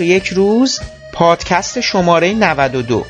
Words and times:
و 0.00 0.02
یک 0.02 0.26
روز 0.26 0.80
پادکست 1.12 1.80
شماره 1.80 2.34
92 2.34 3.04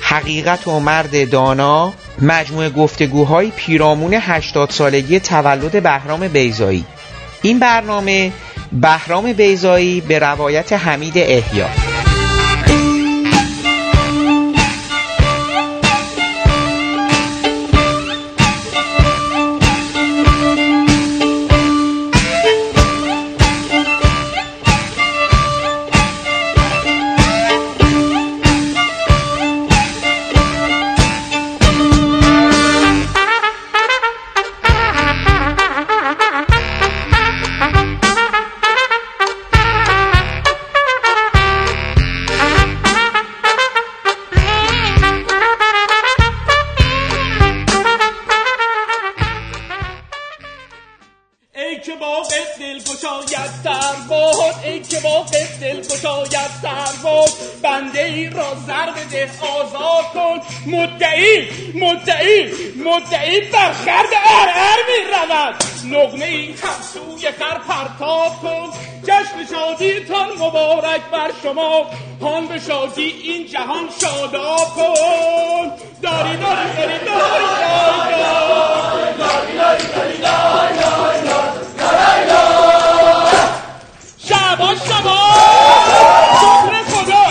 حقیقت 0.00 0.68
و 0.68 0.80
مرد 0.80 1.30
دانا 1.30 1.92
مجموعه 2.22 2.70
گفتگوهای 2.70 3.52
پیرامون 3.56 4.14
80 4.14 4.70
سالگی 4.70 5.20
تولد 5.20 5.82
بهرام 5.82 6.28
بیزایی 6.28 6.84
این 7.42 7.58
برنامه 7.58 8.32
بهرام 8.72 9.32
بیزایی 9.32 10.00
به 10.00 10.18
روایت 10.18 10.72
حمید 10.72 11.14
احیا. 11.16 11.83
جهان 73.74 73.88
شاداب 74.00 74.68
کن 74.76 75.72
داری 76.02 76.36
داری 76.36 76.36
داری 76.36 76.98
داری 76.98 76.98
داری 76.98 77.44
داری. 78.10 79.18
داری 79.18 79.52
داری 79.56 79.88
داری 79.88 80.18
داری 80.18 80.78
شبا 84.18 84.74
شکر 84.74 85.14
خدا. 86.90 87.24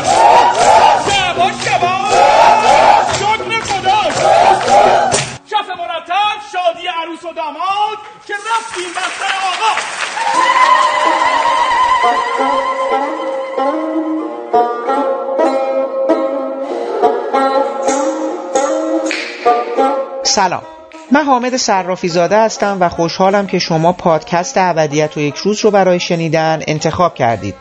خدا 5.90 6.32
شادی 6.52 6.88
عروس 6.88 7.24
و 7.24 7.34
داماد 7.34 7.98
که 8.28 8.34
رفتیم 8.34 8.90
بستر 8.90 9.36
آقا. 9.48 10.03
سلام 20.44 20.62
من 21.12 21.24
حامد 21.24 21.58
صرافی 21.58 22.08
زاده 22.08 22.38
هستم 22.38 22.78
و 22.80 22.90
خوشحالم 22.90 23.48
که 23.48 23.60
شما 23.60 23.94
پادکست 23.94 24.58
ابدیت 24.58 25.18
و 25.18 25.20
یک 25.20 25.36
روز 25.36 25.60
رو 25.60 25.72
برای 25.72 26.00
شنیدن 26.00 26.62
انتخاب 26.68 27.16
کردید 27.16 27.56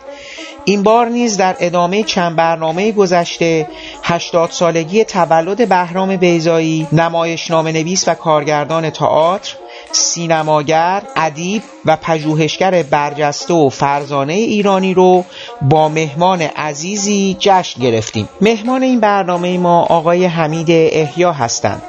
این 0.65 0.82
بار 0.82 1.09
نیز 1.09 1.37
در 1.37 1.56
ادامه 1.60 2.03
چند 2.03 2.37
برنامه 2.37 2.93
گذشته 2.93 3.69
80 4.03 4.50
سالگی 4.50 5.04
تولد 5.04 5.69
بهرام 5.69 6.16
بیزایی 6.16 6.87
نمایشنامه 6.93 7.72
نویس 7.72 8.09
و 8.09 8.15
کارگردان 8.15 8.91
تئاتر 8.91 9.54
سینماگر، 9.93 11.03
ادیب 11.16 11.62
و 11.84 11.97
پژوهشگر 11.97 12.82
برجسته 12.82 13.54
و 13.54 13.69
فرزانه 13.69 14.32
ایرانی 14.32 14.94
رو 14.94 15.25
با 15.62 15.88
مهمان 15.88 16.43
عزیزی 16.43 17.37
جشن 17.38 17.82
گرفتیم. 17.82 18.28
مهمان 18.41 18.82
این 18.82 19.00
برنامه 19.00 19.59
ما 19.59 19.82
آقای 19.82 20.25
حمید 20.25 20.70
احیا 20.70 21.32
هستند. 21.32 21.82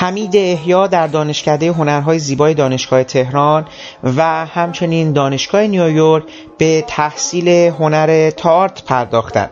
حمید 0.00 0.36
احیا 0.36 0.86
در 0.86 1.06
دانشکده 1.06 1.72
هنرهای 1.72 2.18
زیبای 2.18 2.54
دانشگاه 2.54 3.04
تهران 3.04 3.64
و 4.04 4.46
همچنین 4.46 5.12
دانشگاه 5.12 5.66
نیویورک 5.66 6.24
به 6.58 6.84
تحصیل 6.86 7.48
هنر 7.48 8.30
تارت 8.30 8.84
پرداختند 8.84 9.50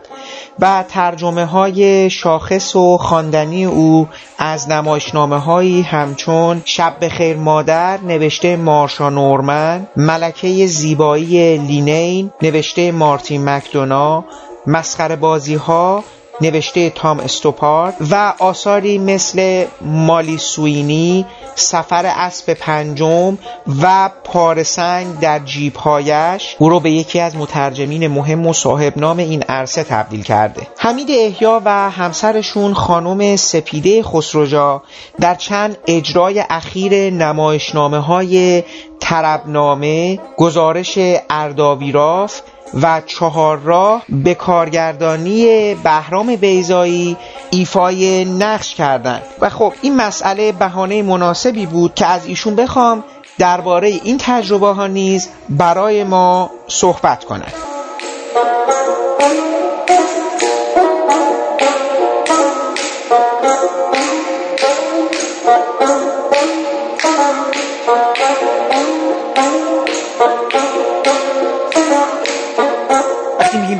و 0.59 0.83
ترجمه 0.89 1.45
های 1.45 2.09
شاخص 2.09 2.75
و 2.75 2.97
خواندنی 2.97 3.65
او 3.65 4.07
از 4.37 4.69
نمایشنامه 4.69 5.37
هایی 5.37 5.81
همچون 5.81 6.61
شب 6.65 6.93
بخیر 7.01 7.37
مادر 7.37 7.99
نوشته 8.01 8.55
مارشا 8.55 9.09
نورمن 9.09 9.87
ملکه 9.95 10.67
زیبایی 10.67 11.57
لینین 11.57 12.31
نوشته 12.41 12.91
مارتین 12.91 13.49
مکدونا 13.49 14.25
مسخره 14.67 15.15
بازی 15.15 15.55
ها 15.55 16.03
نوشته 16.41 16.89
تام 16.89 17.19
استوپار 17.19 17.93
و 18.11 18.33
آثاری 18.39 18.97
مثل 18.97 19.65
مالی 19.81 20.37
سوینی 20.37 21.25
سفر 21.55 22.05
اسب 22.05 22.53
پنجم 22.53 23.37
و 23.81 24.09
پارسنگ 24.23 25.19
در 25.19 25.39
جیبهایش 25.39 26.55
او 26.59 26.69
رو 26.69 26.79
به 26.79 26.91
یکی 26.91 27.19
از 27.19 27.35
مترجمین 27.35 28.07
مهم 28.07 28.47
و 28.47 28.53
صاحب 28.53 28.97
نام 28.97 29.17
این 29.17 29.43
عرصه 29.43 29.83
تبدیل 29.83 30.23
کرده. 30.23 30.67
حمید 30.77 31.07
احیا 31.11 31.61
و 31.65 31.89
همسرشون 31.89 32.73
خانم 32.73 33.35
سپیده 33.35 34.03
خسروجا 34.03 34.83
در 35.19 35.35
چند 35.35 35.77
اجرای 35.87 36.43
اخیر 36.49 37.09
نمایشنامه 37.13 37.99
های 37.99 38.63
تربنامه 38.99 40.19
گزارش 40.37 40.99
ارداویراف 41.29 42.41
و 42.73 43.01
چهار 43.05 43.57
راه 43.57 44.03
به 44.09 44.35
کارگردانی 44.35 45.75
بهرام 45.75 46.35
بیزایی 46.35 47.17
ایفای 47.51 48.25
نقش 48.25 48.75
کردند. 48.75 49.21
و 49.41 49.49
خب 49.49 49.73
این 49.81 49.95
مسئله 49.95 50.51
بهانه 50.51 51.03
مناسبی 51.03 51.65
بود 51.65 51.95
که 51.95 52.05
از 52.05 52.25
ایشون 52.25 52.55
بخوام 52.55 53.03
درباره 53.37 53.87
این 53.87 54.17
تجربه 54.19 54.67
ها 54.67 54.87
نیز 54.87 55.29
برای 55.49 56.03
ما 56.03 56.51
صحبت 56.67 57.23
کنند 57.23 57.53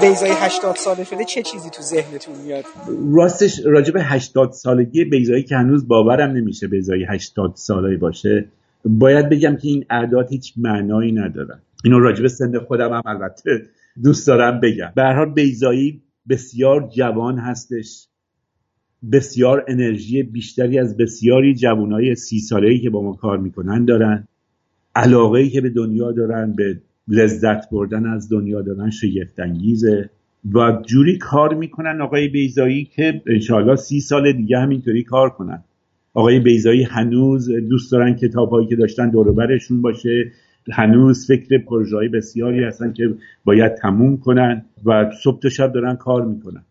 بیزای 0.02 0.32
80 0.34 0.76
ساله 0.76 1.04
شده 1.04 1.24
چه 1.24 1.42
چیزی 1.42 1.70
تو 1.70 1.82
ذهنتون 1.82 2.36
میاد؟ 2.46 2.64
راستش 3.14 3.62
راجب 3.66 3.94
80 4.00 4.52
سالگی 4.52 5.06
بیزایی 5.06 5.44
که 5.44 5.58
هنوز 5.58 5.88
باورم 5.88 6.32
نمیشه 6.32 6.68
بیزایی 6.68 7.06
80 7.06 7.54
ساله 7.56 7.98
باشه 7.98 8.46
باید 8.86 9.30
بگم 9.30 9.56
که 9.56 9.68
این 9.68 9.86
اعداد 9.90 10.30
هیچ 10.30 10.54
معنایی 10.58 11.12
ندارن 11.12 11.60
اینو 11.84 12.00
راجب 12.00 12.28
سن 12.28 12.60
خودم 12.60 12.94
هم 12.94 13.02
البته 13.06 13.66
دوست 14.04 14.28
دارم 14.28 14.60
بگم. 14.60 14.92
به 14.96 15.04
حال 15.04 15.34
بیزایی 15.34 16.02
بسیار 16.30 16.90
جوان 16.96 17.38
هستش 17.38 18.08
بسیار 19.12 19.66
انرژی 19.68 20.24
بیشتری 20.24 20.80
از 20.80 20.98
بسیاری 20.98 21.56
جوانای 21.56 22.16
سی 22.16 22.40
ساله‌ای 22.40 22.80
که 22.80 22.90
با 22.90 23.02
ما 23.02 23.14
کار 23.14 23.38
می‌کنن 23.38 23.86
دارن 23.86 24.28
علاقه 24.96 25.50
که 25.50 25.62
به 25.62 25.70
دنیا 25.70 26.12
دارن 26.12 26.54
به 26.54 26.82
لذت 27.10 27.70
بردن 27.70 28.06
از 28.06 28.32
دنیا 28.32 28.62
دادن 28.62 28.90
شگفتانگیزه 28.90 30.10
و 30.54 30.82
جوری 30.86 31.18
کار 31.18 31.54
می‌کنن 31.54 32.02
آقای 32.02 32.28
بیزایی 32.28 32.86
که 32.86 33.22
انشاءالله 33.28 33.76
سی 33.76 34.00
سال 34.00 34.32
دیگه 34.32 34.60
همینطوری 34.60 35.04
کار 35.04 35.30
کنن. 35.30 35.64
آقای 36.14 36.40
بیزایی 36.40 36.84
هنوز 36.84 37.52
دوست 37.52 37.92
دارن 37.92 38.16
کتاب 38.16 38.50
هایی 38.50 38.68
که 38.68 38.76
داشتن 38.76 39.10
دوروبرشون 39.10 39.82
باشه. 39.82 40.32
هنوز 40.72 41.28
فکر 41.28 41.58
پروژه‌های 41.58 42.08
بسیاری 42.08 42.64
هستن 42.64 42.94
که 42.94 43.14
باید 43.46 43.76
تموم 43.76 44.18
کنن 44.18 44.66
و 44.86 45.12
صبح 45.24 45.40
تا 45.40 45.50
شب 45.50 45.74
دارن 45.74 45.96
کار 45.96 46.26
می‌کنن. 46.26 46.64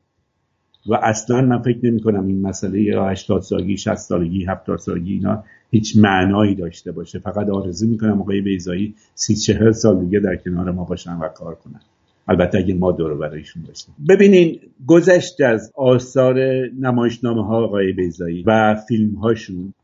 و 0.87 0.95
اصلا 0.95 1.41
من 1.41 1.63
فکر 1.63 1.79
نمی 1.83 2.01
کنم 2.01 2.27
این 2.27 2.43
مسئله 2.43 3.11
80 3.11 3.43
سالگی 3.43 3.77
60 3.77 3.95
سالگی 3.95 4.45
70 4.45 4.79
سالگی 4.79 5.13
اینا 5.13 5.45
هیچ 5.71 5.97
معنایی 5.97 6.55
داشته 6.55 6.93
باشه. 6.93 7.19
فقط 7.19 7.49
آرزو 7.49 7.89
می‌کنم 7.89 8.21
آقای 8.21 8.41
بیزایی 8.41 8.95
سی 9.15 9.35
چهل 9.35 9.73
سال 9.73 10.05
دیگه 10.05 10.21
در 10.21 10.37
کنار 10.37 10.71
ما 10.71 10.85
باشن 10.85 11.19
و 11.19 11.29
کار 11.29 11.55
کنن. 11.55 11.81
البته 12.29 12.59
اگه 12.59 12.75
ما 12.75 12.93
دور 12.93 13.15
برایشون 13.15 13.63
باشیم. 13.63 13.95
ببینین 14.09 14.61
گذشت 14.87 15.41
از 15.41 15.73
آثار 15.77 16.39
نمایشنامه 16.81 17.47
ها 17.47 17.65
آقای 17.65 17.93
بیزایی 17.93 18.43
و 18.47 18.77
فیلم 18.89 19.15
هاشون 19.15 19.75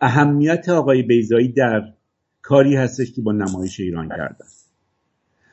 اهمیت 0.00 0.68
آقای 0.68 1.02
بیزایی 1.02 1.48
در 1.48 1.82
کاری 2.42 2.76
هستش 2.76 3.12
که 3.12 3.22
با 3.22 3.32
نمایش 3.32 3.80
ایران 3.80 4.08
کردن. 4.08 4.46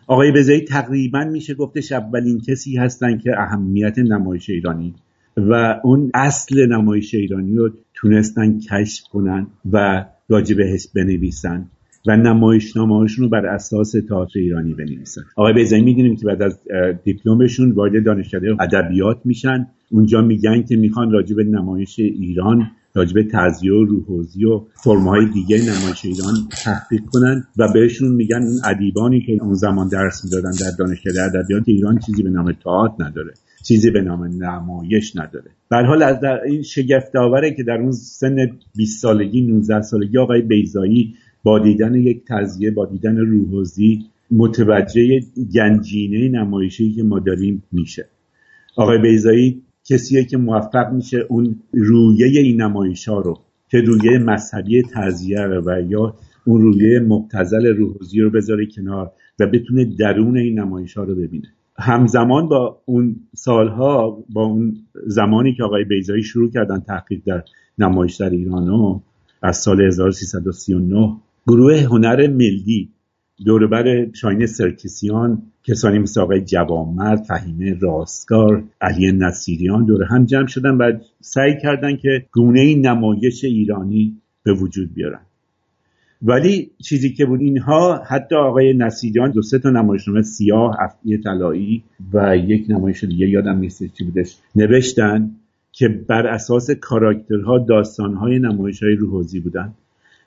آقای 0.07 0.31
بیزایی 0.31 0.62
تقریبا 0.62 1.24
میشه 1.24 1.54
گفتش 1.54 1.92
اولین 1.92 2.42
کسی 2.48 2.77
هستن 2.77 3.18
که 3.18 3.31
اهمیت 3.39 4.00
نمایش 4.00 4.50
ایرانی 4.50 4.94
و 5.38 5.80
اون 5.83 6.12
اصل 6.13 6.68
نمایش 6.71 7.15
ایرانی 7.15 7.56
رو 7.56 7.69
تونستن 7.94 8.59
کشف 8.59 9.04
کنن 9.12 9.48
و 9.71 10.06
راجع 10.30 10.56
بهش 10.56 10.88
بنویسن 10.95 11.65
و 12.07 12.18
نمایشنامه‌هاشون 12.18 13.24
رو 13.24 13.30
بر 13.30 13.45
اساس 13.45 13.92
تئاتر 14.09 14.39
ایرانی 14.39 14.74
بنویسن. 14.74 15.21
آقای 15.36 15.54
بیزایی 15.54 15.83
می‌دونیم 15.83 16.15
که 16.15 16.25
بعد 16.25 16.42
از 16.42 16.60
دیپلمشون 17.03 17.71
وارد 17.71 18.06
دانشکده 18.06 18.56
ادبیات 18.60 19.18
میشن. 19.25 19.68
اونجا 19.92 20.21
میگن 20.21 20.63
که 20.63 20.77
می‌خوان 20.77 21.12
راجع 21.12 21.36
به 21.36 21.44
نمایش 21.44 22.00
ایران 22.00 22.71
راجب 22.98 23.22
تزیه 23.32 23.74
و 23.74 23.84
روحوزی 23.84 24.46
و 24.46 24.62
فرمهای 24.84 25.26
دیگه 25.34 25.58
نمایش 25.58 26.06
ایران 26.06 26.34
تحقیق 26.64 27.02
کنن 27.06 27.44
و 27.58 27.68
بهشون 27.74 28.12
میگن 28.12 28.44
اون 28.44 28.60
ادیبانی 28.66 29.22
که 29.22 29.38
اون 29.42 29.54
زمان 29.54 29.88
درس 29.88 30.26
می‌دادن 30.26 30.52
در 30.52 30.72
دانشکده 30.80 31.24
ادبیات 31.24 31.64
ایران 31.66 32.00
چیزی 32.00 32.24
به 32.24 32.30
نام 32.30 32.52
تئاتر 32.52 33.04
نداره 33.04 33.34
چیزی 33.64 33.92
به 33.92 34.02
نام 34.02 34.24
نمایش 34.24 35.16
نداره. 35.16 35.52
به 35.70 35.78
حال 35.78 36.04
از 36.04 36.20
در 36.20 36.42
این 36.46 36.62
شگفت 36.62 37.16
آوره 37.16 37.52
که 37.52 37.64
در 37.64 37.78
اون 37.82 37.92
سن 37.92 38.36
20 38.76 39.02
سالگی 39.02 39.42
19 39.42 39.82
سالگی 39.82 40.18
آقای 40.18 40.42
بیزایی 40.42 41.16
با 41.44 41.60
دیدن 41.60 41.96
یک 41.96 42.22
تزیه 42.28 42.72
با 42.72 42.86
دیدن 42.86 43.18
روحوزی 43.18 44.06
متوجه 44.32 45.20
گنجینه 45.56 46.30
نمایشی 46.30 46.94
که 46.94 47.04
ما 47.04 47.20
داریم 47.20 47.64
میشه. 47.72 48.06
آقای 48.76 48.98
بیزایی 48.98 49.62
کسیه 49.89 50.24
که 50.24 50.38
موفق 50.38 50.92
میشه 50.92 51.25
اون 51.30 51.56
رویه 51.74 52.39
این 52.39 52.62
نمایش 52.62 53.07
ها 53.07 53.19
رو 53.19 53.39
که 53.69 53.81
رویه 53.81 54.19
مذهبی 54.19 54.84
تزیه 54.94 55.48
و 55.66 55.81
یا 55.88 56.16
اون 56.45 56.62
رویه 56.62 57.00
مبتزل 57.00 57.66
روحوزی 57.66 58.22
رو 58.22 58.30
بذاره 58.30 58.66
کنار 58.66 59.12
و 59.39 59.48
بتونه 59.48 59.86
درون 59.86 60.38
این 60.38 60.60
نمایش 60.60 60.98
ها 60.98 61.04
رو 61.04 61.16
ببینه. 61.16 61.48
همزمان 61.80 62.50
با 62.50 62.81
اون 62.86 63.16
سالها 63.36 64.24
با 64.30 64.44
اون 64.44 64.78
زمانی 65.06 65.54
که 65.54 65.63
آقای 65.63 65.84
بیزایی 65.84 66.24
شروع 66.24 66.51
کردن 66.51 66.80
تحقیق 66.80 67.22
در 67.25 67.44
نمایش 67.78 68.16
در 68.16 68.30
ایرانو 68.30 69.00
از 69.42 69.57
سال 69.57 69.81
1339 69.81 71.18
گروه 71.48 71.80
هنر 71.80 72.28
ملی 72.28 72.89
دوربر 73.45 74.13
شاین 74.13 74.45
سرکسیان 74.45 75.42
کسانی 75.63 76.00
مثل 76.00 76.22
آقای 76.22 76.42
جوامرد 76.42 77.24
فهیمه 77.24 77.80
راستگار 77.80 78.63
علی 78.81 79.12
نصیریان 79.12 79.86
دور 79.86 80.04
هم 80.04 80.25
جمع 80.25 80.48
شدن 80.48 80.69
و 80.69 80.92
سعی 81.22 81.57
کردن 81.62 81.98
که 81.98 82.25
گونه 82.31 82.75
نمایش 82.75 83.44
ایرانی 83.44 84.18
به 84.44 84.54
وجود 84.54 84.94
بیارن. 84.94 85.19
ولی 86.22 86.72
چیزی 86.84 87.13
که 87.13 87.25
بود 87.25 87.42
اینها 87.42 88.04
حتی 88.07 88.36
آقای 88.36 88.74
نصیریان 88.74 89.31
دو 89.31 89.42
سه 89.42 89.60
تا 89.60 89.69
نمایشنامه 89.69 90.22
سیاه 90.22 90.75
افعی 90.80 91.18
طلایی 91.18 91.84
و 92.13 92.38
یک 92.38 92.66
نمایش 92.69 93.04
دیگه 93.04 93.30
یادم 93.30 93.57
نیست 93.57 93.84
چی 93.94 94.04
بودش 94.04 94.38
نوشتن 94.56 95.31
که 95.72 95.88
بر 95.88 96.28
اساس 96.28 96.72
کاراکترها 96.72 97.60
داستانهای 97.60 98.39
نمایش 98.39 98.84
های 98.84 98.95
روحوزی 98.95 99.39
بودن. 99.39 99.74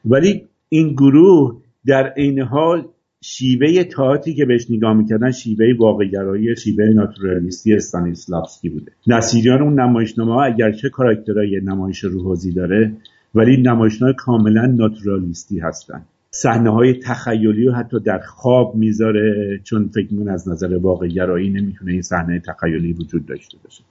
ولی 0.04 0.42
این 0.68 0.92
گروه 0.92 1.60
در 1.86 2.12
عین 2.16 2.40
حال 2.40 2.88
شیوه 3.24 3.84
تاعتی 3.84 4.34
که 4.34 4.44
بهش 4.44 4.70
نگاه 4.70 4.96
می‌کردن 4.96 5.30
شیوه 5.30 5.66
واقعگرایی 5.78 6.56
شیوه 6.56 6.84
ناتورالیستی 6.84 7.74
استانیسلافسکی 7.74 8.68
بوده. 8.68 8.92
نصیریان 9.06 9.62
اون 9.62 9.80
نمایشنامه 9.80 10.32
ها 10.32 10.44
اگرچه 10.44 10.88
کاراکترهای 10.88 11.60
نمایش 11.64 12.04
روحوزی 12.04 12.52
داره 12.52 12.92
ولی 13.34 13.62
نمایشنامه 13.62 14.14
کاملا 14.14 14.66
ناتورالیستی 14.66 15.58
هستن. 15.58 16.02
صحنه 16.30 16.70
های 16.70 16.94
تخیلی 16.94 17.68
و 17.68 17.72
حتی 17.72 18.00
در 18.00 18.18
خواب 18.18 18.74
می‌ذاره 18.74 19.60
چون 19.64 19.88
فکر 19.94 20.14
من 20.14 20.28
از 20.28 20.48
نظر 20.48 20.76
واقعگرایی 20.76 21.50
نمی‌تونه 21.50 21.92
این 21.92 22.02
صحنه 22.02 22.42
تخیلی 22.46 22.92
وجود 22.92 23.26
داشته 23.26 23.58
باشه. 23.64 23.84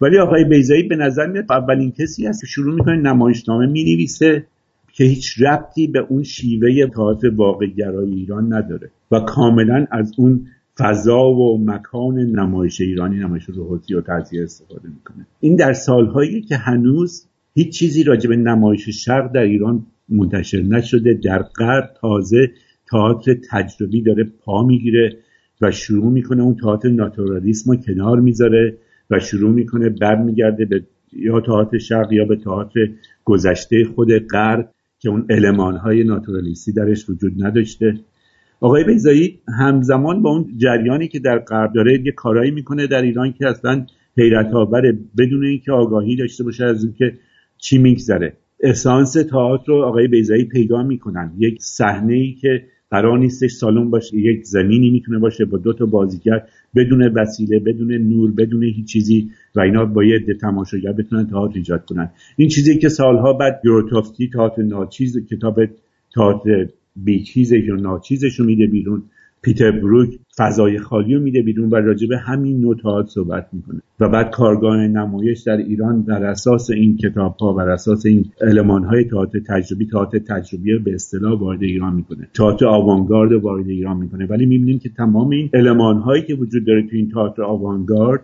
ولی 0.00 0.18
آقای 0.18 0.44
بیزایی 0.44 0.82
به 0.82 0.96
نظر 0.96 1.26
میاد 1.26 1.44
اولین 1.50 1.92
کسی 1.92 2.26
هست 2.26 2.40
که 2.40 2.46
شروع 2.46 2.74
می‌کنه 2.74 2.96
نمایشنامه 2.96 3.66
می‌نویسه. 3.66 4.46
که 4.92 5.04
هیچ 5.04 5.42
ربطی 5.42 5.86
به 5.86 5.98
اون 6.08 6.22
شیوه 6.22 6.86
تئاتر 6.86 7.28
واقع 7.28 7.66
گرای 7.66 8.10
ایران 8.10 8.52
نداره 8.52 8.90
و 9.10 9.20
کاملا 9.20 9.86
از 9.90 10.12
اون 10.18 10.46
فضا 10.78 11.30
و 11.30 11.64
مکان 11.64 12.18
نمایش 12.18 12.80
ایرانی 12.80 13.18
نمایش 13.18 13.44
روحاتی 13.44 13.94
و 13.94 14.00
تزیه 14.00 14.42
استفاده 14.42 14.88
می‌کنه. 14.88 15.26
این 15.40 15.56
در 15.56 15.72
سالهایی 15.72 16.40
که 16.40 16.56
هنوز 16.56 17.26
هیچ 17.54 17.78
چیزی 17.78 18.02
راجع 18.02 18.28
به 18.28 18.36
نمایش 18.36 18.88
شرق 18.88 19.32
در 19.32 19.42
ایران 19.42 19.86
منتشر 20.08 20.62
نشده 20.62 21.20
در 21.24 21.42
غرب 21.42 21.90
تازه 22.00 22.50
تئاتر 22.90 23.34
تجربی 23.50 24.02
داره 24.02 24.24
پا 24.44 24.62
می‌گیره 24.62 25.16
و 25.60 25.70
شروع 25.70 26.12
می‌کنه 26.12 26.42
اون 26.42 26.54
تئاتر 26.54 26.88
ناتورالیسم 26.88 27.70
رو 27.70 27.76
کنار 27.76 28.20
می‌ذاره 28.20 28.76
و 29.10 29.18
شروع 29.18 29.50
می‌کنه 29.50 29.88
برمیگرده 29.88 30.64
به 30.64 30.82
یا 31.12 31.40
تئاتر 31.40 31.78
شرق 31.78 32.12
یا 32.12 32.24
به 32.24 32.36
تئاتر 32.36 32.88
گذشته 33.24 33.84
خود 33.94 34.08
غرب 34.18 34.70
که 35.02 35.08
اون 35.08 35.26
علمان 35.30 35.76
های 35.76 36.04
ناتورالیستی 36.04 36.72
درش 36.72 37.10
وجود 37.10 37.44
نداشته. 37.44 37.94
آقای 38.60 38.84
بیزایی 38.84 39.38
همزمان 39.58 40.22
با 40.22 40.30
اون 40.30 40.54
جریانی 40.56 41.08
که 41.08 41.18
در 41.18 41.38
غرب 41.38 41.72
داره 41.72 42.02
یه 42.06 42.12
کارایی 42.12 42.50
می‌کنه 42.50 42.86
در 42.86 43.02
ایران 43.02 43.32
که 43.32 43.48
اصلا 43.48 43.86
حیرت 44.16 44.52
آوره 44.54 44.98
بدون 45.18 45.44
اینکه 45.44 45.72
آگاهی 45.72 46.16
داشته 46.16 46.44
باشه 46.44 46.64
از 46.64 46.84
اینکه 46.84 47.14
چی 47.58 47.78
میگذره. 47.78 48.32
اسانس 48.60 49.12
تئاتر 49.12 49.64
رو 49.66 49.82
آقای 49.82 50.08
بیزایی 50.08 50.44
پیدا 50.44 50.82
می‌کنن. 50.82 51.32
یک 51.38 51.62
صحنه 51.62 52.14
ای 52.14 52.32
که 52.32 52.64
قرار 52.90 53.18
نیستش 53.18 53.52
سالن 53.52 53.90
باشه 53.90 54.16
یک 54.16 54.44
زمینی 54.44 54.90
می‌تونه 54.90 55.18
باشه 55.18 55.44
با 55.44 55.58
دو 55.58 55.72
تا 55.72 55.86
بازیگر 55.86 56.42
بدون 56.76 57.02
وسیله 57.02 57.58
بدون 57.58 57.92
نور 57.92 58.32
بدون 58.32 58.62
هیچ 58.62 58.92
چیزی 58.92 59.30
و 59.54 59.60
اینا 59.60 59.84
با 59.84 60.04
یه 60.04 60.16
عده 60.16 60.34
تماشاگر 60.34 60.92
بتونن 60.92 61.26
تئاتر 61.26 61.54
ایجاد 61.54 61.84
کنن. 61.84 62.10
این 62.36 62.48
چیزی 62.48 62.78
که 62.78 62.88
سالها 62.88 63.32
بعد 63.32 63.60
گروتوفسکی 63.64 64.28
تئاتر 64.28 64.62
ناچیز 64.62 65.26
کتاب 65.26 65.60
تئاتر 66.14 66.68
بیچیزش 66.96 67.64
یا 67.64 67.74
ناچیزش 67.74 68.40
رو 68.40 68.46
میده 68.46 68.66
بیرون 68.66 69.02
پیتر 69.42 69.70
بروک 69.70 70.08
فضای 70.38 70.78
خالی 70.78 71.14
رو 71.14 71.22
میده 71.22 71.42
بیرون 71.42 71.70
و 71.70 71.74
راجع 71.74 72.08
به 72.08 72.18
همین 72.18 72.60
نوع 72.60 72.76
تئاتر 72.82 73.08
صحبت 73.08 73.48
می‌کنه. 73.52 73.80
و 74.00 74.08
بعد 74.08 74.30
کارگاه 74.30 74.76
نمایش 74.76 75.40
در 75.40 75.56
ایران 75.56 76.02
بر 76.02 76.24
اساس 76.24 76.70
این 76.70 76.96
کتاب 76.96 77.36
ها 77.40 77.52
بر 77.52 77.68
اساس 77.68 78.06
این 78.06 78.24
علمان 78.40 78.84
های 78.84 79.04
تئاتر 79.04 79.38
تجربی 79.48 79.86
تئاتر 79.86 80.18
تجربی 80.18 80.78
به 80.78 80.94
اصطلاح 80.94 81.38
وارد 81.40 81.62
ایران 81.62 81.94
می‌کنه. 81.94 82.28
تئاتر 82.34 82.66
آوانگارد 82.66 83.32
وارد 83.32 83.68
ایران 83.68 83.96
می‌کنه. 83.96 84.26
ولی 84.26 84.46
می‌بینیم 84.46 84.78
که 84.78 84.88
تمام 84.88 85.30
این 85.30 85.50
علمان 85.54 85.96
هایی 85.96 86.22
که 86.22 86.34
وجود 86.34 86.66
داره 86.66 86.82
تو 86.82 86.96
این 86.96 87.10
تئاتر 87.10 87.42
آوانگارد 87.42 88.20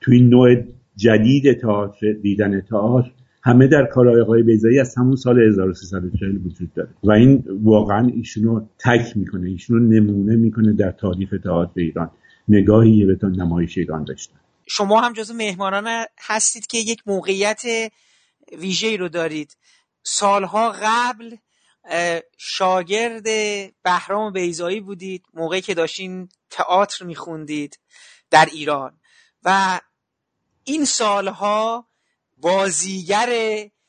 تو 0.00 0.12
این 0.12 0.28
نوع 0.28 0.54
جدید 0.96 1.52
تئاتر 1.52 2.12
دیدن 2.12 2.60
تئاتر 2.60 3.10
همه 3.46 3.66
در 3.66 3.84
کارهای 3.84 4.20
آقای 4.20 4.42
بیزایی 4.42 4.80
از 4.80 4.94
همون 4.96 5.16
سال 5.16 5.40
1340 5.40 6.36
وجود 6.36 6.74
داره. 6.74 6.88
و 7.02 7.12
این 7.12 7.44
واقعا 7.62 8.06
ایشونو 8.14 8.66
تک 8.78 9.16
می‌کنه 9.16 9.48
ایشونو 9.48 9.78
نمونه 9.78 10.36
می‌کنه 10.36 10.72
در 10.72 10.92
تاریخ 10.92 11.34
تئاتر 11.44 11.80
ایران. 11.80 12.10
نگاهی 12.48 13.04
به 13.04 13.16
تا 13.16 13.28
نمایش 13.28 13.78
ایران 13.78 14.04
داشتن 14.04 14.36
شما 14.66 15.00
هم 15.00 15.12
جزو 15.12 15.34
مهمانان 15.34 16.04
هستید 16.18 16.66
که 16.66 16.78
یک 16.78 17.02
موقعیت 17.06 17.62
ویژه‌ای 18.58 18.96
رو 18.96 19.08
دارید. 19.08 19.56
سالها 20.02 20.74
قبل 20.82 21.36
شاگرد 22.38 23.24
بهرام 23.82 24.32
بیزایی 24.32 24.80
بودید 24.80 25.24
موقعی 25.34 25.60
که 25.60 25.74
داشتین 25.74 26.28
تئاتر 26.50 27.04
میخوندید 27.04 27.78
در 28.30 28.48
ایران. 28.52 28.92
و 29.44 29.80
این 30.64 30.84
سالها 30.84 31.86
بازیگر 32.46 33.28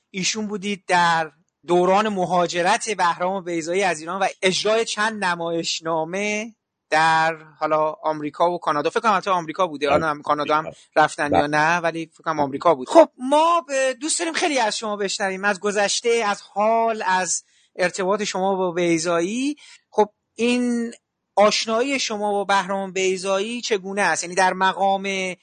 ایشون 0.10 0.48
بودید 0.48 0.84
در 0.88 1.32
دوران 1.68 2.10
مهاجرت 2.10 2.90
بهرام 2.90 3.44
بیزایی 3.44 3.84
از 3.84 4.00
ایران 4.00 4.22
و 4.22 4.28
اجرای 4.42 4.86
چند 4.86 5.24
نمایشنامه 5.24 6.56
در 6.90 7.36
حالا 7.60 7.92
آمریکا 8.04 8.52
و 8.52 8.58
کانادا. 8.60 8.90
فکر 8.90 9.00
کنم 9.00 9.18
حتی 9.18 9.30
آمریکا 9.30 9.68
بوده. 9.68 9.90
آره 9.90 10.22
کانادا 10.22 10.56
هم 10.56 10.72
رفتن 10.96 11.24
یا 11.24 11.40
بله. 11.40 11.48
نه 11.48 11.78
ولی 11.78 12.06
فکر 12.06 12.24
کنم 12.24 12.40
آمریکا 12.40 12.76
بود. 12.76 12.90
خب 12.90 13.10
ما 13.18 13.66
دوست 14.02 14.20
داریم 14.20 14.34
خیلی 14.34 14.60
از 14.60 14.78
شما 14.78 14.96
بشنویم 14.96 15.46
از 15.46 15.60
گذشته 15.60 16.10
از 16.10 16.42
حال 16.42 17.04
از 17.06 17.44
ارتباط 17.76 18.24
شما 18.24 18.56
با 18.56 18.72
بیزایی 18.72 19.56
خب 19.90 20.10
این 20.36 20.94
آشنایی 21.36 22.00
شما 22.00 22.32
با 22.32 22.44
بهرام 22.44 22.92
بیزایی 22.92 23.62
چگونه 23.62 24.02
است؟ 24.02 24.24
یعنی 24.24 24.36
در 24.36 24.54
مقام 24.54 25.36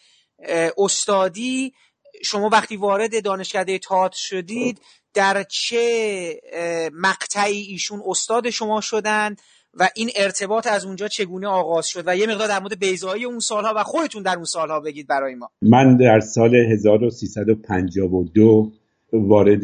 استادی 0.78 1.74
شما 2.24 2.48
وقتی 2.52 2.76
وارد 2.76 3.24
دانشکده 3.24 3.78
تئاتر 3.78 4.16
شدید 4.16 4.80
در 5.14 5.42
چه 5.42 5.80
مقطعی 6.92 7.60
ایشون 7.60 8.02
استاد 8.06 8.50
شما 8.50 8.80
شدند 8.80 9.40
و 9.80 9.88
این 9.96 10.10
ارتباط 10.16 10.66
از 10.66 10.84
اونجا 10.84 11.08
چگونه 11.08 11.46
آغاز 11.46 11.86
شد 11.86 12.02
و 12.06 12.16
یه 12.16 12.26
مقدار 12.26 12.48
در 12.48 12.60
مورد 12.60 12.78
بیزایی 12.78 13.24
اون 13.24 13.38
سالها 13.38 13.74
و 13.76 13.82
خودتون 13.82 14.22
در 14.22 14.34
اون 14.34 14.44
سالها 14.44 14.80
بگید 14.80 15.06
برای 15.06 15.34
ما. 15.34 15.50
من 15.62 15.96
در 15.96 16.20
سال 16.20 16.54
1352 16.54 18.72
وارد 19.12 19.60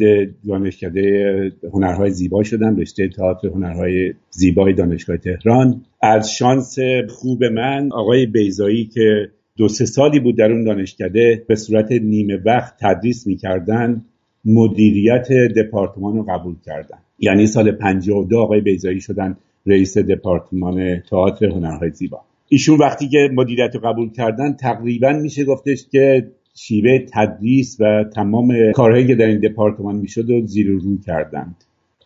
دانشکده 0.47 1.51
هنرهای 1.73 2.11
زیبا 2.11 2.43
شدم 2.43 2.75
رشته 2.75 3.09
تئاتر 3.09 3.47
هنرهای 3.47 4.13
زیبای 4.29 4.73
دانشگاه 4.73 5.17
تهران. 5.17 5.85
از 6.01 6.31
شانس 6.31 6.75
خوب 7.09 7.43
من 7.43 7.89
آقای 7.91 8.25
بیزایی 8.25 8.85
که 8.85 9.31
دو 9.57 9.67
سه 9.67 9.85
سالی 9.85 10.19
بود 10.19 10.37
در 10.37 10.51
اون 10.51 10.63
دانشکده 10.63 11.43
به 11.47 11.55
صورت 11.55 11.91
نیمه 11.91 12.37
وقت 12.45 12.73
تدریس 12.79 13.27
می‌کردن 13.27 14.05
مدیریت 14.45 15.27
دپارتمان 15.31 16.15
رو 16.15 16.23
قبول 16.23 16.55
کردن. 16.65 16.97
یعنی 17.19 17.47
سال 17.47 17.71
52 17.71 18.39
آقای 18.39 18.61
بیزایی 18.61 19.01
شدن 19.01 19.37
رئیس 19.65 19.97
دپارتمان 19.97 20.99
تئاتر 20.99 21.45
هنرهای 21.45 21.89
زیبا. 21.89 22.21
ایشون 22.49 22.77
وقتی 22.77 23.07
که 23.07 23.29
مدیریت 23.33 23.75
رو 23.75 23.81
قبول 23.81 24.11
کردن 24.11 24.53
تقریبا 24.53 25.11
میشه 25.11 25.45
گفتش 25.45 25.85
که 25.91 26.31
شیوه 26.55 26.99
تدریس 27.13 27.77
و 27.79 28.05
تمام 28.15 28.71
کارهایی 28.71 29.07
که 29.07 29.15
در 29.15 29.25
این 29.25 29.39
دپارتمان 29.39 29.95
می‌شد 29.95 30.29
و 30.29 30.47
زیر 30.47 30.67
رو 30.67 30.97
کردند. 31.05 31.55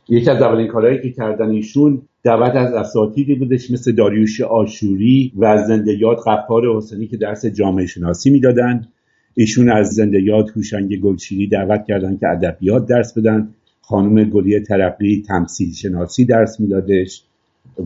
یکی 0.09 0.29
از 0.29 0.41
اولین 0.41 0.67
کارهایی 0.67 1.01
که 1.01 1.11
کردن 1.11 1.49
ایشون 1.49 2.01
دعوت 2.25 2.55
از 2.55 2.74
اساتیدی 2.74 3.36
بودش 3.36 3.72
مثل 3.72 3.91
داریوش 3.91 4.41
آشوری 4.41 5.32
و 5.38 5.58
زنده 5.67 5.98
یاد 6.00 6.17
قفار 6.25 6.77
حسینی 6.77 7.08
که 7.08 7.17
درس 7.17 7.46
جامعه 7.46 7.86
شناسی 7.86 8.29
می‌دادن 8.29 8.88
ایشون 9.34 9.70
از 9.70 9.88
زنده 9.88 10.22
یاد 10.22 10.50
هوشنگ 10.55 11.00
گلچینی 11.00 11.48
دعوت 11.48 11.86
کردن 11.88 12.17
که 12.17 12.27
ادبیات 12.27 12.88
درس 12.88 13.17
بدن. 13.17 13.50
خانم 13.82 14.24
گلی 14.24 14.60
ترقی 14.60 15.24
تمثیل 15.27 15.74
شناسی 15.74 16.25
درس 16.25 16.60
میدادش 16.60 17.24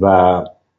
و 0.02 0.06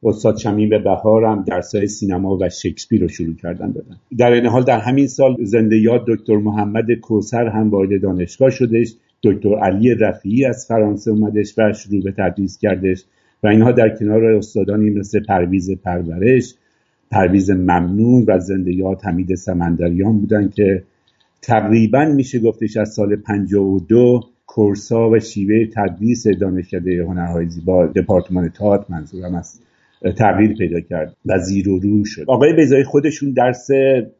استاد 0.03 0.37
شمیم 0.37 0.83
بهار 0.85 1.25
هم 1.25 1.45
درسای 1.47 1.87
سینما 1.87 2.37
و 2.37 2.49
شکسپیر 2.49 3.01
رو 3.01 3.09
شروع 3.09 3.35
کردن 3.35 3.73
دادن. 3.73 3.97
در 4.19 4.33
این 4.33 4.47
حال 4.47 4.65
در 4.65 4.79
همین 4.79 5.07
سال 5.07 5.37
زنده 5.45 5.79
یاد 5.79 6.05
دکتر 6.07 6.37
محمد 6.37 6.93
کوسر 6.93 7.49
هم 7.49 7.71
وارد 7.71 8.03
دانشگاه 8.03 8.51
شدش. 8.51 8.95
دکتر 9.23 9.59
علی 9.59 9.95
رفیعی 9.95 10.45
از 10.45 10.67
فرانسه 10.69 11.11
اومدش 11.11 11.55
و 11.59 11.73
شروع 11.73 12.03
به 12.03 12.13
تدریس 12.13 12.59
کردش. 12.59 13.05
و 13.43 13.49
اینها 13.49 13.73
در 13.73 13.89
کنار 13.89 14.25
استادانی 14.25 14.91
مثل 14.91 15.21
پرویز 15.21 15.71
پرورش 15.71 16.55
پرویز 17.11 17.51
ممنون 17.51 18.25
و 18.29 18.39
زنده 18.39 18.75
یاد 18.75 19.01
حمید 19.05 19.35
سمندریان 19.35 20.19
بودن 20.19 20.49
که 20.49 20.83
تقریبا 21.43 22.05
میشه 22.05 22.39
گفتش 22.39 22.77
از 22.77 22.93
سال 22.93 23.17
52 23.17 24.21
کورسا 24.47 25.11
و 25.11 25.19
شیوه 25.19 25.67
تدریس 25.67 26.27
دانشکده 26.27 27.05
هنرهای 27.05 27.49
زیبا 27.49 27.87
دپارتمان 27.87 28.49
تئاتر 28.49 28.85
منظورم 28.89 29.35
است 29.35 29.63
تغییر 30.17 30.55
پیدا 30.55 30.81
کرد 30.81 31.17
و 31.27 31.39
زیر 31.39 31.69
و 31.69 31.79
رو 31.79 32.05
شد. 32.05 32.25
آقای 32.29 32.53
بیزایی 32.53 32.85
خودشون 32.85 33.31
درس 33.31 33.69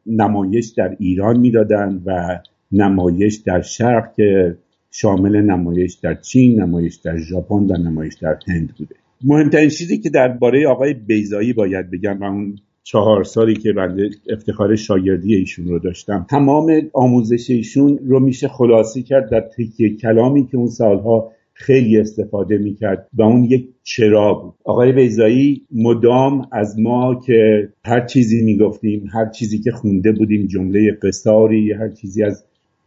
نمایش 0.05 0.67
در 0.67 0.95
ایران 0.99 1.39
می‌دادن 1.39 2.01
و 2.05 2.39
نمایش 2.71 3.35
در 3.35 3.61
شرق 3.61 4.13
که 4.13 4.57
شامل 4.91 5.41
نمایش 5.41 5.93
در 5.93 6.13
چین 6.13 6.61
نمایش 6.61 6.95
در 6.95 7.17
ژاپن 7.17 7.55
و 7.55 7.77
نمایش 7.77 8.13
در 8.13 8.37
هند 8.47 8.73
بوده. 8.77 8.95
مهمترین 9.23 9.69
چیزی 9.69 9.97
که 9.97 10.09
درباره 10.09 10.67
آقای 10.67 10.93
بیزایی 10.93 11.53
باید 11.53 11.91
بگم 11.91 12.19
و 12.19 12.23
اون 12.23 12.55
چهار 12.83 13.23
سالی 13.23 13.55
که 13.55 13.73
بنده 13.73 14.09
افتخار 14.29 14.75
شاگردی 14.75 15.35
ایشون 15.35 15.67
رو 15.67 15.79
داشتم 15.79 16.25
تمام 16.29 16.89
آموزش 16.93 17.49
ایشون 17.49 17.99
رو 18.07 18.19
میشه 18.19 18.47
خلاصی 18.47 19.03
کرد 19.03 19.29
در 19.29 19.41
تکیه 19.41 19.95
کلامی 19.95 20.47
که 20.47 20.57
اون 20.57 20.67
سالها 20.67 21.31
خیلی 21.53 21.99
استفاده 21.99 22.57
می‌کرد 22.57 23.07
و 23.13 23.21
اون 23.21 23.43
یک 23.43 23.69
چرا 23.83 24.33
بود. 24.33 24.53
آقای 24.63 24.91
بیزایی 24.91 25.61
مدام 25.71 26.47
از 26.51 26.79
ما 26.79 27.15
که 27.25 27.69
هر 27.85 28.05
چیزی 28.05 28.41
می‌گفتیم 28.41 29.09
هر 29.13 29.29
چیزی 29.29 29.59
که 29.59 29.71
خونده 29.71 30.11
بودیم 30.11 30.47
جمله 30.47 30.91
قصاری 30.91 31.71
هر 31.71 31.89
چیزی 31.89 32.23
از 32.23 32.43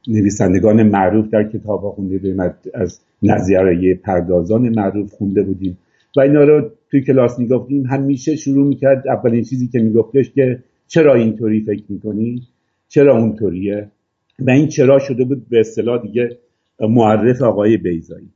نویسندگان 0.08 0.82
معروف 0.82 1.28
در 1.28 1.44
کتاب 1.44 1.82
ها 1.82 1.90
خونده 1.90 2.18
بودیم 2.18 2.40
از 2.74 3.00
نظریه 3.22 3.94
پردازان 3.94 4.68
معروف 4.68 5.12
خونده 5.12 5.42
بودیم. 5.42 5.78
و 6.16 6.20
اینا 6.20 6.44
رو 6.44 6.70
توی 6.90 7.00
کلاس 7.00 7.38
می‌گفتیم 7.38 7.86
همیشه 7.86 8.36
شروع 8.36 8.66
می‌کرد 8.66 9.08
اولین 9.08 9.44
چیزی 9.44 9.68
که 9.68 9.78
میگفتش 9.78 10.30
که 10.30 10.62
چرا 10.86 11.14
اینطوری 11.14 11.60
فکر 11.60 11.84
می‌کنی؟ 11.88 12.42
چرا 12.88 13.18
اونطوریه؟ 13.18 13.90
و 14.38 14.50
این 14.50 14.68
چرا 14.68 14.98
شده 14.98 15.24
بود 15.24 15.48
به 15.48 15.60
اصطلاح 15.60 16.02
دیگه 16.02 16.38
معرف 16.80 17.42
آقای 17.42 17.76
بیزایی 17.76 18.28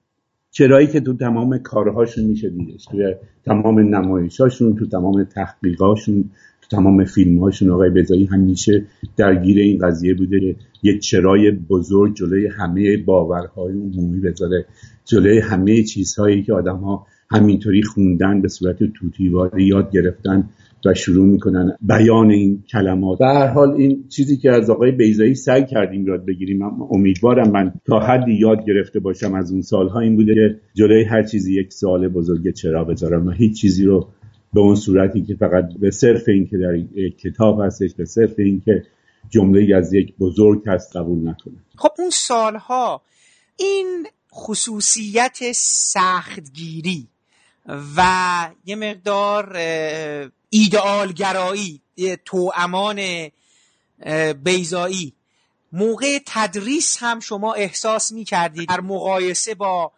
چرایی 0.50 0.86
که 0.86 1.00
تو 1.00 1.16
تمام 1.16 1.58
کارهاشون 1.58 2.24
میشه 2.24 2.50
دیدش 2.50 2.84
توی 2.84 3.14
تمام 3.44 3.94
نمایشاشون 3.94 4.76
تو 4.76 4.86
تمام 4.86 5.24
تحقیقاشون 5.24 6.30
تو 6.62 6.76
تمام 6.76 7.04
فیلمهاشون 7.04 7.70
آقای 7.70 7.90
بیزایی 7.90 8.26
همیشه 8.26 8.84
درگیر 9.16 9.58
این 9.58 9.78
قضیه 9.78 10.14
بوده 10.14 10.56
یک 10.82 11.00
چرای 11.00 11.50
بزرگ 11.50 12.14
جلوی 12.14 12.46
همه 12.46 12.96
باورهای 12.96 13.72
عمومی 13.72 14.20
بذاره 14.20 14.66
جلوی 15.04 15.38
همه 15.38 15.82
چیزهایی 15.82 16.42
که 16.42 16.52
آدم 16.52 16.76
ها 16.76 17.06
همینطوری 17.30 17.82
خوندن 17.82 18.42
به 18.42 18.48
صورت 18.48 18.76
توتیواری 18.94 19.66
یاد 19.66 19.90
گرفتن 19.90 20.48
و 20.84 20.94
شروع 20.94 21.26
می‌کنن 21.26 21.76
بیان 21.80 22.30
این 22.30 22.62
کلمات. 22.72 23.18
به 23.18 23.48
حال 23.54 23.70
این 23.70 24.08
چیزی 24.08 24.36
که 24.36 24.50
از 24.50 24.70
آقای 24.70 24.92
بیزایی 24.92 25.34
سعی 25.34 25.66
کردیم 25.66 26.06
یاد 26.06 26.26
بگیریم 26.26 26.62
امیدوارم 26.90 27.50
من 27.50 27.72
تا 27.86 28.00
حدی 28.00 28.32
یاد 28.32 28.64
گرفته 28.66 29.00
باشم 29.00 29.34
از 29.34 29.52
اون 29.52 29.62
سالها 29.62 30.00
این 30.00 30.16
بوده 30.16 30.34
که 30.34 30.60
جلوی 30.74 31.04
هر 31.04 31.22
چیزی 31.22 31.60
یک 31.60 31.72
سوال 31.72 32.08
بزرگ 32.08 32.54
چرا 32.54 32.84
بذارم 32.84 33.26
و 33.26 33.30
هیچ 33.30 33.60
چیزی 33.60 33.84
رو 33.84 34.08
به 34.54 34.60
اون 34.60 34.74
صورتی 34.74 35.22
که 35.22 35.34
فقط 35.34 35.64
به 35.80 35.90
صرف 35.90 36.28
این 36.28 36.46
که 36.46 36.56
در 36.58 37.08
کتاب 37.08 37.60
هستش 37.60 37.94
به 37.94 38.04
صرف 38.04 38.34
این 38.38 38.60
که 38.60 38.82
جمله 39.30 39.76
از 39.76 39.92
یک 39.92 40.14
بزرگ 40.20 40.62
هست 40.66 40.96
قبول 40.96 41.28
نکنه 41.28 41.54
خب 41.76 41.90
اون 41.98 42.10
سالها 42.10 43.02
این 43.56 44.06
خصوصیت 44.34 45.38
سختگیری 45.54 47.08
و 47.96 48.48
یه 48.64 48.76
مقدار 48.76 49.56
ایدئالگرایی 50.50 51.80
تو 52.24 52.52
امان 52.56 53.00
بیزایی 54.44 55.12
موقع 55.72 56.18
تدریس 56.26 56.96
هم 57.00 57.20
شما 57.20 57.52
احساس 57.52 58.12
می 58.12 58.24
کردید 58.24 58.68
در 58.68 58.80
مقایسه 58.80 59.54
با 59.54 59.92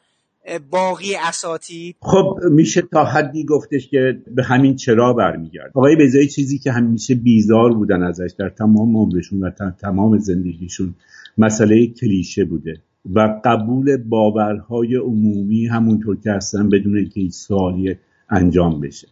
باقی 0.70 1.14
اساتید؟ 1.16 1.96
خب 2.00 2.38
میشه 2.50 2.82
تا 2.82 3.04
حدی 3.04 3.44
گفتش 3.44 3.88
که 3.88 4.22
به 4.34 4.44
همین 4.44 4.76
چرا 4.76 5.12
برمیگرد 5.12 5.70
آقای 5.74 5.96
بیزایی 5.96 6.28
چیزی 6.28 6.58
که 6.58 6.72
همیشه 6.72 7.14
بیزار 7.14 7.74
بودن 7.74 8.02
ازش 8.02 8.30
در 8.38 8.48
تمام 8.48 8.96
عمرشون 8.96 9.40
و 9.44 9.50
تمام 9.80 10.18
زندگیشون 10.18 10.94
مسئله 11.38 11.86
کلیشه 11.86 12.44
بوده. 12.44 12.80
و 13.04 13.40
قبول 13.44 13.96
باورهای 13.96 14.96
عمومی 14.96 15.66
همونطور 15.66 16.20
که 16.20 16.30
هستن 16.30 16.68
بدون 16.68 16.96
اینکه 16.96 17.20
این 17.20 17.30
سوالی 17.30 17.96
انجام 18.30 18.80
بشه. 18.80 19.08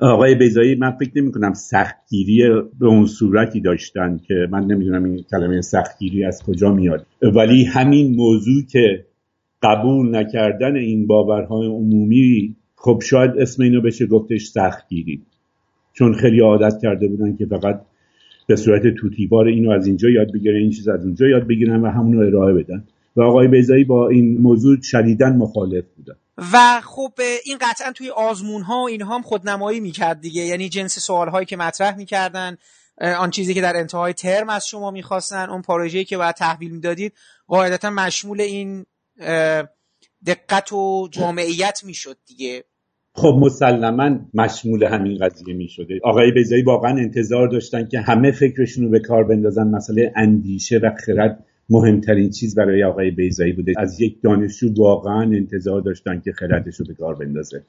آقای 0.00 0.34
بیزایی 0.34 0.74
من 0.74 0.90
فکر 0.90 1.10
نمی 1.14 1.32
کنم 1.32 1.52
سختگیری 1.52 2.42
به 2.78 2.86
اون 2.86 3.06
صورتی 3.06 3.60
داشتن 3.60 4.20
که 4.28 4.34
من 4.50 4.64
نمی‌دونم 4.64 5.04
این 5.04 5.24
کلمه 5.30 5.60
سختگیری 5.60 6.24
از 6.24 6.42
کجا 6.42 6.72
میاد. 6.72 7.06
ولی 7.22 7.64
همین 7.64 8.16
موضوع 8.16 8.62
که 8.68 9.04
قبول 9.62 10.16
نکردن 10.16 10.76
این 10.76 11.06
باورهای 11.06 11.66
عمومی 11.66 12.56
خب 12.76 13.02
شاید 13.02 13.30
اسم 13.38 13.62
اینو 13.62 13.80
بشه 13.80 14.06
گفتش 14.06 14.46
سختگیری. 14.46 15.22
چون 15.92 16.14
خیلی 16.14 16.40
عادت 16.40 16.82
کرده 16.82 17.08
بودن 17.08 17.36
که 17.36 17.46
فقط 17.46 17.80
به 18.46 18.56
صورت 18.56 18.94
توتیوار 18.94 19.46
اینو 19.46 19.70
از 19.70 19.86
اینجا 19.86 20.08
یاد 20.08 20.32
بگیرن 20.32 20.56
این 20.56 20.70
چیز 20.70 20.88
از 20.88 21.04
اونجا 21.04 21.26
یاد 21.26 21.46
بگیرن 21.46 21.80
و 21.80 21.90
همونو 21.90 22.26
ارائه 22.26 22.54
بدن. 22.54 22.84
و 23.16 23.22
آقای 23.22 23.48
بیزایی 23.48 23.84
با 23.84 24.08
این 24.08 24.38
موضوع 24.38 24.76
شدیدا 24.82 25.30
مخالف 25.30 25.84
بودن. 25.96 26.14
و 26.52 26.80
خب 26.80 27.12
این 27.44 27.58
قطعا 27.60 27.92
توی 27.92 28.10
آزمون 28.10 28.62
ها 28.62 28.82
و 28.82 28.88
اینها 28.88 29.14
هم 29.14 29.22
خودنمایی 29.22 29.80
می‌کرد 29.80 30.20
دیگه. 30.20 30.42
یعنی 30.42 30.68
جنس 30.68 30.98
سوال 30.98 31.28
هایی 31.28 31.46
که 31.46 31.56
مطرح 31.56 31.96
می‌کردن 31.96 32.56
آن 33.18 33.30
چیزی 33.30 33.54
که 33.54 33.60
در 33.60 33.76
انتهای 33.76 34.12
ترم 34.12 34.48
از 34.48 34.68
شما 34.68 34.90
می‌خواستن 34.90 35.50
اون 35.50 35.62
پروژه‌ای 35.62 36.04
که 36.04 36.16
باید 36.16 36.34
تحویل 36.34 36.70
می‌دادید 36.70 37.12
قاعدتا 37.46 37.90
مشمول 37.90 38.40
این 38.40 38.86
دقت 40.26 40.72
و 40.72 41.08
جامعیت 41.10 41.80
می‌شد 41.84 42.16
دیگه. 42.26 42.64
خب 43.16 43.38
مسلما 43.40 44.18
مشمول 44.34 44.84
همین 44.84 45.18
قضیه 45.18 45.54
می 45.54 45.68
شده 45.68 46.00
آقای 46.04 46.32
بیزایی 46.32 46.62
واقعا 46.62 46.90
انتظار 46.90 47.48
داشتن 47.48 47.86
که 47.88 48.00
همه 48.00 48.30
فکرشون 48.30 48.84
رو 48.84 48.90
به 48.90 48.98
کار 48.98 49.24
بندازن. 49.24 49.68
مسئله 49.68 50.12
اندیشه 50.16 50.78
و 50.78 50.90
خرد 51.06 51.44
مهمترین 51.70 52.30
چیز 52.30 52.54
برای 52.54 52.84
آقای 52.84 53.10
بیزایی 53.10 53.52
بوده. 53.52 53.72
از 53.76 54.00
یک 54.00 54.22
دانشجو 54.22 54.72
واقعا 54.76 55.22
انتظار 55.22 55.80
داشتن 55.80 56.20
که 56.20 56.32
خردش 56.32 56.76
رو 56.76 56.86
به 56.86 56.94
کار 56.94 57.14
بندازه. 57.14 57.62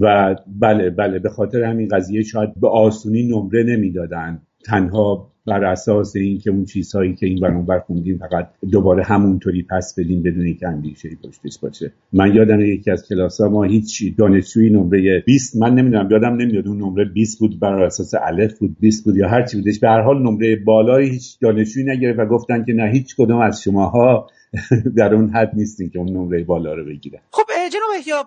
و 0.00 0.36
بله 0.60 0.90
بله 0.90 1.18
به 1.18 1.28
خاطر 1.28 1.62
همین 1.62 1.88
قضیه 1.88 2.22
شاید 2.22 2.60
به 2.60 2.68
آسونی 2.68 3.22
نمره 3.22 3.62
نمی‌دادن. 3.62 4.42
تنها 4.68 5.32
بر 5.48 5.64
اساس 5.64 6.16
اینکه 6.16 6.50
اون 6.50 6.64
چیزهایی 6.64 7.14
که 7.14 7.26
این 7.26 7.40
برون 7.40 7.80
خوندیم 7.86 8.18
فقط 8.18 8.50
دوباره 8.72 9.02
همونطوری 9.02 9.62
پس 9.62 9.94
بدیم 9.98 10.22
بدون 10.22 10.44
اینکه 10.44 10.68
اندیشه 10.68 11.08
پشتش 11.24 11.58
باشه. 11.58 11.92
من 12.12 12.34
یادم 12.34 12.60
یکی 12.60 12.90
از 12.90 13.08
کلاس 13.08 13.40
ما 13.40 13.62
هیچ 13.62 14.16
دانشجویی 14.18 14.70
نمره 14.70 15.22
20 15.26 15.56
من 15.56 15.74
نمی‌دونم 15.74 16.10
یادم 16.10 16.36
نمیاد 16.36 16.68
اون 16.68 16.76
نمره 16.76 17.04
20 17.04 17.38
بود 17.38 17.60
بر 17.60 17.82
اساس 17.82 18.14
الف 18.22 18.58
بود 18.58 18.76
20 18.80 19.04
بود 19.04 19.16
یا 19.16 19.28
هر 19.28 19.42
چی 19.42 19.56
بودش. 19.56 19.80
به 19.80 19.88
هر 19.88 20.00
حال 20.00 20.22
نمره 20.22 20.56
بالایی 20.56 21.10
هیچ 21.10 21.38
دانشجویی 21.40 21.86
نگرفت 21.86 22.18
و 22.18 22.26
گفتن 22.26 22.64
که 22.64 22.72
نه 22.72 22.90
هیچ 22.90 23.16
کدوم 23.16 23.40
از 23.40 23.62
شماها 23.62 24.26
در 24.96 25.14
اون 25.14 25.30
حد 25.30 25.50
نیستین 25.54 25.90
که 25.90 25.98
اون 25.98 26.08
نمره 26.08 26.44
بالا 26.44 26.74
رو 26.74 26.84
بگیرن. 26.84 27.20
خب 27.30 27.44
جناب 27.72 27.90
احیاب 27.98 28.26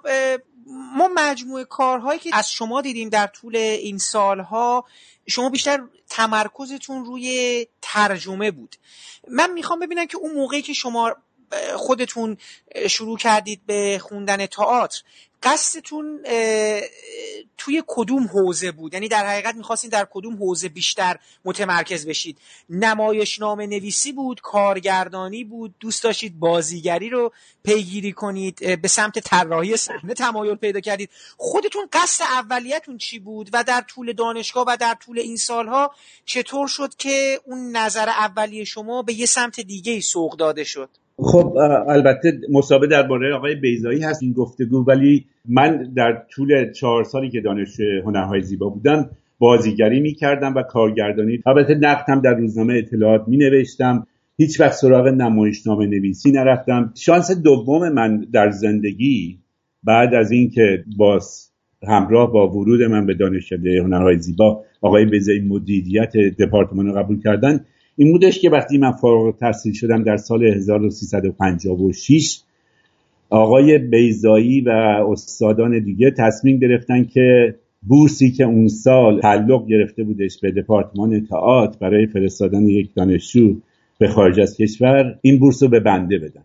ما 0.98 1.10
مجموعه 1.15 1.63
کارهایی 1.63 2.19
که 2.19 2.29
از 2.33 2.51
شما 2.51 2.81
دیدیم 2.81 3.10
در 3.10 3.27
طول 3.27 3.55
این 3.55 3.98
سالها 3.98 4.86
شما 5.28 5.50
بیشتر 5.50 5.80
تمرکزتون 6.10 7.06
روی 7.06 7.68
ترجمه 7.82 8.51
بود. 8.51 8.75
من 9.28 9.54
می‌خوام 9.54 9.80
ببینم 9.80 10.06
که 10.06 10.18
اون 10.18 10.34
موقعی 10.34 10.62
که 10.62 10.74
شما 10.74 11.16
خودتون 11.75 12.38
شروع 12.90 13.18
کردید 13.18 13.66
به 13.66 14.00
خوندن 14.04 14.46
تئاتر 14.46 15.01
قصدتون 15.43 16.19
توی 17.57 17.83
کدوم 17.88 18.27
حوزه 18.27 18.71
بود؟ 18.71 18.93
یعنی 18.93 19.07
در 19.07 19.27
حقیقت 19.27 19.55
می‌خواستین 19.55 19.89
در 19.89 20.07
کدوم 20.12 20.36
حوزه 20.36 20.69
بیشتر 20.69 21.19
متمرکز 21.45 22.07
بشید؟ 22.07 22.38
نمایشنامه 22.69 23.67
نویسی 23.67 24.12
بود 24.12 24.41
کارگردانی 24.41 25.43
بود 25.43 25.75
دوست 25.79 26.03
داشتید 26.03 26.39
بازیگری 26.39 27.10
رو 27.10 27.31
پیگیری 27.63 28.12
کنید 28.12 28.81
به 28.81 28.88
سمت 28.88 29.19
طراحی 29.19 29.77
صحنه 29.77 30.13
تمایل 30.13 30.55
پیدا 30.55 30.79
کردید. 30.79 31.10
خودتون 31.38 31.88
قصد 31.93 32.24
اولیتون 32.24 32.98
چی 32.98 33.19
بود 33.19 33.50
و 33.53 33.63
در 33.63 33.81
طول 33.81 34.13
دانشگاه 34.13 34.65
و 34.67 34.77
در 34.79 34.98
طول 35.05 35.19
این 35.19 35.38
سالها 35.38 35.95
چطور 36.25 36.67
شد 36.67 36.95
که 36.95 37.39
اون 37.45 37.77
نظر 37.77 38.10
اولیه 38.10 38.63
شما 38.63 39.01
به 39.01 39.13
یه 39.13 39.25
سمت 39.25 39.60
دیگه 39.60 40.00
سوق 40.00 40.38
داده 40.38 40.63
شد؟ 40.63 40.89
خب 41.24 41.58
البته 41.88 42.40
مسابقه 42.51 42.88
درباره 42.88 43.36
آقای 43.36 43.56
بیزایی 43.56 44.01
هست 44.01 44.24
این 44.24 44.34
گفتگو 44.34 44.86
ولی 44.88 45.25
من 45.50 45.94
در 45.96 46.24
طول 46.32 46.72
چهار 46.72 47.04
سالی 47.04 47.30
که 47.30 47.42
دانش 47.42 47.80
هنرهای 48.06 48.42
زیبا 48.42 48.70
بودم 48.70 49.10
بازیگری 49.40 50.00
می‌کردم 50.00 50.56
و 50.56 50.62
کارگردانی 50.63 51.40
البته 51.46 51.75
نقدم 51.75 52.22
در 52.22 52.34
روزنامه 52.34 52.74
اطلاعات 52.74 53.28
می 53.28 53.38
نوشتم 53.38 54.08
هیچ 54.38 54.60
وقت 54.60 54.74
سراغ 54.74 55.08
نمایشنامه 55.08 55.86
نویسی 55.86 56.32
نرفتم. 56.32 56.94
شانس 56.96 57.32
دوم 57.32 57.90
من 57.90 58.25
در 58.34 58.50
زندگی 58.50 59.40
بعد 59.84 60.13
از 60.13 60.32
اینکه 60.32 60.84
باز 60.98 61.51
همراه 61.88 62.32
با 62.32 62.50
ورود 62.50 62.82
من 62.82 63.06
به 63.06 63.13
دانشکده 63.13 63.82
هنرهای 63.84 64.18
زیبا 64.18 64.63
آقای 64.82 65.06
بیزایی 65.06 65.40
مدیریت 65.40 66.18
دپارتمان 66.18 66.94
قبول 66.94 67.22
کردن 67.22 67.66
این 67.95 68.12
بودش 68.12 68.39
که 68.39 68.50
وقتی 68.50 68.77
من 68.77 68.91
فارغ 68.91 69.38
تحصیل 69.38 69.74
شدم 69.74 70.03
در 70.03 70.17
سال 70.17 70.43
1356 70.43 72.41
آقای 73.29 73.77
بیزایی 73.77 74.62
و 74.62 74.69
استادان 75.10 75.79
دیگه 75.79 76.12
تصمیم 76.12 76.60
گرفتن 76.60 77.03
که 77.03 77.55
بورسی 77.88 78.31
که 78.31 78.43
اون 78.43 78.67
سال 78.67 79.21
تعلق 79.21 79.67
گرفته 79.67 80.03
بودش 80.03 80.39
به 80.41 80.51
دپارتمان 80.51 81.25
تئاتر 81.25 81.77
برای 81.79 82.07
فرستادن 82.07 82.67
یک 82.67 82.93
دانشجو 82.95 83.55
به 84.00 84.07
خارج 84.07 84.39
از 84.39 84.57
کشور 84.57 85.19
این 85.21 85.39
بورس 85.39 85.63
رو 85.63 85.69
به 85.69 85.79
بنده 85.79 86.17
بدن. 86.17 86.43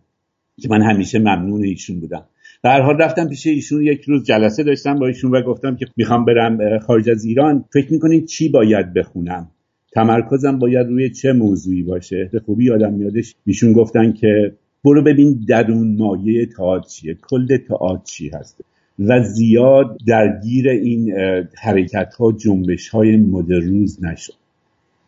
که 0.61 0.69
من 0.69 0.81
همیشه 0.81 1.19
ممنون 1.19 1.63
ایشون 1.63 1.99
بودم. 1.99 2.23
در 2.63 2.81
حال 2.81 2.97
رفتم 2.97 3.27
پیش 3.29 3.47
ایشون 3.47 3.81
یک 3.81 4.01
روز 4.01 4.23
جلسه 4.23 4.63
داشتم 4.63 4.99
با 4.99 5.07
ایشون 5.07 5.31
و 5.31 5.41
گفتم 5.41 5.75
که 5.75 5.85
می‌خوام 5.97 6.25
برم 6.25 6.79
خارج 6.79 7.09
از 7.09 7.25
ایران. 7.25 7.65
فکر 7.73 7.93
می‌کنین 7.93 8.25
چی 8.25 8.49
باید 8.49 8.93
بخونم؟ 8.93 9.51
تمرکزم 9.97 10.59
باید 10.59 10.87
روی 10.87 11.09
چه 11.09 11.33
موضوعی 11.33 11.83
باشه؟ 11.83 12.29
به 12.33 12.39
خوبی 12.39 12.65
یادم 12.65 12.93
میادش 12.93 13.35
ایشون 13.45 13.73
گفتن 13.73 14.13
که 14.13 14.53
برو 14.85 15.03
ببین 15.03 15.45
درون 15.47 15.97
مایه 15.97 16.45
تئاتر 16.45 16.87
چیه 16.87 17.17
کل 17.29 17.57
تئاتر 17.57 18.03
چی 18.03 18.29
هست 18.29 18.61
و 18.99 19.23
زیاد 19.23 19.97
درگیر 20.07 20.69
این 20.69 21.13
حرکت 21.61 22.13
ها 22.13 22.31
جنبش 22.31 22.89
های 22.89 23.17
مدروز 23.17 24.03
نشد 24.05 24.33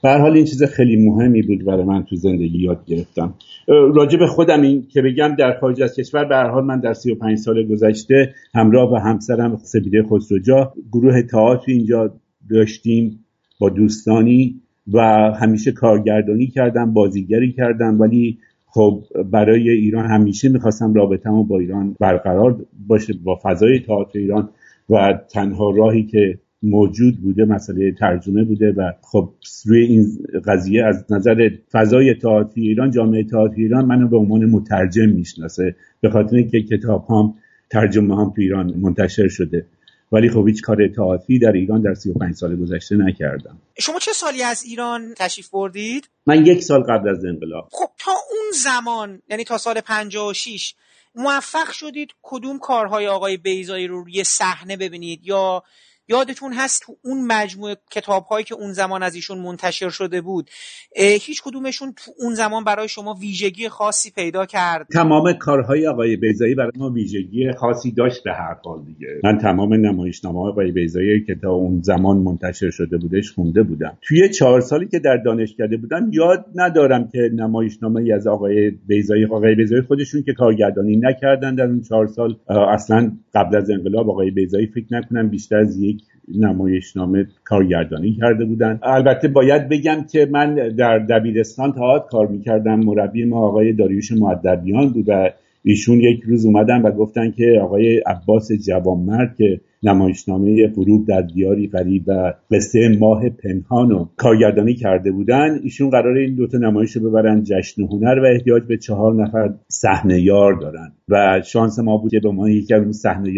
حال 0.04 0.34
این 0.34 0.45
چیز 0.45 0.63
خیلی 0.63 1.10
مهمی 1.10 1.41
بود 1.41 1.65
برای 1.65 1.84
من 1.84 2.04
تو 2.04 2.15
زندگی 2.15 2.58
یاد 2.58 2.86
گرفتم. 2.86 3.34
راجع 3.67 4.19
به 4.19 4.28
خودم 4.28 4.62
این 4.62 4.88
که 4.88 5.02
بگم 5.02 5.36
در 5.39 5.60
خارج 5.60 5.82
از 5.82 5.95
کشور 5.95 6.25
به 6.25 6.36
حال 6.36 6.63
من 6.65 6.80
در 6.80 6.93
35 6.93 7.38
سال 7.38 7.67
گذشته 7.67 8.34
همراه 8.54 8.89
با 8.89 8.99
همسرم 8.99 9.58
سپیده 9.58 10.04
خسروجا 10.04 10.73
گروه 10.91 11.21
تئاتر 11.21 11.71
اینجا 11.71 12.13
داشتیم 12.49 13.25
با 13.60 13.69
دوستانی. 13.69 14.62
و 14.93 14.99
همیشه 15.41 15.71
کارگردانی 15.71 16.47
کردم 16.47 16.93
بازیگری 16.93 17.52
کردم 17.52 18.02
ولی 18.02 18.38
خب 18.65 19.04
برای 19.32 19.69
ایران 19.69 20.06
همیشه 20.06 20.49
می‌خواستم 20.49 20.93
رابطم 20.93 21.43
با 21.43 21.60
ایران 21.60 21.95
برقرار 21.99 22.65
باشه 22.88 23.13
با 23.23 23.39
فضای 23.43 23.80
تئاتر 23.80 24.19
ایران 24.19 24.49
و 24.89 25.19
تنها 25.30 25.71
راهی 25.71 26.04
که 26.04 26.39
موجود 26.63 27.21
بوده 27.21 27.45
مسئله 27.45 27.91
ترجمه 27.91 28.43
بوده 28.43 28.71
و 28.71 28.91
خب 29.02 29.30
روی 29.65 29.86
این 29.86 30.06
قضیه 30.45 30.86
از 30.86 31.06
نظر 31.10 31.49
فضای 31.71 32.13
تئاتر 32.13 32.62
ایران 32.62 32.91
جامعه 32.91 33.23
تئاتر 33.23 33.56
ایران 33.56 33.86
منو 33.86 34.08
به 34.08 34.17
عنوان 34.17 34.45
مترجم 34.45 35.10
می‌شناسه 35.10 35.75
به 36.02 36.10
خاطر 36.10 36.36
اینکه 36.36 36.62
کتاب 36.62 37.06
هم 37.10 37.34
ترجمه 37.69 38.17
هم 38.17 38.30
تو 38.36 38.41
ایران 38.41 38.73
منتشر 38.78 39.28
شده. 39.28 39.65
ولی 40.11 40.29
خب 40.29 40.47
هیچ 40.47 40.61
کار 40.61 40.87
تئاتری 40.95 41.39
در 41.39 41.51
ایران 41.51 41.81
در 41.81 41.93
35 41.93 42.35
سال 42.35 42.55
گذشته 42.55 42.95
نکردم. 42.95 43.61
شما 43.79 43.99
چه 43.99 44.13
سالی 44.13 44.43
از 44.43 44.63
ایران 44.63 45.13
تشریف 45.17 45.49
بردید؟ 45.49 46.09
من 46.25 46.45
یک 46.45 46.63
سال 46.63 46.83
قبل 46.83 47.09
از 47.09 47.25
انقلاب. 47.25 47.69
خب 47.71 47.89
تا 47.97 48.11
اون 48.11 48.51
زمان 48.63 49.21
یعنی 49.29 49.43
تا 49.43 49.57
سال 49.57 49.81
56 49.81 50.73
موفق 51.15 51.71
شدید 51.71 52.09
کدوم 52.21 52.59
کارهای 52.59 53.07
آقای 53.07 53.37
بیزایی 53.37 53.87
رو 53.87 54.03
روی 54.03 54.23
صحنه 54.23 54.77
ببینید 54.77 55.19
یا 55.23 55.63
یادتون 56.09 56.53
هست 56.53 56.83
تو 56.85 56.95
اون 57.03 57.27
مجموعه 57.27 57.75
کتاب 57.91 58.23
هایی 58.23 58.45
که 58.45 58.55
اون 58.55 58.73
زمان 58.73 59.03
از 59.03 59.15
ایشون 59.15 59.37
منتشر 59.37 59.89
شده 59.89 60.21
بود 60.21 60.49
هیچ 60.95 61.41
کدومشون 61.43 61.93
تو 61.97 62.11
اون 62.19 62.33
زمان 62.33 62.63
برای 62.63 62.87
شما 62.87 63.13
ویژگی 63.13 63.69
خاصی 63.69 64.11
پیدا 64.11 64.45
کرد؟ 64.45 64.87
تمام 64.93 65.33
کارهای 65.33 65.87
آقای 65.87 66.15
بیزایی 66.15 66.55
برای 66.55 66.71
ما 66.77 66.89
ویژگی 66.89 67.51
خاصی 67.51 67.91
داشت 67.91 68.23
به 68.23 68.31
هر 68.31 68.55
حال 68.63 68.85
دیگه. 68.85 69.07
من 69.23 69.37
تمام 69.37 69.73
نمایشنامه 69.73 70.39
آقای 70.39 70.71
بیزایی 70.71 71.25
که 71.25 71.35
تا 71.35 71.51
اون 71.51 71.81
زمان 71.81 72.17
منتشر 72.17 72.69
شده 72.69 72.97
بودش 72.97 73.31
خونده 73.31 73.63
بودم. 73.63 73.97
توی 74.01 74.29
چهار 74.29 74.61
سالی 74.61 74.87
که 74.87 74.99
در 74.99 75.17
دانشکده 75.17 75.77
بودم 75.77 76.09
یاد 76.11 76.45
ندارم 76.55 77.07
که 77.07 77.29
نمایشنامه 77.33 78.13
از 78.13 78.27
آقای 78.27 78.71
بیزایی 78.87 79.25
آقای 79.25 79.55
بیزایی 79.55 79.81
خودشون 79.81 80.23
که 80.23 80.33
کارگردانی 80.33 80.97
نکردن 80.97 81.55
در 81.55 81.65
اون 81.65 81.81
چهار 81.81 82.07
سال 82.07 82.35
اصلا 82.47 83.11
قبل 83.33 83.57
از 83.57 83.69
انقلاب 83.69 84.09
آقای 84.09 84.31
بیزایی 84.31 84.67
فکر 84.67 84.85
نکنم 84.91 85.29
بیشتر 85.29 85.57
از 85.57 85.79
یک 85.79 85.98
نمایشنامه 86.35 87.25
کارگردانی 87.43 88.13
کرده 88.13 88.45
بودن. 88.45 88.79
البته 88.83 89.27
باید 89.27 89.69
بگم 89.69 90.05
که 90.11 90.27
من 90.31 90.55
در 90.77 90.99
دبیرستان 90.99 91.71
تئاتر 91.71 92.07
کار 92.07 92.27
می‌کردم. 92.27 92.79
مربی 92.79 93.25
ما 93.25 93.47
آقای 93.47 93.73
داریوش 93.73 94.11
معدبیان 94.11 94.89
بود 94.89 95.05
و 95.07 95.29
ایشون 95.63 95.99
یک 95.99 96.21
روز 96.23 96.45
اومدن 96.45 96.81
و 96.81 96.91
گفتن 96.91 97.31
که 97.31 97.59
آقای 97.63 97.97
عباس 97.97 98.51
جوانمرد 98.51 99.35
که 99.37 99.61
نمایشنامه 99.83 100.67
غروب 100.67 101.07
در 101.07 101.21
دیاری 101.21 101.67
غریب 101.67 102.03
و 102.07 102.33
قصه 102.51 102.97
ماه 102.99 103.29
پنهان 103.29 103.89
رو 103.89 104.09
کارگردانی 104.17 104.73
کرده 104.73 105.11
بودن 105.11 105.59
ایشون 105.63 105.89
قرار 105.89 106.17
این 106.17 106.35
دوتا 106.35 106.57
نمایش 106.57 106.91
رو 106.91 107.09
ببرن 107.09 107.43
جشن 107.43 107.81
هنر 107.81 108.19
و 108.19 108.25
احتیاج 108.35 108.63
به 108.63 108.77
چهار 108.77 109.23
نفر 109.23 109.53
صحنه 109.67 110.25
دارن. 110.61 110.91
و 111.09 111.41
شانس 111.45 111.79
ما 111.79 111.97
بود 111.97 112.11
که 112.11 112.19
به 112.19 112.31
ما 112.31 112.49
یکی 112.49 112.73
از 112.73 112.81
اون 112.83 112.91
صحنه 112.91 113.31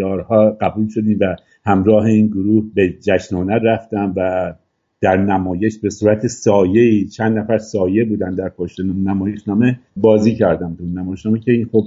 قبول 0.61 0.87
شدیم 0.87 1.17
و 1.21 1.35
همراه 1.65 2.05
این 2.05 2.27
گروه 2.27 2.63
به 2.75 2.93
جشن 3.01 3.35
هنر 3.35 3.59
رفتم 3.63 4.13
و 4.17 4.53
در 5.01 5.17
نمایش 5.17 5.79
به 5.79 5.89
صورت 5.89 6.27
سایه 6.27 7.07
چند 7.07 7.37
نفر 7.37 7.57
سایه 7.57 8.05
بودن 8.05 8.35
در 8.35 8.49
پشت 8.49 8.79
نمایشنامه 8.79 9.79
بازی 9.97 10.35
کردم 10.35 10.75
تو 10.75 10.83
نمایشنامه 10.85 11.39
که 11.39 11.51
این 11.51 11.65
خب 11.71 11.83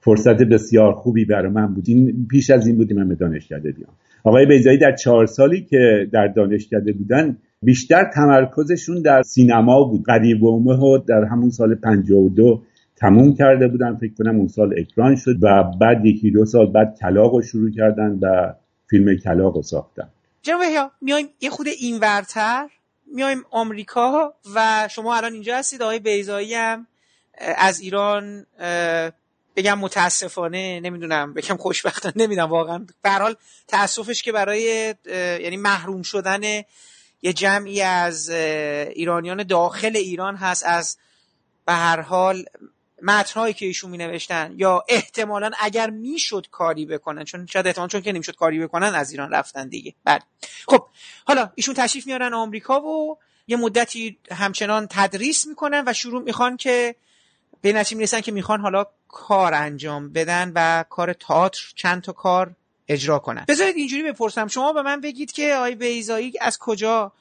فرصت 0.00 0.42
بسیار 0.42 0.92
خوبی 0.92 1.24
برای 1.24 1.52
من 1.52 1.74
بود. 1.74 1.84
این 1.88 2.26
پیش 2.30 2.50
از 2.50 2.66
این 2.66 2.76
بودیم 2.76 2.96
من 2.96 3.08
به 3.08 3.14
دانشکده 3.14 3.72
بیام. 3.72 3.90
آقای 4.24 4.46
بیزایی 4.46 4.78
در 4.78 4.94
چهار 4.94 5.26
سالی 5.26 5.60
که 5.60 6.08
در 6.12 6.26
دانشکده 6.26 6.92
بودن 6.92 7.36
بیشتر 7.62 8.10
تمرکزشون 8.14 9.02
در 9.02 9.22
سینما 9.22 9.84
بود. 9.84 10.04
قریبومه 10.04 10.76
ها 10.76 10.98
در 10.98 11.24
همون 11.24 11.50
سال 11.50 11.74
52 11.74 12.62
تموم 12.96 13.34
کرده 13.34 13.68
بودن 13.68 13.96
فکر 13.96 14.12
کنم 14.18 14.36
اون 14.36 14.48
سال 14.48 14.74
اکران 14.78 15.16
شد 15.16 15.36
و 15.42 15.64
بعد 15.80 16.06
یکی 16.06 16.30
دو 16.30 16.44
سال 16.44 16.72
بعد 16.72 16.98
کلاق 17.00 17.34
رو 17.34 17.42
شروع 17.42 17.70
کردن 17.70 18.18
و 18.22 18.54
فیلم 18.90 19.16
کلاق 19.16 19.56
رو 19.56 19.62
ساختن. 19.62 20.10
جناب 20.42 20.90
میایم 21.00 21.28
یه 21.40 21.50
خود 21.50 21.68
اینورتر 21.68 22.68
میایم 23.06 23.44
آمریکا 23.50 24.34
و 24.54 24.88
شما 24.90 25.16
الان 25.16 25.32
اینجا 25.32 25.56
هستید. 25.56 25.82
آقای 25.82 25.98
بیزایی 25.98 26.54
هم 26.54 26.86
از 27.38 27.80
ایران 27.80 28.46
بگم 29.56 29.78
متاسفانه 29.78 30.80
نمی‌دونم 30.80 31.34
بگم 31.34 31.56
خوشبختانه 31.56 32.14
نمی‌دونم 32.16 32.48
واقعا 32.48 32.86
به 33.02 33.10
حال 33.10 33.36
تاسفش 33.68 34.22
که 34.22 34.32
برای 34.32 34.94
یعنی 35.42 35.56
محروم 35.56 36.02
شدن 36.02 36.42
یه 37.22 37.32
جمعی 37.32 37.82
از 37.82 38.30
ایرانیان 38.30 39.42
داخل 39.42 39.96
ایران 39.96 40.36
هست. 40.36 40.64
از 40.66 40.96
به 41.66 41.72
هر 41.72 42.00
حال 42.00 42.44
متنهایی 43.02 43.54
که 43.54 43.66
ایشون 43.66 43.90
می 43.90 43.98
نوشتن 43.98 44.54
یا 44.56 44.84
احتمالا 44.88 45.50
اگر 45.60 45.90
می‌شد 45.90 46.46
کاری 46.50 46.86
بکنن 46.86 47.24
چون 47.24 47.46
شاید 47.46 47.66
احتمال 47.66 47.88
چون 47.88 48.00
که 48.00 48.12
نمی‌شد 48.12 48.36
کاری 48.36 48.58
بکنن 48.58 48.94
از 48.94 49.10
ایران 49.10 49.30
رفتن 49.30 49.68
دیگه. 49.68 49.94
بعد 50.04 50.22
خب 50.66 50.86
حالا 51.24 51.50
ایشون 51.54 51.74
تشریف 51.74 52.06
میارن 52.06 52.34
آمریکا 52.34 52.80
و 52.80 53.18
یه 53.48 53.56
مدتی 53.56 54.18
همچنان 54.32 54.86
تدریس 54.90 55.46
می‌کنن 55.46 55.84
و 55.86 55.92
شروع 55.92 56.22
می‌خوان 56.22 56.56
که 56.56 56.94
به 57.60 57.72
نتیجه 57.72 57.96
می‌رسن 57.96 58.20
که 58.20 58.32
می‌خوان 58.32 58.60
حالا 58.60 58.86
کار 59.08 59.54
انجام 59.54 60.12
بدن 60.12 60.52
و 60.54 60.84
کار 60.90 61.12
تئاتر 61.12 61.60
چند 61.74 62.02
تا 62.02 62.12
کار 62.12 62.56
اجرا 62.88 63.18
کنن. 63.18 63.44
بذارید 63.48 63.76
اینجوری 63.76 64.02
بپرسم 64.02 64.46
شما 64.46 64.72
به 64.72 64.82
من 64.82 65.00
بگید 65.00 65.32
که 65.32 65.54
آی 65.54 65.74
بیزایی 65.74 66.32
از 66.40 66.58
کجا 66.58 67.12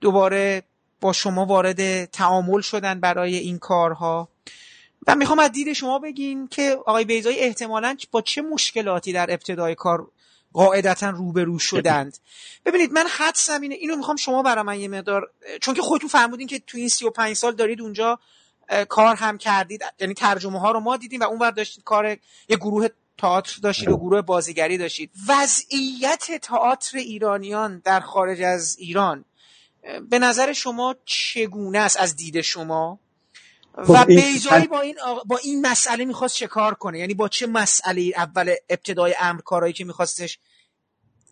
دوباره 0.00 0.62
با 1.00 1.12
شما 1.12 1.46
وارد 1.46 2.04
تعامل 2.04 2.60
شدن 2.60 3.00
برای 3.00 3.36
این 3.36 3.58
کارها؟ 3.58 4.28
و 5.06 5.14
می‌خوام 5.14 5.38
از 5.38 5.52
دید 5.52 5.72
شما 5.72 5.98
بگین 5.98 6.48
که 6.48 6.78
آقای 6.86 7.04
بیزایی 7.04 7.38
احتمالا 7.38 7.96
با 8.10 8.22
چه 8.22 8.42
مشکلاتی 8.42 9.12
در 9.12 9.30
ابتدای 9.30 9.74
کار 9.74 10.10
قاعدتا 10.52 11.10
روبرو 11.10 11.58
شدند. 11.58 12.18
ببینید 12.64 12.92
من 12.92 13.06
حدسم 13.18 13.60
اینه 13.60 13.74
اینو 13.74 13.96
می‌خوام 13.96 14.16
شما 14.16 14.42
برای 14.42 14.64
من 14.64 14.80
یه 14.80 14.88
مقدار 14.88 15.30
چون 15.60 15.74
که 15.74 15.82
خودتون 15.82 16.08
فرمودین 16.08 16.46
که 16.46 16.58
تو 16.58 16.78
این 16.78 16.88
35 16.88 17.36
سال 17.36 17.54
دارید 17.54 17.80
اونجا 17.80 18.18
کار 18.88 19.16
هم 19.16 19.38
کردید 19.38 19.82
یعنی 20.00 20.14
ترجمه 20.14 20.60
ها 20.60 20.70
رو 20.70 20.80
ما 20.80 20.96
دیدیم 20.96 21.20
و 21.20 21.24
اونور 21.24 21.50
داشتید 21.50 21.84
کار 21.84 22.06
یه 22.48 22.56
گروه 22.56 22.88
تئاتر 23.18 23.58
داشتید 23.62 23.88
و 23.88 23.96
گروه 23.96 24.22
بازیگری 24.22 24.78
داشتید. 24.78 25.10
وضعیت 25.28 26.40
تئاتر 26.42 26.98
ایرانیان 26.98 27.82
در 27.84 28.00
خارج 28.00 28.42
از 28.42 28.76
ایران 28.78 29.24
به 30.10 30.18
نظر 30.18 30.52
شما 30.52 30.96
چگونه 31.04 31.78
است 31.78 31.96
از 31.96 32.16
دید 32.16 32.40
شما؟ 32.40 32.98
و 33.88 34.04
بیزایی 34.04 34.66
با 34.66 34.80
این 34.80 34.94
با 35.26 35.38
این 35.44 35.66
مسئله 35.66 36.04
می‌خواست 36.04 36.36
چه 36.36 36.46
کار 36.46 36.74
کنه؟ 36.74 36.98
یعنی 36.98 37.14
با 37.14 37.28
چه 37.28 37.46
مسئله 37.46 38.12
اول 38.16 38.54
ابتدای 38.70 39.14
امر 39.20 39.40
کارهایی 39.40 39.72
که 39.72 39.84
میخواستش 39.84 40.38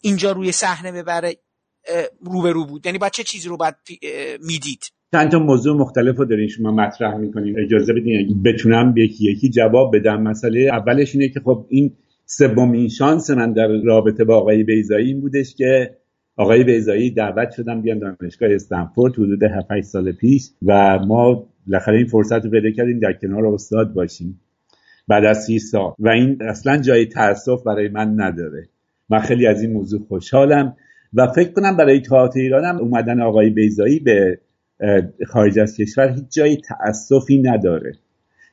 اینجا 0.01 0.33
روی 0.33 0.53
صحنه 0.53 0.93
ببره 0.93 1.37
روبرو 2.21 2.67
بود؟ 2.67 2.87
یعنی 2.87 2.99
با 2.99 3.09
چه 3.09 3.23
چیزی 3.23 3.49
رو 3.49 3.57
باید 3.57 3.75
می‌دید؟ 4.41 4.85
چند 5.13 5.31
تا 5.31 5.39
موضوع 5.39 5.77
مختلف 5.77 6.17
رو 6.17 6.25
دارین 6.25 6.49
شما 6.49 6.71
مطرح 6.71 7.17
می‌کنین. 7.17 7.61
اجازه 7.61 7.93
بدین 7.93 8.43
بتونم 8.43 8.95
یکی 8.97 9.33
یکی 9.33 9.51
جواب 9.51 9.97
بدم. 9.97 10.23
مسئله 10.23 10.61
اولش 10.61 11.15
اینه 11.15 11.29
که 11.29 11.41
خب 11.45 11.67
این 11.69 11.97
سومین 12.27 12.89
شانس 12.89 13.31
من 13.31 13.53
در 13.53 13.69
رابطه 13.85 14.25
با 14.25 14.37
آقای 14.37 14.65
بیزایی 14.65 15.07
این 15.07 15.21
بودش 15.21 15.55
که 15.55 15.97
آقای 16.37 16.65
بیزایی 16.65 17.11
دعوت 17.11 17.51
شدم 17.51 17.83
بیان 17.83 17.99
دانشگاه 17.99 18.51
استنفورد 18.53 19.13
حدود 19.13 19.43
7 19.43 19.81
سال 19.81 20.13
پیش 20.13 20.51
و 20.67 20.99
ما 20.99 21.47
بالاخره 21.67 21.97
این 21.97 22.07
فرصت 22.07 22.45
رو 22.45 22.51
پیدا 22.51 22.71
کردیم 22.71 22.99
در 22.99 23.13
کنار 23.13 23.47
استاد 23.47 23.93
باشیم. 23.93 24.41
بعد 25.09 25.25
از 25.25 25.45
سی 25.45 25.59
سال. 25.59 25.93
و 25.99 26.09
این 26.09 26.39
اصلا 26.41 26.77
جای 26.77 27.07
تاسف 27.07 27.63
برای 27.67 27.89
من 27.89 28.21
نداره. 28.21 28.69
من 29.09 29.19
خیلی 29.19 29.47
از 29.47 29.63
این 29.63 29.73
موضوع 29.73 30.01
خوشحالم 30.09 30.77
و 31.15 31.27
فکر 31.27 31.53
کنم 31.53 31.77
برای 31.77 32.01
تئاتر 32.01 32.41
ایرانم 32.41 32.77
اومدن 32.79 33.21
آقای 33.21 33.51
بیزایی 33.51 34.01
به 34.01 34.39
خارج 35.27 35.59
از 35.59 35.77
کشور 35.77 36.09
هیچ 36.09 36.25
جای 36.31 36.57
تأسفی 36.57 37.43
نداره. 37.43 37.93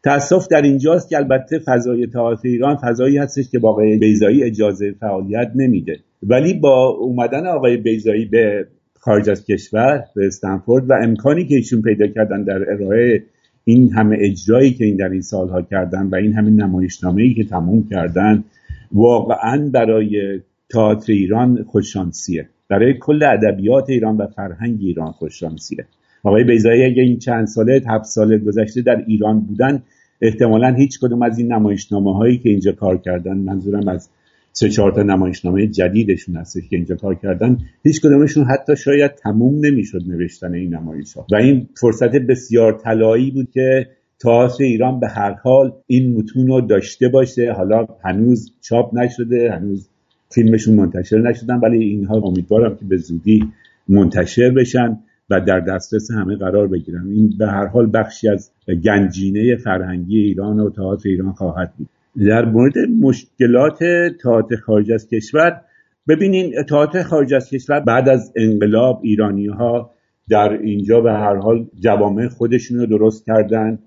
تأسف 0.04 0.48
در 0.48 0.62
اینجاست 0.62 1.10
که 1.10 1.18
البته 1.18 1.60
فضای 1.60 2.08
تئاتر 2.08 2.48
ایران 2.48 2.76
فضایی 2.76 3.18
هستش 3.18 3.50
که 3.50 3.60
با 3.60 3.70
آقای 3.70 3.98
بیزایی 3.98 4.44
اجازه 4.44 4.92
فعالیت 5.00 5.52
نمیده. 5.56 6.00
ولی 6.28 6.54
با 6.54 6.88
اومدن 6.88 7.48
آقای 7.48 7.78
بیزایی 7.78 8.26
به 8.26 8.68
خارج 9.00 9.30
از 9.30 9.46
کشور 9.46 10.04
به 10.16 10.28
استنفورد 10.28 10.90
و 10.90 10.94
امکانی 10.94 11.46
که 11.46 11.56
ایشون 11.56 11.82
پیدا 11.82 12.08
کردن 12.08 12.44
در 12.44 12.72
ارائه 12.72 13.24
این 13.66 13.94
همه 13.94 14.18
اجرایی 14.20 14.74
که 14.74 14.86
این 14.86 14.96
در 14.96 15.10
این 15.10 15.22
سالها 15.22 15.62
کردن 15.62 16.08
و 16.08 16.16
این 16.16 16.34
همه 16.34 16.50
نمایشنامه 16.50 17.34
که 17.34 17.44
تموم 17.44 17.88
کردن 17.90 18.44
واقعا 18.92 19.70
برای 19.74 20.40
تئاتر 20.70 21.14
ایران 21.14 21.64
خوششانسیه. 21.64 22.50
برای 22.70 22.94
کل 23.00 23.24
ادبیات 23.24 23.90
ایران 23.90 24.18
و 24.18 24.28
فرهنگ 24.28 24.78
ایران 24.82 25.12
خوششانسیه. 25.12 25.86
آقای 26.24 26.44
بیزایی 26.44 26.86
اگه 26.86 27.02
این 27.02 27.20
چند 27.20 27.48
ساله 27.48 27.82
هفت 27.88 28.06
سال 28.06 28.38
گذشته 28.38 28.82
در 28.82 29.04
ایران 29.08 29.40
بودن 29.40 29.84
احتمالا 30.22 30.74
هیچ 30.74 31.00
کدوم 31.00 31.22
از 31.22 31.40
این 31.40 31.54
نمایشنامه 31.54 32.18
هایی 32.18 32.38
که 32.38 32.50
اینجا 32.50 32.72
کار 32.72 32.98
کردن 32.98 33.38
منظورم 33.38 33.88
از 33.88 34.10
سه 34.56 34.70
چهار 34.70 34.92
تا 34.92 35.04
نمایشنامه 35.04 35.68
جدیدشون 35.68 36.36
هستش 36.36 36.70
که 36.70 36.76
اینجا 36.76 36.96
کار 36.96 37.16
کردن. 37.16 37.58
هیچ 37.84 38.02
کدومشون 38.02 38.44
حتی 38.44 38.76
شاید 38.76 39.12
تموم 39.12 39.66
نمی‌شد 39.66 40.02
نوشتن 40.08 40.54
این 40.54 40.76
نمایش 40.76 41.14
ها 41.14 41.26
و 41.32 41.36
این 41.36 41.70
فرصت 41.82 42.12
بسیار 42.16 42.80
طلایی 42.84 43.32
بود 43.32 43.52
که 43.52 43.88
تئاتر 44.20 44.64
ایران 44.64 45.00
به 45.00 45.08
هر 45.08 45.34
حال 45.34 45.74
این 45.88 46.18
متون 46.18 46.48
رو 46.48 46.62
داشته 46.62 47.08
باشه. 47.08 47.52
حالا 47.52 47.88
هنوز 48.04 48.52
چاپ 48.62 48.98
نشده 48.98 49.52
هنوز 49.52 49.90
فیلمشون 50.30 50.76
منتشر 50.76 51.20
نشدن 51.20 51.56
ولی 51.56 51.84
اینها 51.84 52.16
امیدوارم 52.18 52.76
که 52.76 52.86
به 52.86 52.98
زودی 52.98 53.44
منتشر 53.90 54.50
بشن 54.50 55.00
و 55.30 55.42
در 55.42 55.60
دسترس 55.60 56.12
همه 56.12 56.36
قرار 56.36 56.68
بگیرن. 56.68 57.08
این 57.08 57.34
به 57.38 57.48
هر 57.48 57.66
حال 57.66 57.90
بخشی 57.94 58.30
از 58.30 58.52
گنجینه 58.84 59.56
فرهنگی 59.56 60.20
ایران 60.20 60.60
و 60.60 60.70
تئاتر 60.70 61.10
ایران 61.10 61.32
خواهد 61.32 61.74
بود. 61.78 61.90
در 62.18 62.46
مورد 62.46 62.78
مشکلات 62.78 63.84
تئاتر 64.24 64.56
خارج 64.56 64.92
از 64.92 65.08
کشور 65.08 65.62
ببینین 66.08 66.64
تئاتر 66.70 67.04
خارج 67.04 67.34
از 67.34 67.50
کشور 67.50 67.80
بعد 67.80 68.10
از 68.10 68.34
انقلاب 68.36 69.00
ایرانی 69.04 69.48
ها 69.48 69.92
در 70.30 70.54
اینجا 70.54 71.02
به 71.02 71.12
هر 71.12 71.36
حال 71.36 71.68
جوامع 71.80 72.28
خودشون 72.28 72.80
رو 72.80 72.86
درست 72.86 73.26
کردن 73.26 73.80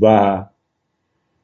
و 0.00 0.44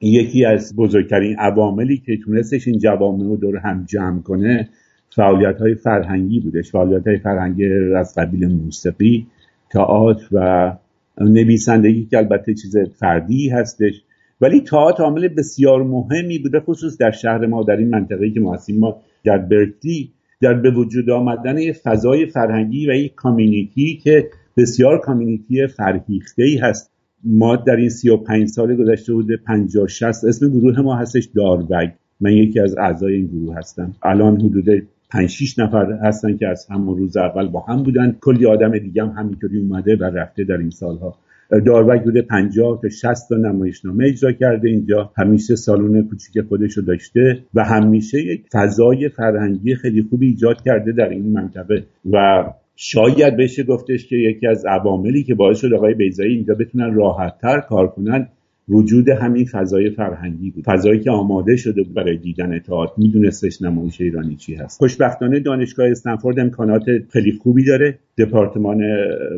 یکی 0.00 0.44
از 0.44 0.76
بزرگترین 0.76 1.36
عواملی 1.38 1.98
که 2.06 2.16
تونستش 2.24 2.68
این 2.68 2.78
جوامع 2.78 3.24
رو 3.24 3.36
دور 3.36 3.56
هم 3.56 3.84
جمع 3.84 4.22
کنه 4.22 4.68
فعالیت 5.16 5.58
های 5.58 5.74
فرهنگی 5.74 6.40
بودش. 6.40 6.70
فعالیت 6.70 7.06
های 7.06 7.18
فرهنگی 7.18 7.72
از 7.96 8.14
قبیل 8.14 8.48
موسیقی 8.48 9.26
تئاتر 9.70 10.26
و 10.32 10.72
نویسندگی 11.20 12.06
که 12.06 12.18
البته 12.18 12.54
چیز 12.54 12.76
فردی 12.78 13.48
هستش. 13.48 14.02
ولی 14.40 14.60
تئاتر 14.60 15.02
عامل 15.02 15.28
بسیار 15.28 15.82
مهمی 15.82 16.38
بوده 16.38 16.60
خصوص 16.60 16.98
در 16.98 17.10
شهر 17.10 17.46
ما 17.46 17.62
در 17.62 17.76
این 17.76 17.90
منطقه 17.90 18.30
که 18.30 18.40
ما 18.40 18.54
هستیم. 18.54 18.78
ما 18.78 19.00
در 19.24 19.38
برکلی 19.38 20.12
در 20.40 20.54
به 20.54 20.70
وجود 20.70 21.10
آمدن 21.10 21.58
یه 21.58 21.72
فضای 21.72 22.26
فرهنگی 22.26 22.90
و 22.90 22.94
یک 22.94 23.14
کامیونیتی 23.14 23.96
که 23.96 24.30
بسیار 24.56 25.00
کامیونیتی 25.00 25.66
فرهیخته 25.66 26.42
ای 26.42 26.56
هست. 26.56 26.90
ما 27.24 27.56
در 27.56 27.76
این 27.76 27.88
35 27.88 28.48
سال 28.48 28.76
گذشته 28.76 29.12
بوده 29.12 29.36
50 29.36 29.86
60 29.86 30.24
اسم 30.24 30.48
گروه 30.48 30.80
ما 30.80 30.96
هستش 30.96 31.28
داروگ 31.36 31.90
من 32.20 32.32
یکی 32.32 32.60
از 32.60 32.76
اعضای 32.78 33.14
این 33.14 33.26
گروه 33.26 33.56
هستم. 33.56 33.94
الان 34.02 34.40
حدود 34.40 34.86
5 35.10 35.30
6 35.30 35.58
نفر 35.58 35.92
هستن 35.92 36.36
که 36.36 36.48
از 36.48 36.66
همون 36.70 36.98
روز 36.98 37.16
اول 37.16 37.48
با 37.48 37.60
هم 37.60 37.82
بودن. 37.82 38.16
کلی 38.20 38.46
آدم 38.46 38.78
دیگه 38.78 39.02
هم 39.02 39.08
همینطوری 39.08 39.58
اومده 39.58 39.96
و 39.96 40.04
رفته 40.04 40.44
در 40.44 40.56
این 40.56 40.70
سالها. 40.70 41.16
داروگ 41.58 42.02
بوده 42.02 42.22
50 42.22 42.80
تا 42.82 42.88
60 42.88 43.28
تا 43.28 43.36
نمایشنامه 43.36 44.04
اجرا 44.04 44.32
کرده 44.32 44.68
اینجا. 44.68 45.12
همیشه 45.16 45.56
سالن 45.56 46.02
کوچیک 46.02 46.44
خودش 46.48 46.76
رو 46.76 46.82
داشته 46.82 47.44
و 47.54 47.64
همیشه 47.64 48.20
یک 48.20 48.44
فضای 48.52 49.08
فرهنگی 49.08 49.74
خیلی 49.74 50.06
خوبی 50.10 50.26
ایجاد 50.26 50.62
کرده 50.64 50.92
در 50.92 51.08
این 51.08 51.32
منطقه. 51.32 51.84
و 52.12 52.44
شاید 52.76 53.36
بشه 53.36 53.62
گفتش 53.62 54.06
که 54.06 54.16
یکی 54.16 54.46
از 54.46 54.66
عواملی 54.66 55.22
که 55.22 55.34
باعث 55.34 55.58
شد 55.58 55.72
آقای 55.72 55.94
بیزایی 55.94 56.34
اینجا 56.34 56.54
بتونن 56.54 56.94
راحتتر 56.94 57.60
کار 57.60 57.88
کنن 57.88 58.28
وجود 58.70 59.08
همین 59.08 59.44
فضای 59.44 59.90
فرهنگی 59.90 60.50
بود. 60.50 60.64
فضایی 60.64 61.00
که 61.00 61.10
آماده 61.10 61.56
شده 61.56 61.82
بود 61.82 61.94
برای 61.94 62.16
دیدن 62.16 62.58
تئاتر. 62.58 62.92
میدونستش 62.96 63.62
نمایش 63.62 64.00
ایرانی 64.00 64.36
چی 64.36 64.54
هست. 64.54 64.78
خوشبختانه 64.78 65.40
دانشگاه 65.40 65.90
استنفورد 65.90 66.40
امکانات 66.40 66.82
خیلی 67.10 67.32
خوبی 67.32 67.64
داره. 67.64 67.98
دپارتمان 68.18 68.82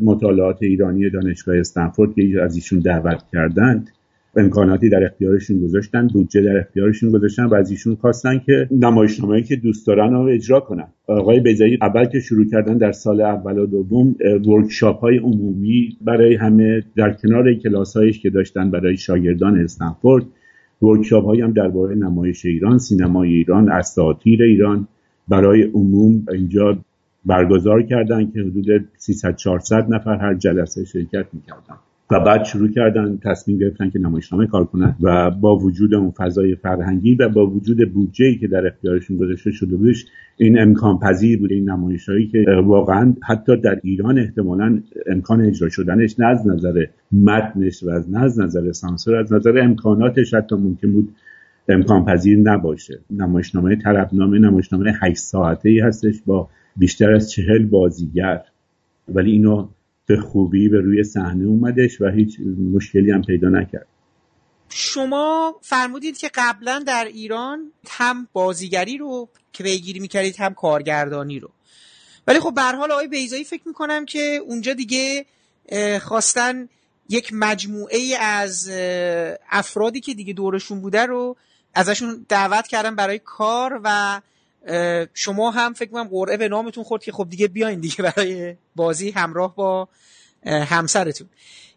مطالعات 0.02 0.62
ایرانی 0.62 1.10
دانشگاه 1.10 1.56
استنفورد 1.58 2.14
که 2.14 2.42
از 2.42 2.54
ایشون 2.54 2.78
دعوت 2.78 3.22
کردند 3.32 3.90
امکاناتی 4.36 4.88
در 4.88 5.04
اختیارشون 5.04 5.60
گذاشتن 5.60 6.06
بودجه 6.06 6.42
در 6.42 6.56
اختیارشون 6.56 7.10
گذاشتن 7.10 7.44
و 7.44 7.54
از 7.54 7.70
ایشون 7.70 7.94
خواستن 7.94 8.38
که 8.46 8.68
نمایشنامه‌ای 8.70 9.42
که 9.42 9.56
دوست 9.56 9.86
دارن 9.86 10.12
رو 10.12 10.20
اجرا 10.22 10.60
کنن. 10.60 10.86
آقای 11.06 11.40
بیزایی 11.40 11.78
اول 11.82 12.04
که 12.04 12.20
شروع 12.20 12.44
کردن 12.50 12.78
در 12.78 12.92
سال 12.92 13.20
اول 13.20 13.58
و 13.58 13.66
دوم 13.66 14.14
ورکشاپ 14.46 15.00
های 15.00 15.18
عمومی 15.18 15.96
برای 16.00 16.34
همه 16.34 16.82
در 16.96 17.12
کنار 17.12 17.54
کلاس 17.54 17.96
هایش 17.96 18.20
که 18.20 18.30
داشتن 18.30 18.70
برای 18.70 18.96
شاگردان 18.96 19.60
استنفورد 19.60 20.24
ورکشاپ 20.82 21.24
هایی 21.24 21.40
هم 21.40 21.52
درباره 21.52 21.94
نمایش 21.94 22.46
ایران 22.46 22.78
سینمای 22.78 23.28
ایران 23.28 23.72
اساطیر 23.72 24.42
ایران 24.42 24.88
برای 25.28 25.62
عموم 25.62 26.26
اینجا 26.32 26.78
برگزار 27.26 27.82
کردن 27.82 28.30
که 28.30 28.40
حدود 28.40 28.88
300 28.96 29.36
400 29.36 29.86
نفر 29.88 30.16
هر 30.16 30.34
جلسه 30.34 30.84
شرکت 30.84 31.26
می‌کردن. 31.32 31.76
و 32.10 32.20
بعد 32.20 32.44
شروع 32.44 32.68
کردن 32.68 33.18
تصمیم 33.22 33.58
گرفتن 33.58 33.90
که 33.90 33.98
نمایشنامه 33.98 34.46
کار 34.46 34.64
کنن 34.64 34.96
و 35.00 35.30
با 35.30 35.56
وجود 35.56 35.94
اون 35.94 36.10
فضای 36.10 36.54
فرهنگی 36.54 37.14
و 37.14 37.28
با 37.28 37.46
وجود 37.46 37.92
بودجه 37.92 38.34
که 38.34 38.46
در 38.48 38.66
اختیارشون 38.66 39.16
گذاشته 39.16 39.50
شده 39.50 39.76
بودش 39.76 40.06
این 40.36 40.60
امکان 40.60 40.98
پذیر 40.98 41.38
بوده 41.38 41.54
این 41.54 41.70
نمایشهایی 41.70 42.26
که 42.26 42.44
واقعا 42.64 43.14
حتی 43.22 43.56
در 43.56 43.80
ایران 43.82 44.18
احتمالا 44.18 44.82
امکان 45.06 45.40
اجرا 45.40 45.68
شدنش 45.68 46.20
نه 46.20 46.26
از 46.26 46.46
نظر 46.46 46.84
متنش 47.12 47.82
و 47.82 47.90
از 47.90 48.10
نه 48.10 48.20
از 48.20 48.40
نظر 48.40 48.72
سانسور 48.72 49.16
از 49.16 49.32
نظر 49.32 49.58
امکاناتش 49.58 50.34
حتی 50.34 50.56
ممکن 50.56 50.92
بود 50.92 51.14
امکان 51.68 52.04
پذیر 52.04 52.38
نباشه. 52.38 52.98
نمایشنامه 53.10 53.76
طرفنامه 53.76 54.38
نمایشنامه 54.38 54.92
8 55.02 55.16
ساعته 55.16 55.68
ای 55.68 55.80
هستش 55.80 56.14
با 56.26 56.48
بیشتر 56.76 57.12
از 57.12 57.30
چهل 57.30 57.66
بازیگر. 57.66 58.42
ولی 59.08 59.32
اینو 59.32 59.68
به 60.06 60.20
خوبی 60.20 60.68
به 60.68 60.80
روی 60.80 61.04
صحنه 61.04 61.44
اومدش 61.44 62.00
و 62.00 62.08
هیچ 62.08 62.40
مشکلی 62.74 63.10
هم 63.10 63.22
پیدا 63.22 63.48
نکرد. 63.48 63.86
شما 64.68 65.56
فرمودید 65.62 66.18
که 66.18 66.30
قبلا 66.34 66.84
در 66.86 67.04
ایران 67.04 67.72
هم 67.88 68.28
بازیگری 68.32 68.98
رو 68.98 69.28
که 69.52 69.64
پیگیری 69.64 70.00
می‌کردید 70.00 70.36
هم 70.36 70.54
کارگردانی 70.54 71.40
رو. 71.40 71.50
ولی 72.26 72.40
خب 72.40 72.54
به 72.54 72.62
حال 72.62 72.92
آقای 72.92 73.08
بیزایی 73.08 73.44
فکر 73.44 73.62
می‌کنم 73.68 74.04
که 74.04 74.40
اونجا 74.46 74.72
دیگه 74.72 75.26
خواستن 76.00 76.68
یک 77.08 77.30
مجموعه 77.32 78.16
از 78.20 78.70
افرادی 79.50 80.00
که 80.00 80.14
دیگه 80.14 80.32
دورشون 80.32 80.80
بوده 80.80 81.06
رو 81.06 81.36
ازشون 81.74 82.26
دعوت 82.28 82.66
کردن 82.66 82.96
برای 82.96 83.18
کار 83.18 83.80
و 83.84 84.20
شما 85.14 85.50
هم 85.50 85.72
فکر 85.72 85.90
کنم 85.90 86.08
قرعه 86.08 86.36
به 86.36 86.48
نامتون 86.48 86.84
خورد 86.84 87.02
که 87.02 87.12
خب 87.12 87.26
دیگه 87.30 87.48
بیاین 87.48 87.80
دیگه 87.80 87.96
برای 87.96 88.56
بازی 88.76 89.10
همراه 89.10 89.54
با 89.56 89.88
همسرتون. 90.46 91.28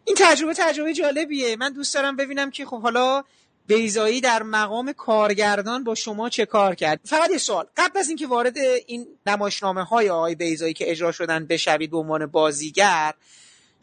این 0.04 0.16
تجربه 0.18 0.54
تجربه 0.54 0.94
جالبیه. 0.94 1.56
من 1.56 1.72
دوست 1.72 1.94
دارم 1.94 2.16
ببینم 2.16 2.50
که 2.50 2.66
خب 2.66 2.80
حالا 2.82 3.24
بیزایی 3.66 4.20
در 4.20 4.42
مقام 4.42 4.92
کارگردان 4.92 5.84
با 5.84 5.94
شما 5.94 6.28
چه 6.28 6.46
کار 6.46 6.74
کرد. 6.74 7.00
فقط 7.04 7.30
یه 7.30 7.38
سوال. 7.38 7.66
قبل 7.76 7.98
از 7.98 8.08
اینکه 8.08 8.26
وارد 8.26 8.58
این 8.86 9.06
نمایشنامه 9.26 9.84
های 9.84 10.10
آقای 10.10 10.34
بیزایی 10.34 10.74
که 10.74 10.90
اجرا 10.90 11.12
شدن 11.12 11.46
بشوید 11.46 11.90
به 11.90 11.96
عنوان 11.96 12.26
بازیگر 12.26 13.14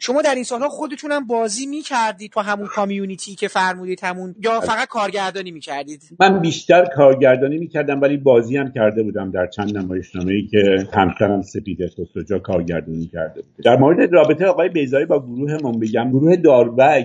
شما 0.04 0.22
در 0.22 0.34
این 0.34 0.44
سالها 0.44 0.68
خودتونم 0.68 1.26
بازی 1.26 1.66
می‌کردید 1.66 2.32
تو 2.32 2.40
همون 2.40 2.66
کامیونیتی 2.66 3.34
که 3.34 3.48
فرمودید 3.48 4.00
همون 4.02 4.34
یا 4.42 4.60
فقط 4.60 4.88
کارگردانی 4.88 5.50
می‌کردید؟ 5.50 6.02
من 6.20 6.40
بیشتر 6.40 6.84
کارگردانی 6.96 7.58
می‌کردم 7.58 8.00
ولی 8.00 8.16
بازی 8.16 8.56
هم 8.56 8.72
کرده 8.72 9.02
بودم 9.02 9.30
در 9.30 9.46
چند 9.46 9.78
نمایشنامه 9.78 10.32
ای 10.32 10.46
که 10.46 10.88
همسرم 10.92 11.42
سپیده 11.42 11.86
سوسوجا 11.86 12.38
کارگردانی 12.38 13.06
کرده 13.06 13.42
بود 13.42 13.64
در 13.64 13.76
مورد 13.76 14.12
رابطه 14.12 14.46
آقای 14.46 14.68
بیزایی 14.68 15.06
با 15.06 15.26
گروهمون 15.26 15.80
بگم. 15.80 16.10
گروه 16.10 16.36
داروگ 16.36 17.04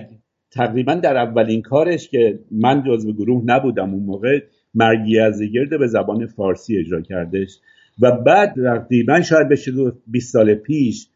تقریبا 0.50 0.94
در 0.94 1.16
اولین 1.16 1.62
کارش 1.62 2.08
که 2.08 2.38
من 2.50 2.82
جزو 2.82 3.12
گروه 3.12 3.42
نبودم 3.46 3.94
اون 3.94 4.02
موقع 4.02 4.40
مرگی 4.74 5.18
از 5.18 5.42
گرد 5.42 5.78
به 5.78 5.86
زبان 5.86 6.26
فارسی 6.26 6.78
اجرا 6.78 7.00
کردش. 7.00 7.58
و 8.00 8.10
بعد 8.12 8.54
تقریبا 8.54 9.20
شاید 9.20 9.48
بشه 9.48 9.72
20 10.06 10.32
سال 10.32 10.54
پیش 10.54 11.09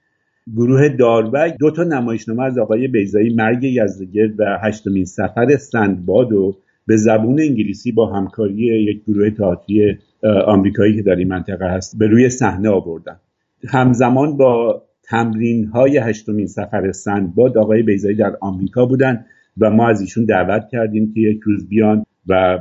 گروه 0.52 0.88
داروگ 0.88 1.52
دو 1.60 1.70
تا 1.70 1.84
نمایشنامه 1.84 2.42
از 2.42 2.58
آقای 2.58 2.88
بیزایی 2.88 3.34
مرگ 3.34 3.64
یزدگرد 3.64 4.40
و 4.40 4.58
هشتمین 4.62 5.04
سفر 5.04 5.56
سندباد 5.56 6.32
و 6.32 6.56
به 6.86 6.96
زبون 6.96 7.40
انگلیسی 7.40 7.92
با 7.92 8.06
همکاری 8.06 8.54
یک 8.54 9.04
گروه 9.04 9.30
تئاتری 9.30 9.98
آمریکایی 10.46 10.96
که 10.96 11.02
در 11.02 11.16
این 11.16 11.28
منطقه 11.28 11.66
هست 11.66 11.98
به 11.98 12.06
روی 12.06 12.28
صحنه 12.28 12.68
آوردن. 12.68 13.16
همزمان 13.68 14.36
با 14.36 14.82
تمرین 15.02 15.66
های 15.66 15.98
هشتمین 15.98 16.46
سفر 16.46 16.92
سندباد 16.92 17.58
آقای 17.58 17.82
بیزایی 17.82 18.16
در 18.16 18.36
آمریکا 18.40 18.86
بودن 18.86 19.24
و 19.58 19.70
ما 19.70 19.88
از 19.88 20.00
ایشون 20.00 20.24
دعوت 20.24 20.68
کردیم 20.72 21.12
که 21.14 21.20
یک 21.20 21.40
روز 21.44 21.68
بیان 21.68 22.06
و 22.26 22.58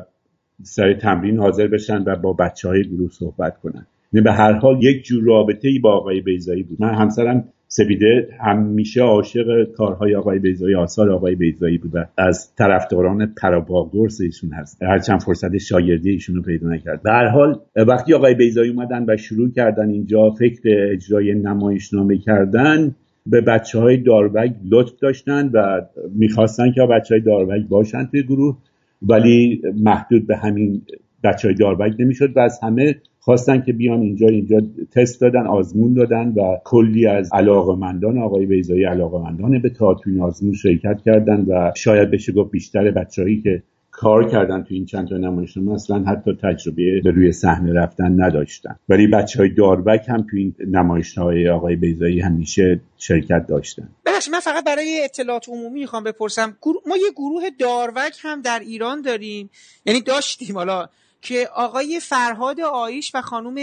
سر 0.64 0.94
تمرین 0.94 1.40
حاضر 1.40 1.68
بشن 1.68 2.04
و 2.06 2.16
با 2.16 2.34
بچه 2.34 2.68
های 2.68 2.84
گروه 2.84 3.10
صحبت 3.12 3.58
کنن. 3.58 3.88
یعنی 4.14 4.24
به 4.24 4.32
هر 4.32 4.54
حال 4.54 4.84
یک 4.84 5.04
جور 5.04 5.24
رابطه 5.24 5.68
ای 5.68 5.80
با 5.80 5.94
آقای 5.94 6.22
بیزایی 6.22 6.64
بود. 6.64 6.82
من 6.82 6.94
همسرم 6.94 7.53
سپیده 7.76 8.28
همیشه 8.40 9.02
عاشق 9.02 9.72
کارهای 9.72 10.16
آقای 10.16 10.40
بیزایی 10.40 10.76
آثار 10.76 11.12
آقای 11.12 11.36
بیزایی 11.36 11.78
بوده. 11.78 12.08
از 12.18 12.56
طرفداران 12.56 13.34
پراباگورس 13.42 14.22
ایشون 14.22 14.52
هست. 14.52 14.84
هرچند 14.84 15.22
فرصت 15.22 15.58
شاگردی 15.58 16.12
ایشون 16.12 16.36
رو 16.36 16.42
پیدا 16.42 16.70
نکرد. 16.70 17.02
هر 17.06 17.28
حال 17.28 17.60
وقتی 17.76 18.14
آقای 18.14 18.34
بیزایی 18.36 18.72
اومدن 18.72 19.06
و 19.08 19.18
شروع 19.18 19.52
کردن 19.52 19.90
اینجا 19.90 20.30
فکر 20.30 20.62
اجرای 20.92 21.34
نمایشنامه 21.34 22.18
کردن 22.18 22.96
به 23.26 23.42
بچه 23.42 23.80
های 23.80 23.98
داروگ 23.98 24.52
لطف 24.70 25.00
داشتن 25.02 25.50
و 25.54 25.82
می‌خواستن 26.16 26.72
که 26.72 26.82
بچه 26.82 27.16
های 27.16 27.22
داروگ 27.22 27.68
باشن 27.68 28.06
توی 28.06 28.24
گروه 28.24 28.58
ولی 29.02 29.62
محدود 29.76 30.28
به 30.28 30.38
همین 30.38 30.82
بچه 31.24 31.48
های 31.48 31.56
داروگ 31.56 32.02
نمی‌شد 32.02 32.38
و 32.38 32.40
از 32.40 32.60
همه 32.64 32.96
خواستن 33.24 33.62
که 33.62 33.74
بیان 33.74 34.02
اینجا 34.02 34.28
اینجا 34.28 34.62
تست 34.92 35.22
دادن 35.22 35.48
آزمون 35.48 35.94
دادن 35.94 36.28
و 36.28 36.58
کلی 36.64 37.08
از 37.08 37.30
علاقمندان 37.34 38.18
آقای 38.18 38.46
بیزایی 38.46 38.84
علاقمندان 38.84 39.62
به 39.62 39.70
تئاتر 39.70 40.10
آزمون 40.22 40.54
شرکت 40.54 41.02
کردن 41.06 41.46
و 41.48 41.72
شاید 41.76 42.12
بشه 42.12 42.32
گفت 42.32 42.52
بیشتر 42.52 42.92
بچههایی 42.92 43.42
که 43.42 43.64
کار 43.92 44.30
کردن 44.30 44.64
تو 44.64 44.74
این 44.74 44.86
چند 44.86 45.08
تا 45.08 45.18
نمایشنامه 45.18 45.74
اصلا 45.74 46.04
حتی 46.04 46.38
تجربه 46.44 47.02
به 47.04 47.12
روی 47.12 47.32
صحنه 47.32 47.74
رفتن 47.74 48.24
نداشتن. 48.24 48.76
ولی 48.90 49.08
بچه 49.08 49.40
های 49.40 49.50
داربک 49.50 50.06
هم 50.10 50.26
تو 50.32 50.38
این 50.38 50.56
نمایشنامه 50.68 51.50
آقای 51.50 51.76
بیزایی 51.76 52.20
همیشه 52.20 52.82
شرکت 52.98 53.48
داشتن. 53.48 53.90
ببخشید 54.06 54.34
من 54.34 54.40
فقط 54.40 54.66
برای 54.66 55.02
اطلاعات 55.04 55.50
عمومی 55.50 55.80
می‌خوام 55.80 56.04
بپرسم 56.04 56.58
ما 56.88 56.98
یه 56.98 57.12
گروه 57.16 57.44
داروک 57.60 58.18
هم 58.22 58.42
در 58.42 58.60
ایران 58.60 59.02
داریم؟ 59.02 59.50
یعنی 59.86 60.02
داشتیم 60.02 60.56
حالا 60.56 60.88
که 61.24 61.48
آقای 61.56 62.00
فرهاد 62.00 62.62
آیش 62.62 63.12
و 63.16 63.22
خانم 63.22 63.58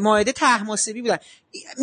ماهده 0.00 0.32
تحماسبی 0.32 1.02
بودن. 1.02 1.16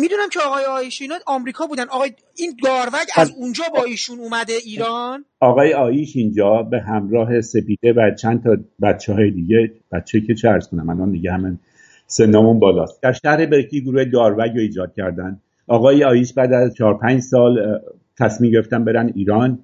می‌دونم 0.00 0.28
که 0.32 0.40
آقای 0.40 0.64
آیش 0.64 1.02
اینا 1.02 1.14
آمریکا 1.26 1.66
بودن. 1.66 1.88
آقای 1.88 2.12
این 2.36 2.56
داروگ 2.64 3.06
از 3.16 3.32
اونجا 3.36 3.64
با 3.74 3.84
ایشون 3.84 4.18
اومده 4.18 4.52
ایران؟ 4.52 5.24
آقای 5.40 5.74
آیش 5.74 6.16
اینجا 6.16 6.62
به 6.62 6.80
همراه 6.80 7.40
سپیده 7.40 7.92
و 7.92 8.14
چند 8.14 8.44
تا 8.44 8.56
بچه 8.82 9.12
های 9.12 9.30
دیگه 9.30 9.72
بچه 9.92 10.20
که 10.20 10.34
چه 10.34 10.48
ارز 10.48 10.68
کنم 10.68 10.90
الان 10.90 11.12
دیگه 11.12 11.32
همین 11.32 11.58
سنمون 12.06 12.58
بالاست. 12.58 13.02
در 13.02 13.12
شهر 13.12 13.46
برکی 13.46 13.80
گروه 13.80 14.04
داروگ 14.04 14.50
رو 14.50 14.60
ایجاد 14.60 14.92
کردن. 14.96 15.40
آقای 15.66 16.04
آیش 16.04 16.32
بعد 16.32 16.52
از 16.52 16.74
4 16.74 16.98
5 16.98 17.20
سال 17.20 17.80
تصمیم 18.18 18.52
گرفتن 18.52 18.84
برن 18.84 19.12
ایران 19.14 19.58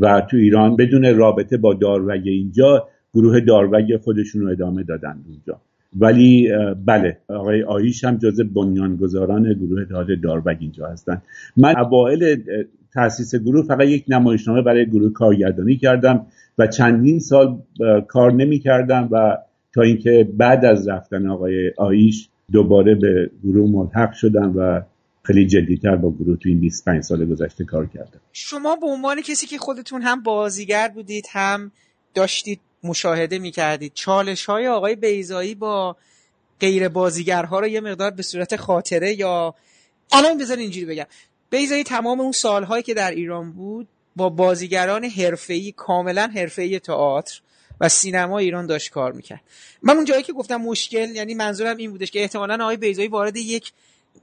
و 0.00 0.20
تو 0.30 0.36
ایران 0.36 0.76
بدون 0.76 1.16
رابطه 1.16 1.56
با 1.56 1.74
داروگ 1.74 2.22
اینجا 2.24 2.88
گروه 3.14 3.40
داروگ 3.40 3.96
خودشون 3.96 4.42
رو 4.42 4.48
ادامه 4.50 4.82
دادن 4.82 5.24
اونجا. 5.28 5.60
ولی 5.96 6.48
بله 6.86 7.18
آقای 7.28 7.62
آیش 7.62 8.04
هم 8.04 8.16
جز 8.16 8.40
بنیانگذاران 8.40 9.52
گروه 9.54 9.84
تئاتر 9.84 10.14
داروگ 10.14 10.56
اینجا 10.60 10.88
هستن. 10.88 11.22
من 11.56 11.76
اوائل 11.78 12.36
تاسیس 12.94 13.34
گروه 13.34 13.66
فقط 13.66 13.86
یک 13.86 14.04
نمایشنامه 14.08 14.62
برای 14.62 14.86
گروه 14.86 15.12
کارگردانی 15.12 15.76
کردم 15.76 16.26
و 16.58 16.66
چندین 16.66 17.20
سال 17.20 17.62
کار 18.08 18.32
نمی 18.32 18.58
کردم 18.58 19.08
و 19.12 19.38
تا 19.74 19.82
اینکه 19.82 20.28
بعد 20.36 20.64
از 20.64 20.88
رفتن 20.88 21.26
آقای 21.26 21.72
آیش 21.76 22.28
دوباره 22.52 22.94
به 22.94 23.30
گروه 23.44 23.70
ملحق 23.70 24.12
شدم 24.12 24.52
و 24.56 24.82
خیلی 25.22 25.46
جدیتر 25.46 25.96
با 25.96 26.10
گروه 26.10 26.36
تو 26.36 26.48
این 26.48 26.60
25 26.60 27.02
سال 27.02 27.24
گذشته 27.24 27.64
کار 27.64 27.86
کردم. 27.86 28.20
شما 28.32 28.76
به 28.76 28.86
عنوان 28.86 29.20
کسی 29.20 29.46
که 29.46 29.58
خودتون 29.58 30.02
هم 30.02 30.22
بازیگر 30.22 30.88
بودید 30.94 31.24
هم 31.32 31.72
داشتید 32.14 32.60
مشاهده 32.82 33.38
می‌کردید. 33.38 33.92
چالش 33.94 34.44
های 34.44 34.68
آقای 34.68 34.96
بیزایی 34.96 35.54
با 35.54 35.96
غیر 36.60 36.88
بازیگرها 36.88 37.60
رو 37.60 37.66
یه 37.66 37.80
مقدار 37.80 38.10
به 38.10 38.22
صورت 38.22 38.56
خاطره 38.56 39.18
یا 39.18 39.54
الان 40.12 40.38
بذار 40.38 40.56
اینجوری 40.56 40.86
بگم. 40.86 41.06
بیزایی 41.50 41.84
تمام 41.84 42.20
اون 42.20 42.32
سالهایی 42.32 42.82
که 42.82 42.94
در 42.94 43.10
ایران 43.10 43.52
بود 43.52 43.88
با 44.16 44.28
بازیگران 44.28 45.04
حرفه‌ای 45.04 45.72
کاملا 45.72 46.30
حرفه‌ای 46.34 46.78
تئاتر 46.78 47.40
و 47.80 47.88
سینما 47.88 48.38
ایران 48.38 48.66
داشت 48.66 48.90
کار 48.90 49.12
می‌کرد. 49.12 49.40
من 49.82 49.96
اون 49.96 50.04
جایی 50.04 50.22
که 50.22 50.32
گفتم 50.32 50.56
مشکل 50.56 51.10
یعنی 51.10 51.34
منظورم 51.34 51.76
این 51.76 51.90
بودش 51.90 52.10
که 52.10 52.20
احتمالا 52.20 52.64
آقای 52.64 52.76
بیزایی 52.76 53.08
وارد 53.08 53.36
یک 53.36 53.72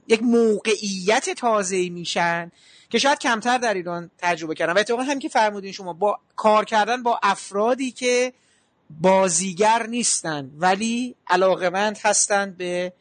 یک 0.08 0.22
موقعیت 0.22 1.30
تازه‌ای 1.30 1.90
میشن 1.90 2.52
که 2.90 2.98
شاید 2.98 3.18
کمتر 3.18 3.58
در 3.58 3.74
ایران 3.74 4.10
تجربه 4.18 4.54
کردن. 4.54 4.72
و 4.72 4.78
اتفاقا 4.78 5.02
هم 5.02 5.18
که 5.18 5.28
فرمودین 5.28 5.72
شما 5.72 5.92
با 5.92 6.18
کار 6.36 6.64
کردن 6.64 7.02
با 7.02 7.20
افرادی 7.22 7.90
که 7.90 8.32
بازیگر 9.00 9.86
نیستن 9.86 10.50
ولی 10.58 11.14
علاقمند 11.26 11.98
هستند 12.02 12.56
به 12.56 12.92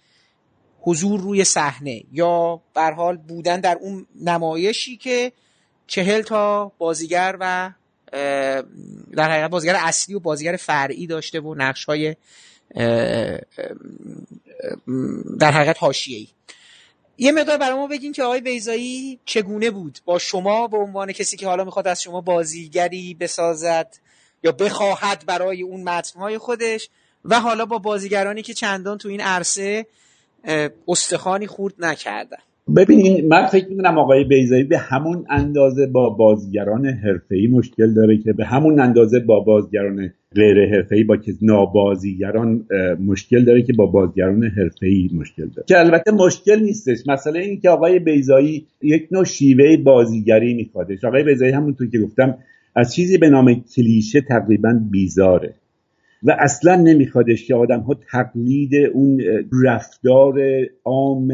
حضور 0.81 1.19
روی 1.19 1.43
صحنه 1.43 2.03
یا 2.11 2.61
بر 2.73 2.91
حال 2.91 3.17
بودن 3.17 3.59
در 3.59 3.77
اون 3.81 4.05
نمایشی 4.21 4.97
که 4.97 5.31
چهل 5.87 6.21
تا 6.21 6.71
بازیگر 6.77 7.37
و 7.39 7.71
در 9.15 9.31
حقیقت 9.31 9.49
بازیگر 9.49 9.75
اصلی 9.79 10.15
و 10.15 10.19
بازیگر 10.19 10.55
فرعی 10.55 11.07
داشته 11.07 11.39
و 11.39 11.55
نقش 11.55 11.85
های 11.85 12.15
در 15.39 15.51
حقیقت 15.51 15.77
حاشیه‌ای. 15.79 16.27
یه 17.17 17.31
مقدار 17.31 17.57
برای 17.57 17.77
ما 17.77 17.87
بگین 17.87 18.11
که 18.11 18.23
آقای 18.23 18.41
بیزایی 18.41 19.19
چگونه 19.25 19.71
بود 19.71 19.99
با 20.05 20.19
شما 20.19 20.67
به 20.67 20.77
عنوان 20.77 21.11
کسی 21.11 21.37
که 21.37 21.47
حالا 21.47 21.63
می‌خواد 21.63 21.87
از 21.87 22.01
شما 22.01 22.21
بازیگری 22.21 23.13
بسازد 23.13 23.95
یا 24.43 24.51
بخواهد 24.51 25.23
برای 25.27 25.61
اون 25.61 25.83
متنهای 25.83 26.37
خودش. 26.37 26.89
و 27.25 27.39
حالا 27.39 27.65
با 27.65 27.77
بازیگرانی 27.77 28.41
که 28.41 28.53
چندان 28.53 28.97
تو 28.97 29.09
این 29.09 29.21
عرصه 29.21 29.85
استخوانی 30.87 31.47
خورد 31.47 31.73
نکردن. 31.79 32.37
ببینید 32.75 33.25
من 33.25 33.45
فکر 33.45 33.67
می‌کنم 33.69 33.97
آقای 33.97 34.23
بیزایی 34.23 34.63
به 34.63 34.77
همون 34.77 35.25
اندازه 35.29 35.87
با 35.87 36.09
بازیگران 36.09 36.85
حرفه‌ای 36.85 37.47
مشکل 37.47 37.93
داره 37.93 38.17
که 38.17 38.33
به 38.33 38.45
همون 38.45 38.79
اندازه 38.79 39.19
با 39.19 39.39
بازیگران 39.39 40.13
غیر 40.35 40.75
حرفه‌ای 40.75 41.03
با 41.03 41.17
که 41.17 41.33
نابازیگران 41.41 42.65
مشکل 43.05 43.45
داره 43.45 43.61
که 43.61 43.73
با 43.73 43.85
بازیگران 43.85 44.43
حرفه‌ای 44.43 45.09
مشکل 45.13 45.45
داره. 45.45 45.65
که 45.67 45.79
البته 45.79 46.11
مشکل 46.11 46.59
نیستش. 46.59 46.97
مسئله 47.07 47.39
این 47.39 47.59
که 47.59 47.69
آقای 47.69 47.99
بیزایی 47.99 48.65
یک 48.81 49.07
نوع 49.11 49.25
شیوه 49.25 49.77
بازیگری 49.77 50.53
میخوادش 50.53 51.05
آقای 51.05 51.23
بیزایی 51.23 51.51
همونطور 51.51 51.89
که 51.89 51.99
گفتم 51.99 52.37
از 52.75 52.93
چیزی 52.93 53.17
به 53.17 53.29
نام 53.29 53.53
کلیشه 53.53 54.21
تقریبا 54.21 54.81
بیزاره 54.91 55.53
و 56.23 56.35
اصلا 56.39 56.75
نمیخوادش 56.75 57.47
که 57.47 57.55
آدم 57.55 57.79
ها 57.79 57.99
تقلید 58.11 58.71
اون 58.93 59.21
رفتار 59.63 60.39
عام 60.83 61.31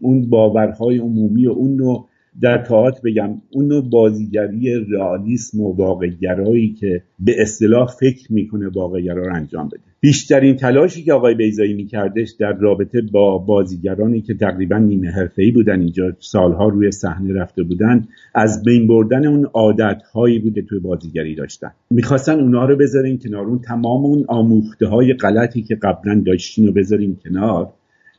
اون 0.00 0.30
باورهای 0.30 0.98
عمومی 0.98 1.46
و 1.46 1.50
اون 1.50 1.76
نوع 1.76 2.07
در 2.40 2.58
تاعت 2.58 3.02
بگم 3.04 3.30
اون 3.50 3.68
نوع 3.68 3.90
بازیگری 3.90 4.84
رئالیسم 4.90 5.60
و 5.60 5.72
واقعگرایی 5.72 6.74
که 6.74 7.02
به 7.18 7.42
اصطلاح 7.42 7.86
فکر 8.00 8.32
می‌کنه 8.32 8.68
واقعگرا 8.68 9.22
رو 9.22 9.34
انجام 9.34 9.68
بده. 9.68 9.80
بیشترین 10.00 10.56
تلاشی 10.56 11.02
که 11.02 11.12
آقای 11.12 11.34
بیزایی 11.34 11.74
میکردش 11.74 12.30
در 12.40 12.52
رابطه 12.52 13.02
با 13.12 13.38
بازیگرانی 13.38 14.20
که 14.20 14.34
تقریبا 14.34 14.78
نیمه 14.78 15.10
حرفه‌ای 15.10 15.50
بودن 15.50 15.80
اینجا 15.80 16.16
سالها 16.18 16.68
روی 16.68 16.90
صحنه 16.90 17.34
رفته 17.34 17.62
بودن 17.62 18.08
از 18.34 18.62
بین 18.62 18.86
بردن 18.86 19.26
اون 19.26 19.44
عادت 19.44 20.02
هایی 20.14 20.38
بوده 20.38 20.62
توی 20.62 20.78
بازیگری 20.78 21.34
داشتن. 21.34 21.70
می‌خواستن 21.90 22.40
اونها 22.40 22.64
رو 22.64 22.76
بذارین 22.76 23.18
کنار 23.18 23.46
اون 23.46 23.58
تمام 23.58 24.04
اون 24.04 24.24
آموخته 24.28 24.86
های 24.86 25.14
غلطی 25.14 25.62
که 25.62 25.74
قبلا 25.74 26.22
داشتین 26.26 26.66
رو 26.66 26.72
بذارین 26.72 27.16
کنار 27.24 27.68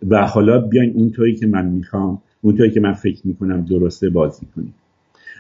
و 0.10 0.26
حالا 0.28 0.60
بیاین 0.60 0.94
اونطوری 0.96 1.36
که 1.36 1.48
من 1.48 1.66
می‌خوام 1.66 2.22
اونطوری 2.42 2.72
که 2.72 2.80
من 2.80 2.94
فکر 2.94 3.28
می‌کنم 3.28 3.66
درسته 3.66 4.10
بازی 4.10 4.46
کنیم. 4.56 4.74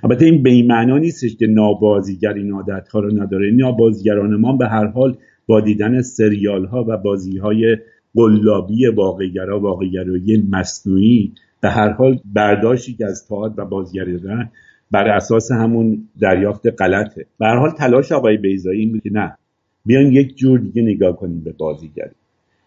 البته 0.04 0.26
این 0.26 0.44
به 0.44 0.50
این 0.50 0.68
معنا 0.68 0.98
نیستش 0.98 1.36
که 1.36 1.48
نابازیگر 1.48 2.34
این 2.34 2.52
عادت 2.52 2.88
ها 2.88 3.00
رو 3.00 3.24
نداره. 3.24 3.52
نابازیگران 3.52 4.36
ما 4.36 4.58
به 4.58 4.68
هر 4.68 4.86
حال 4.86 5.18
با 5.48 5.62
دیدن 5.62 6.02
سریال 6.02 6.66
ها 6.66 6.86
و 6.88 6.98
بازی 6.98 7.38
های 7.38 7.78
قلابی 8.16 8.88
واقعگرا 8.88 9.60
واقعگرایی 9.60 10.48
مصنوعی 10.50 11.32
به 11.62 11.70
هر 11.70 11.90
حال 11.90 12.20
برداشتی 12.34 12.94
که 12.94 13.06
از 13.06 13.28
تاعت 13.28 13.54
و 13.58 13.66
بازیگری 13.66 14.18
دارن 14.18 14.50
بر 14.92 15.08
اساس 15.08 15.52
همون 15.52 16.08
دریافت 16.22 16.82
غلطه. 16.82 17.26
به 17.40 17.46
هر 17.46 17.56
حال 17.56 17.72
تلاش 17.72 18.12
آقای 18.12 18.38
بیزایی 18.38 18.80
این 18.80 19.00
که 19.00 19.10
نه 19.14 19.38
بیان 19.86 20.12
یک 20.12 20.36
جور 20.36 20.60
دیگه 20.60 20.82
نگاه 20.82 21.16
کنیم 21.16 21.40
به 21.40 21.52
بازیگری. 21.52 22.12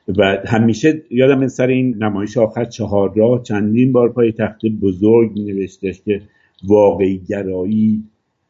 و 0.08 0.38
همیشه 0.46 1.02
یادم 1.10 1.48
سر 1.48 1.66
این 1.66 2.04
نمایش 2.04 2.38
آخر 2.38 2.64
چهار 2.64 3.12
راه 3.16 3.42
چندین 3.42 3.92
بار 3.92 4.12
پای 4.12 4.32
تخت 4.32 4.66
بزرگ 4.66 5.32
می 5.32 5.44
نوشتش 5.44 6.02
که 6.04 6.22
واقعی 6.64 7.20
گرایی 7.28 8.02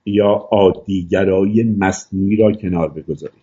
یا 0.07 0.49
عادی 0.51 1.07
گرایی 1.11 1.63
مصنوعی 1.63 2.37
را 2.37 2.53
کنار 2.53 2.89
بگذارید 2.89 3.43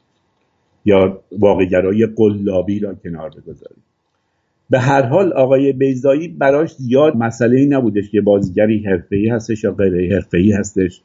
یا 0.86 1.20
واقعگرایی 1.40 2.06
قلابی 2.06 2.80
را 2.80 2.94
کنار 2.94 3.30
بگذارید. 3.30 3.84
به 4.70 4.80
هر 4.80 5.02
حال 5.02 5.34
آقای 5.34 5.74
بیزایی 5.74 6.28
براش 6.28 6.76
زیاد 6.76 7.16
مسئله 7.18 7.60
ای 7.60 7.66
نبودش 7.66 8.10
که 8.12 8.22
بازیگری 8.22 8.84
حرفه‌ای 8.84 9.30
هستش 9.30 9.64
یا 9.64 9.72
غیر 9.72 10.16
حرفه‌ای 10.16 10.52
هستش. 10.52 11.02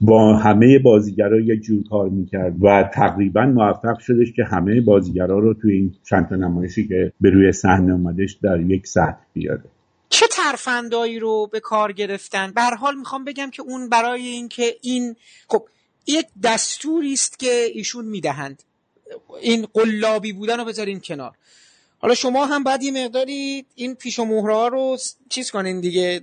با 0.00 0.36
همه 0.36 0.78
بازیگرا 0.78 1.40
یک 1.40 1.62
جور 1.62 1.84
کار 1.90 2.08
می‌کرد 2.08 2.64
و 2.64 2.90
تقریبا 2.94 3.46
موفق 3.46 3.98
شدش 3.98 4.32
که 4.36 4.44
همه 4.44 4.80
بازیگرا 4.80 5.38
رو 5.38 5.54
توی 5.54 5.72
این 5.72 5.94
چند 6.10 6.28
تا 6.28 6.36
نمایشی 6.36 6.88
که 6.88 7.12
به 7.20 7.30
روی 7.30 7.52
صحنه 7.52 7.92
اومدش 7.92 8.36
در 8.42 8.60
یک 8.60 8.86
سطح 8.86 9.18
بیاره. 9.32 9.64
چه 10.08 10.26
ترفندایی 10.30 11.18
رو 11.18 11.48
به 11.52 11.60
کار 11.60 11.92
گرفتن؟ 11.92 12.52
به 12.54 12.60
هر 12.60 12.74
حال 12.74 12.94
می‌خوام 12.94 13.24
بگم 13.24 13.50
که 13.50 13.62
اون 13.62 13.88
برای 13.88 14.26
اینکه 14.26 14.76
این 14.80 15.16
خب 15.48 15.66
یک 16.06 16.26
دستوری 16.42 17.12
است 17.12 17.38
که 17.38 17.64
ایشون 17.74 18.04
می‌دهند. 18.04 18.62
این 19.42 19.66
قلابی 19.74 20.32
بودن 20.32 20.58
رو 20.58 20.64
بذارین 20.64 21.00
کنار. 21.00 21.32
حالا 21.98 22.14
شما 22.14 22.46
هم 22.46 22.64
باید 22.64 22.82
یه 22.82 23.04
مقداری 23.04 23.64
این 23.74 23.94
پیش 23.94 24.18
و 24.18 24.24
مهره 24.24 24.68
رو 24.68 24.96
چیز 25.28 25.50
کنین 25.50 25.80
دیگه 25.80 26.20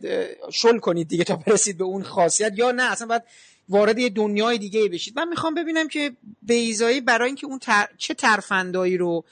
شل 0.51 0.77
کنید 0.77 1.07
دیگه 1.07 1.23
تا 1.23 1.35
برسید 1.35 1.77
به 1.77 1.83
اون 1.83 2.03
خاصیت 2.03 2.53
یا 2.57 2.71
نه. 2.71 2.91
اصلا 2.91 3.07
باید 3.07 3.23
وارد 3.71 3.99
یه 3.99 4.09
دنیای 4.09 4.57
دیگه 4.57 4.89
بشید. 4.89 5.19
من 5.19 5.27
می‌خوام 5.27 5.53
ببینم 5.53 5.87
که 5.87 6.11
بیزایی 6.41 7.01
برای 7.01 7.27
اینکه 7.27 7.47
اون 7.47 7.59
چه 7.97 8.13
ترفندایی 8.13 8.97
رو 8.97 9.25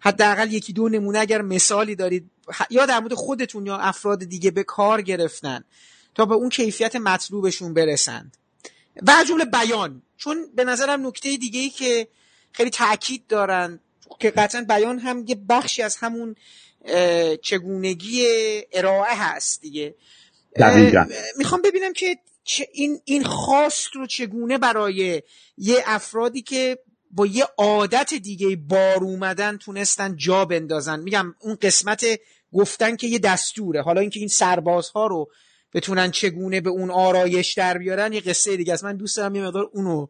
حداقل 0.00 0.52
یکی 0.52 0.72
دو 0.72 0.88
نمونه 0.88 1.18
اگر 1.18 1.42
مثالی 1.42 1.94
دارید 1.94 2.30
یا 2.70 2.86
در 2.86 3.00
مورد 3.00 3.14
خودتون 3.14 3.66
یا 3.66 3.76
افراد 3.76 4.24
دیگه 4.24 4.50
به 4.50 4.62
کار 4.62 5.02
گرفتن 5.02 5.64
تا 6.14 6.26
به 6.26 6.34
اون 6.34 6.48
کیفیت 6.48 6.96
مطلوبشون 6.96 7.74
برسند. 7.74 8.36
و 9.06 9.24
جمله 9.28 9.44
بیان. 9.44 10.02
چون 10.16 10.46
به 10.54 10.64
نظرم 10.64 11.06
نکته 11.06 11.36
دیگه 11.36 11.60
ای 11.60 11.70
که 11.70 12.08
خیلی 12.52 12.70
تاکید 12.70 13.26
دارن 13.26 13.80
که 14.18 14.30
قطعا 14.30 14.64
بیان 14.68 14.98
هم 14.98 15.24
یه 15.28 15.34
بخشی 15.34 15.82
از 15.82 15.96
همون 15.96 16.36
چگونگی 17.42 18.26
ارائه 18.72 19.14
هست 19.14 19.60
دیگه. 19.60 19.94
می‌خوام 21.36 21.62
ببینم 21.62 21.92
که 21.92 22.18
این 22.72 23.00
این 23.04 23.24
خواست 23.24 23.96
رو 23.96 24.06
چگونه 24.06 24.58
برای 24.58 25.22
یه 25.56 25.82
افرادی 25.86 26.42
که 26.42 26.78
با 27.10 27.26
یه 27.26 27.44
عادت 27.58 28.14
دیگه 28.14 28.56
بار 28.56 29.04
اومدن 29.04 29.56
تونستن 29.56 30.16
جا 30.16 30.44
بندازن؟ 30.44 31.00
میگم 31.00 31.34
اون 31.40 31.58
قسمت 31.62 32.06
گفتن 32.52 32.96
که 32.96 33.06
یه 33.06 33.18
دستوره. 33.18 33.82
حالا 33.82 34.00
اینکه 34.00 34.18
این 34.18 34.28
سربازها 34.28 35.06
رو 35.06 35.30
بتونن 35.74 36.10
چگونه 36.10 36.60
به 36.60 36.70
اون 36.70 36.90
آرایش 36.90 37.54
در 37.54 37.78
بیارن 37.78 38.12
یه 38.12 38.20
قصه 38.20 38.56
دیگه 38.56 38.72
است. 38.72 38.84
من 38.84 38.96
دوست 38.96 39.16
دارم 39.16 39.34
یه 39.34 39.42
مقدار 39.42 39.70
اونو 39.72 40.06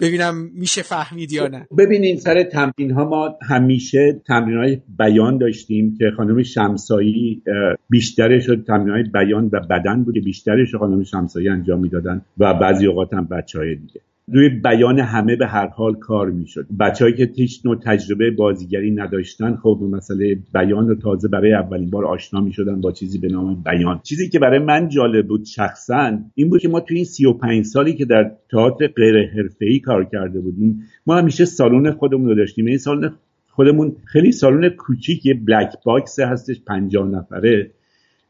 ببینم 0.00 0.50
میشه 0.54 0.82
فهمید 0.82 1.32
یا 1.32 1.48
نه. 1.48 1.66
ببینین 1.78 2.16
سر 2.16 2.42
تمرین 2.42 2.90
ها 2.90 3.04
ما 3.04 3.38
همیشه 3.42 4.20
تمرین 4.26 4.58
های 4.58 4.80
بیان 4.98 5.38
داشتیم 5.38 5.96
که 5.98 6.04
خانم 6.16 6.42
شمسایی 6.42 7.42
بیشترش 7.90 8.46
تمرین 8.66 8.90
های 8.90 9.02
بیان 9.02 9.50
و 9.52 9.60
بدن 9.60 10.04
بوده. 10.04 10.20
بیشترش 10.20 10.74
خانم 10.74 11.04
شمسایی 11.04 11.48
انجام 11.48 11.80
می‌دادن 11.80 12.22
و 12.38 12.54
بعضی 12.54 12.86
اوقات 12.86 13.14
هم 13.14 13.24
بچه 13.26 13.58
های 13.58 13.74
دیگه. 13.74 14.00
روی 14.28 14.48
بیان 14.48 14.98
همه 14.98 15.36
به 15.36 15.46
هر 15.46 15.66
حال 15.66 15.94
کار 15.94 16.30
می‌شد. 16.30 16.66
بچههایی 16.80 17.16
که 17.16 17.32
هیچ 17.36 17.60
نوع 17.64 17.76
تجربه 17.84 18.30
بازیگری 18.30 18.90
نداشتن 18.90 19.56
خب 19.56 19.78
مسئله 19.90 20.38
بیان 20.54 20.88
رو 20.88 20.94
تازه 20.94 21.28
برای 21.28 21.52
اولین 21.52 21.90
بار 21.90 22.04
آشنا 22.04 22.40
می‌شدن 22.40 22.80
با 22.80 22.92
چیزی 22.92 23.18
به 23.18 23.28
نام 23.28 23.62
بیان. 23.62 24.00
چیزی 24.02 24.28
که 24.28 24.38
برای 24.38 24.58
من 24.58 24.88
جالب 24.88 25.26
بود 25.26 25.44
شخصا 25.44 26.18
این 26.34 26.50
بود 26.50 26.60
که 26.60 26.68
ما 26.68 26.80
توی 26.80 26.96
این 26.96 27.04
35 27.04 27.64
سالی 27.64 27.94
که 27.94 28.04
در 28.04 28.30
تئاتر 28.50 28.86
غیر 28.86 29.30
حرفه‌ای 29.30 29.78
کار 29.78 30.04
کرده 30.04 30.40
بودیم 30.40 30.82
ما 31.06 31.16
همیشه 31.16 31.44
سالن 31.44 31.90
خودمون 31.90 32.28
رو 32.28 32.34
داشتیم. 32.34 32.66
این 32.66 32.78
سالن 32.78 33.12
خودمون 33.50 33.96
خیلی 34.04 34.32
سالن 34.32 34.68
کوچیک 34.68 35.26
یه 35.26 35.34
black 35.34 35.72
box 35.84 36.20
هستش 36.20 36.60
50 36.66 37.08
نفره 37.08 37.70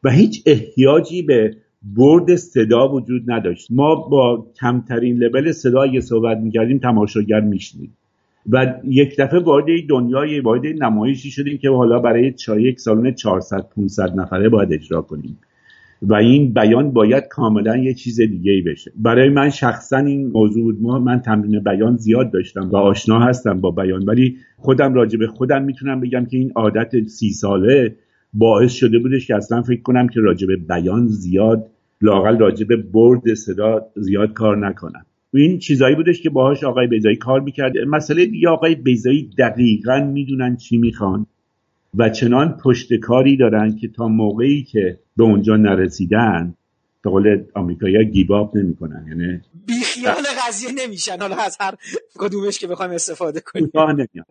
و 0.04 0.10
هیچ 0.10 0.42
احتیاجی 0.46 1.22
به 1.22 1.56
برد 1.96 2.36
صدا 2.36 2.88
وجود 2.88 3.22
نداشت. 3.26 3.68
ما 3.70 3.94
با 3.94 4.46
کمترین 4.60 5.16
لول 5.16 5.52
صدا 5.52 5.82
اگه 5.82 6.00
صحبت 6.00 6.38
می‌کردیم 6.38 6.78
تماشاگر 6.78 7.40
میشنید. 7.40 7.90
و 8.50 8.74
یک 8.84 9.20
دفعه 9.20 9.40
وارد 9.40 9.66
دنیای 9.88 10.40
وارد 10.40 10.66
نمایشی 10.82 11.30
شدیم 11.30 11.58
که 11.58 11.70
حالا 11.70 11.98
برای 11.98 12.34
یک 12.58 12.80
سالن 12.80 13.12
400 13.12 13.66
500 13.76 14.14
نفره 14.16 14.48
باید 14.48 14.72
اجرا 14.72 15.02
کنیم. 15.02 15.38
و 16.02 16.14
این 16.14 16.52
بیان 16.52 16.90
باید 16.90 17.24
کاملا 17.30 17.76
یه 17.76 17.94
چیز 17.94 18.20
دیگه 18.20 18.52
ای 18.52 18.62
بشه. 18.62 18.92
برای 18.96 19.28
من 19.28 19.50
شخصا 19.50 19.96
این 19.96 20.26
موضوع 20.26 20.62
بود. 20.62 20.82
من 20.82 21.20
تمرین 21.20 21.60
بیان 21.60 21.96
زیاد 21.96 22.32
داشتم 22.32 22.70
و 22.70 22.76
آشنا 22.76 23.20
هستم 23.20 23.60
با 23.60 23.70
بیان. 23.70 24.04
ولی 24.04 24.36
خودم 24.56 24.94
راجع 24.94 25.18
به 25.18 25.26
خودم 25.26 25.62
می‌تونم 25.62 26.00
بگم 26.00 26.24
که 26.24 26.36
این 26.36 26.52
عادت 26.54 27.06
سی 27.06 27.30
ساله 27.30 27.96
باعث 28.34 28.72
شده 28.72 28.98
بودش 28.98 29.26
که 29.26 29.36
اصلا 29.36 29.62
فکر 29.62 29.82
کنم 29.82 30.08
که 30.08 30.20
راجع 30.20 30.46
به 30.46 30.56
بیان 30.56 31.06
زیاد 31.06 31.70
لاقل 32.04 32.38
راجع 32.38 32.66
به 32.66 32.76
برد 32.76 33.34
صدا 33.34 33.86
زیاد 33.96 34.32
کار 34.32 34.66
نکنن. 34.68 35.04
این 35.34 35.58
چیزایی 35.58 35.94
بودش 35.94 36.22
که 36.22 36.30
باهاش 36.30 36.64
آقای 36.64 36.86
بیزایی 36.86 37.16
کار 37.16 37.40
می‌کرد. 37.40 37.78
مسئله 37.78 38.26
دیگه 38.26 38.48
آقای 38.48 38.74
بیزایی 38.74 39.30
دقیقا 39.38 40.10
می‌دونن 40.12 40.56
چی 40.56 40.76
می‌خوان 40.76 41.26
و 41.94 42.08
چنان 42.08 42.56
پشت 42.64 42.94
کاری 42.94 43.36
دارن 43.36 43.76
که 43.76 43.88
تا 43.88 44.08
موقعی 44.08 44.62
که 44.62 44.98
به 45.16 45.24
اونجا 45.24 45.56
نرسیدن 45.56 46.54
به 47.04 47.10
قول 47.10 47.42
آمریکایی 47.54 48.04
گیباب 48.04 48.56
نمی‌کنن. 48.56 49.06
یعنی 49.08 49.40
بیان 49.66 50.24
قضیه 50.48 50.70
نمیشن. 50.84 51.16
حالا 51.20 51.36
از 51.36 51.56
هر 51.60 51.74
کدومش 52.18 52.58
که 52.58 52.66
بخوایم 52.66 52.92
استفاده 52.92 53.40
کنیم. 53.40 53.70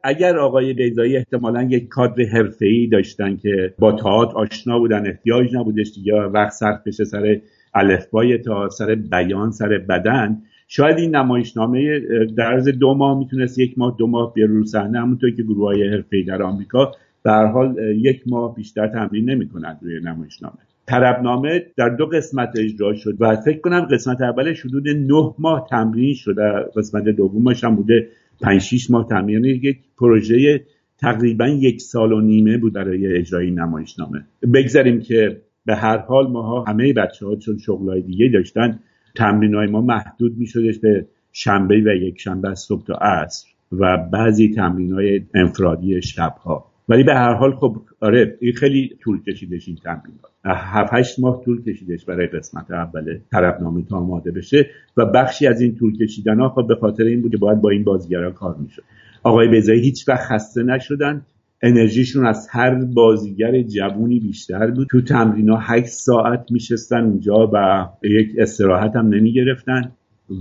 اگر 0.04 0.38
آقای 0.38 0.74
بیزایی 0.74 1.18
احتمالا 1.18 1.64
یک 1.64 1.88
کادر 1.88 2.24
حرفه‌ای 2.24 2.88
داشتن 2.88 3.38
که 3.38 3.74
با 3.80 3.92
تاعت 3.92 4.30
آشنا 4.36 4.80
بودن 4.80 5.08
احتیاج 5.08 5.56
نبودش 5.56 5.92
دیگه 5.96 6.14
وقت 6.14 6.52
صرف 6.52 6.80
بشه 6.86 7.04
سر 7.04 7.42
الفبای 7.76 8.38
تا 8.38 8.70
سر 8.70 8.96
بیان 8.96 9.52
سر 9.52 9.78
بدن. 9.90 10.38
شاید 10.68 10.98
این 10.98 11.16
نمایشنامه 11.16 12.00
در 12.38 12.44
عرض 12.44 12.68
دو 12.68 12.94
ماه 12.94 13.20
می‌تونست 13.20 13.60
یک 13.60 13.78
ماه 13.78 13.96
دو 14.00 14.08
ماه 14.08 14.34
بیاره 14.34 14.54
رو 14.54 14.66
صحنه 14.66 15.00
همونطور 15.00 15.32
که 15.32 15.44
گروه 15.44 15.68
های 15.68 15.90
حرفه‌ای 15.90 16.24
در 16.24 16.42
آمریکا 16.42 16.92
در 17.26 17.46
حال 17.46 17.76
یک 17.98 18.24
ماه 18.28 18.56
بیشتر 18.56 18.88
تمرین 18.88 19.30
نمی‌کنند 19.30 19.80
روی 19.82 20.00
نمایشنامه. 20.00 20.58
طربنامه 20.88 21.66
در 21.78 21.90
دو 21.90 22.06
قسمت 22.06 22.50
اجرا 22.60 22.94
شد 22.94 23.18
و 23.20 23.36
فکر 23.36 23.60
کنم 23.60 23.82
قسمت 23.82 24.22
اولش 24.22 24.66
حدود 24.66 24.88
نه 24.88 25.34
ماه 25.40 25.68
تمرین 25.70 26.14
شده 26.14 26.42
قسمت 26.76 27.04
دومش 27.04 27.64
هم 27.64 27.76
بوده 27.76 28.08
پنج 28.42 28.62
شیش 28.62 28.92
ماه 28.92 29.08
تمرین. 29.10 29.30
یعنی 29.30 29.50
یک 29.50 29.78
پروژه 30.00 30.62
تقریبا 31.00 31.48
یک 31.48 31.82
سال 31.82 32.12
و 32.12 32.22
نیمه 32.22 32.58
بود 32.58 32.74
برای 32.74 33.18
اجرای 33.18 33.52
نمایشنامه. 33.52 34.26
بگذاریم 34.54 35.02
که 35.02 35.42
به 35.66 35.76
هر 35.76 35.98
حال 35.98 36.32
ماها 36.32 36.64
همه 36.64 36.94
بچه 36.94 37.26
ها 37.26 37.36
چون 37.36 37.58
شغلهای 37.58 38.02
دیگه 38.02 38.30
داشتن 38.34 38.80
تمرین 39.16 39.56
های 39.56 39.68
ما 39.68 39.82
محدود 39.82 40.38
می 40.38 40.46
شدش 40.46 40.80
به 40.80 41.06
شنبه 41.32 41.76
و 41.76 41.88
یک 41.88 42.20
شنبه 42.20 42.50
از 42.50 42.60
صبح 42.60 42.86
تا 42.86 42.94
عصر 42.94 43.48
و 43.72 43.98
بعضی 44.12 44.54
تمرین 44.56 44.94
های 44.94 45.22
انفرادی 45.34 46.02
شبها. 46.02 46.66
ولی 46.90 47.04
به 47.04 47.14
هر 47.14 47.34
حال 47.34 47.56
خب 47.56 47.82
آره 48.00 48.38
این 48.42 48.54
خیلی 48.54 48.98
طول 49.02 49.24
کشیدش 49.24 49.68
این 49.68 49.78
تمرین 49.84 50.14
هفت 50.46 50.94
هشت 50.94 51.20
ماه 51.20 51.42
طول 51.46 51.64
کشیدش 51.64 52.06
برای 52.06 52.28
قسمت 52.28 52.72
اول 52.72 53.18
طرفنامه 53.32 53.84
تا 53.90 53.98
آماده 53.98 54.32
بشه 54.32 54.70
و 54.98 55.06
بخشی 55.06 55.48
از 55.48 55.62
این 55.62 55.76
طول 55.76 55.98
کشیدن 55.98 56.40
ها 56.40 56.50
خب 56.50 56.68
به 56.68 56.76
خاطر 56.76 57.04
این 57.04 57.22
بود 57.22 57.32
که 57.32 57.38
باید 57.38 57.62
با 57.62 57.70
این 57.70 57.84
بازیگرا 57.84 58.32
کار 58.32 58.56
می‌شد. 58.56 58.84
آقای 59.24 59.48
بیزایی 59.48 59.82
هیچ 59.82 60.10
وقت 60.10 60.22
خسته 60.22 60.64
نشدن. 60.64 61.26
انرژیشون 61.64 62.26
از 62.26 62.48
هر 62.52 62.76
بازیگر 62.76 63.62
جوونی 63.62 64.20
بیشتر 64.20 64.72
بود. 64.72 64.88
تو 64.92 65.02
تمرین 65.02 65.50
ها 65.50 65.58
هشت 65.62 65.88
ساعت 65.88 66.46
میشستن 66.52 67.04
اونجا 67.04 67.50
و 67.54 67.88
یک 68.04 68.30
استراحت 68.38 68.96
هم 68.96 69.08
نمی 69.08 69.34
گرفتن 69.34 69.92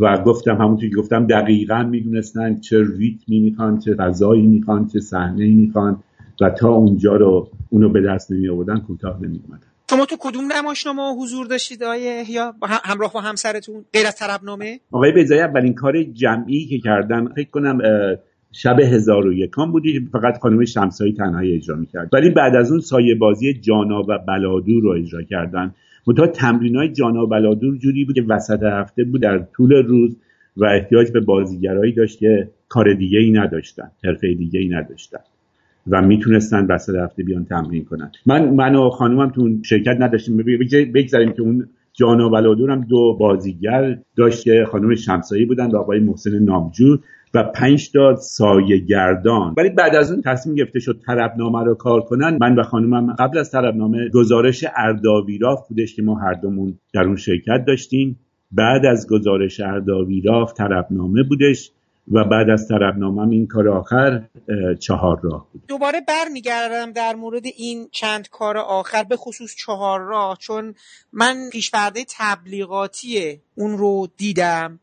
و 0.00 0.22
گفتم 0.22 0.56
همونطور 0.56 0.88
که 0.88 0.96
گفتم 0.96 1.26
دقیقا 1.26 1.82
می‌دونستن 1.82 2.60
چه 2.60 2.84
ریتمی 2.98 3.40
می‌خوان 3.40 3.78
چه 3.78 3.94
غذایی 3.94 4.46
می‌خوان 4.46 4.86
چه 4.86 5.00
صحنه 5.00 5.46
می‌خوان 5.46 6.02
و 6.40 6.50
تا 6.50 6.68
اونجا 6.68 7.16
رو 7.16 7.50
اونو 7.70 7.88
به 7.88 8.00
دست 8.00 8.32
نمی 8.32 8.48
آوردن 8.48 8.78
کوتاه 8.78 9.22
نمی 9.22 9.40
شما 9.90 10.06
تو 10.06 10.16
کدوم 10.18 10.52
نمایشنامه 10.52 11.02
حضور 11.22 11.46
داشتید 11.46 11.82
آیه 11.82 12.30
یا 12.30 12.54
همراه 12.84 13.12
با 13.12 13.20
همسرتون 13.20 13.84
غیر 13.92 14.06
از 14.06 14.16
طربنامه 14.16 14.80
آقای 14.92 15.12
بیزایی 15.12 15.40
اولین 15.40 15.74
کار 15.74 16.02
جمعی 16.02 16.66
که 16.66 16.78
کردم 16.78 17.32
فکر 17.36 17.50
کنم 17.50 17.78
شب 18.52 18.80
هزار 18.80 19.26
و 19.26 19.32
یکان 19.32 19.72
بودی 19.72 20.08
فقط 20.12 20.38
خانم 20.38 20.64
شمسایی 20.64 21.12
تنهایی 21.12 21.54
اجرا 21.54 21.76
می‌کرد. 21.76 22.08
ولی 22.12 22.30
بعد 22.30 22.56
از 22.56 22.70
اون 22.70 22.80
سایه 22.80 23.14
بازی 23.14 23.54
جانا 23.54 24.02
و 24.08 24.18
بلادور 24.28 24.82
رو 24.82 24.90
اجرا 24.90 25.22
کردن. 25.22 25.74
متا 26.06 26.26
تمرین 26.26 26.76
های 26.76 26.88
جانا 26.88 27.22
و 27.22 27.26
بلادور 27.26 27.76
جوری 27.76 28.04
بود 28.04 28.14
که 28.14 28.22
وسط 28.28 28.62
هفته 28.62 29.04
بود 29.04 29.22
در 29.22 29.38
طول 29.56 29.72
روز 29.72 30.16
و 30.56 30.64
احتیاج 30.64 31.10
به 31.10 31.20
بازیگرایی 31.20 31.92
داشت 31.92 32.18
که 32.18 32.48
کار 32.68 32.94
دیگه 32.94 33.18
ای 33.18 33.30
نداشتن 33.30 33.90
حرفه 34.04 34.34
دیگه 34.34 34.60
ای 34.60 34.68
نداشتن 34.68 35.18
و 35.90 36.02
می‌تونستن 36.02 36.66
وسط 36.66 36.94
هفته 36.94 37.22
بیان 37.22 37.44
تمرین 37.44 37.84
کنن. 37.84 38.10
من 38.26 38.50
من 38.50 38.74
و 38.74 38.90
خانومم 38.90 39.30
تو 39.30 39.50
شرکت 39.62 39.96
نداشتیم. 40.00 40.36
بگذاریم 40.94 41.32
که 41.32 41.42
اون 41.42 41.68
جانا 41.92 42.30
و 42.30 42.36
هم 42.36 42.80
دو 42.80 43.16
بازیگر 43.20 43.98
داشت 44.16 44.44
که 44.44 44.64
خانم 44.70 44.94
شمسایی 44.94 45.44
بودن 45.44 45.70
و 45.70 45.76
آقای 45.76 46.00
محسن 46.00 46.38
نامجو 46.38 46.98
و 47.34 47.42
پنج 47.42 47.92
تا 47.92 48.16
سایه 48.16 48.78
گردان. 48.78 49.54
ولی 49.56 49.70
بعد 49.70 49.94
از 49.94 50.12
اون 50.12 50.22
تصمیم 50.22 50.56
گرفته 50.56 50.80
شد 50.80 51.00
طربنامه 51.06 51.64
رو 51.64 51.74
کار 51.74 52.00
کنن. 52.00 52.38
من 52.40 52.58
و 52.58 52.62
خانومم 52.62 53.12
قبل 53.12 53.38
از 53.38 53.50
طربنامه 53.50 54.08
گزارش 54.08 54.64
ارداویراف 54.76 55.68
بودش 55.68 55.96
که 55.96 56.02
ما 56.02 56.14
هر 56.14 56.34
دومون 56.34 56.78
در 56.94 57.02
اون 57.02 57.16
شرکت 57.16 57.64
داشتیم. 57.66 58.18
بعد 58.52 58.86
از 58.86 59.06
گزارش 59.10 59.60
ارداویراف 59.60 60.52
طربنامه 60.52 61.22
بودش 61.22 61.70
و 62.12 62.24
بعد 62.24 62.50
از 62.50 62.68
طربنامه 62.68 63.32
این 63.32 63.46
کار 63.46 63.68
آخر 63.68 64.22
چهار 64.78 65.20
راه 65.22 65.46
بود. 65.52 65.62
دوباره 65.68 66.00
برمیگردم 66.08 66.92
در 66.92 67.14
مورد 67.14 67.46
این 67.56 67.88
چند 67.90 68.28
کار 68.28 68.58
آخر 68.58 69.02
به 69.02 69.16
خصوص 69.16 69.54
چهار 69.56 70.00
راه 70.00 70.38
چون 70.40 70.74
من 71.12 71.34
پیشپرده 71.52 72.00
تبلیغاتی 72.18 73.40
اون 73.54 73.78
رو 73.78 74.08
دیدم. 74.16 74.80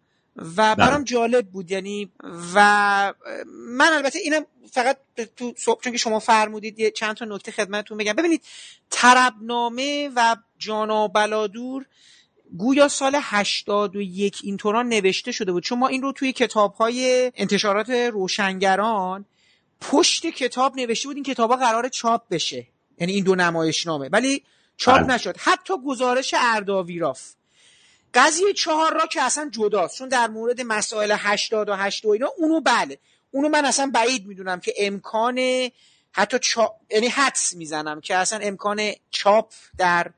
و. 0.58 0.76
برام 0.76 1.04
جالب 1.04 1.48
بود 1.48 1.72
یعنی 1.72 2.12
و 2.56 3.14
من 3.56 3.94
البته 3.94 4.20
اینم 4.20 4.46
فقط 4.72 4.98
تو 5.36 5.54
چون 5.82 5.92
که 5.92 5.98
شما 5.98 6.20
فرمودید 6.20 6.94
چند 6.94 7.16
تا 7.16 7.26
نکته 7.26 7.52
خدمتتون 7.52 7.98
بگم. 7.98 8.14
ببینید 8.14 8.42
تربنامه 8.92 10.12
و 10.16 10.36
جانا 10.58 11.08
بلادور 11.08 11.86
گویا 12.58 12.88
سال 12.88 13.20
81 13.22 14.38
اینطورا 14.44 14.84
نوشته 14.84 15.32
شده 15.32 15.52
بود. 15.52 15.64
چون 15.64 15.80
ما 15.80 15.88
این 15.88 16.02
رو 16.02 16.12
توی 16.12 16.34
کتاب 16.34 16.74
های 16.74 17.32
انتشارات 17.36 17.90
روشنگران 17.90 19.26
پشت 19.82 20.26
کتاب 20.26 20.76
نوشته 20.76 21.08
بود 21.08 21.16
این 21.16 21.24
کتاب 21.24 21.52
ها 21.52 21.58
قرار 21.58 21.90
چاپ 21.90 22.22
بشه. 22.30 22.68
یعنی 23.00 23.14
این 23.14 23.24
دو 23.24 23.36
نمایشنامه. 23.36 24.10
ولی 24.10 24.44
چاپ 24.78 24.98
بله. 24.98 25.14
نشد. 25.14 25.36
حتی 25.40 25.74
گزارش 25.88 26.36
ارداویراف. 26.38 27.34
قضیه 28.14 28.54
چهار 28.54 28.94
را 28.94 29.06
که 29.06 29.22
اصلا 29.22 29.50
جداست. 29.54 29.98
چون 29.98 30.10
در 30.10 30.28
مورد 30.28 30.62
مسائل 30.62 31.16
80 31.18 31.70
و 31.70 31.74
8 31.74 32.06
و 32.06 32.10
اینا 32.10 32.30
اونو 32.38 32.62
بله. 32.62 33.00
اونو 33.32 33.50
من 33.50 33.66
اصلا 33.66 33.92
بعید 33.94 34.28
می‌دونم 34.28 34.60
که 34.60 34.74
امکان 34.78 35.70
حتی 36.12 36.40
چاپ 36.40 36.76
یعنی 36.92 37.08
حدس 37.08 37.54
می‌زنم 37.54 38.02
که 38.02 38.16
اصلا 38.16 38.40
امکان 38.40 38.92
چاپ 39.10 39.54
در 39.78 40.12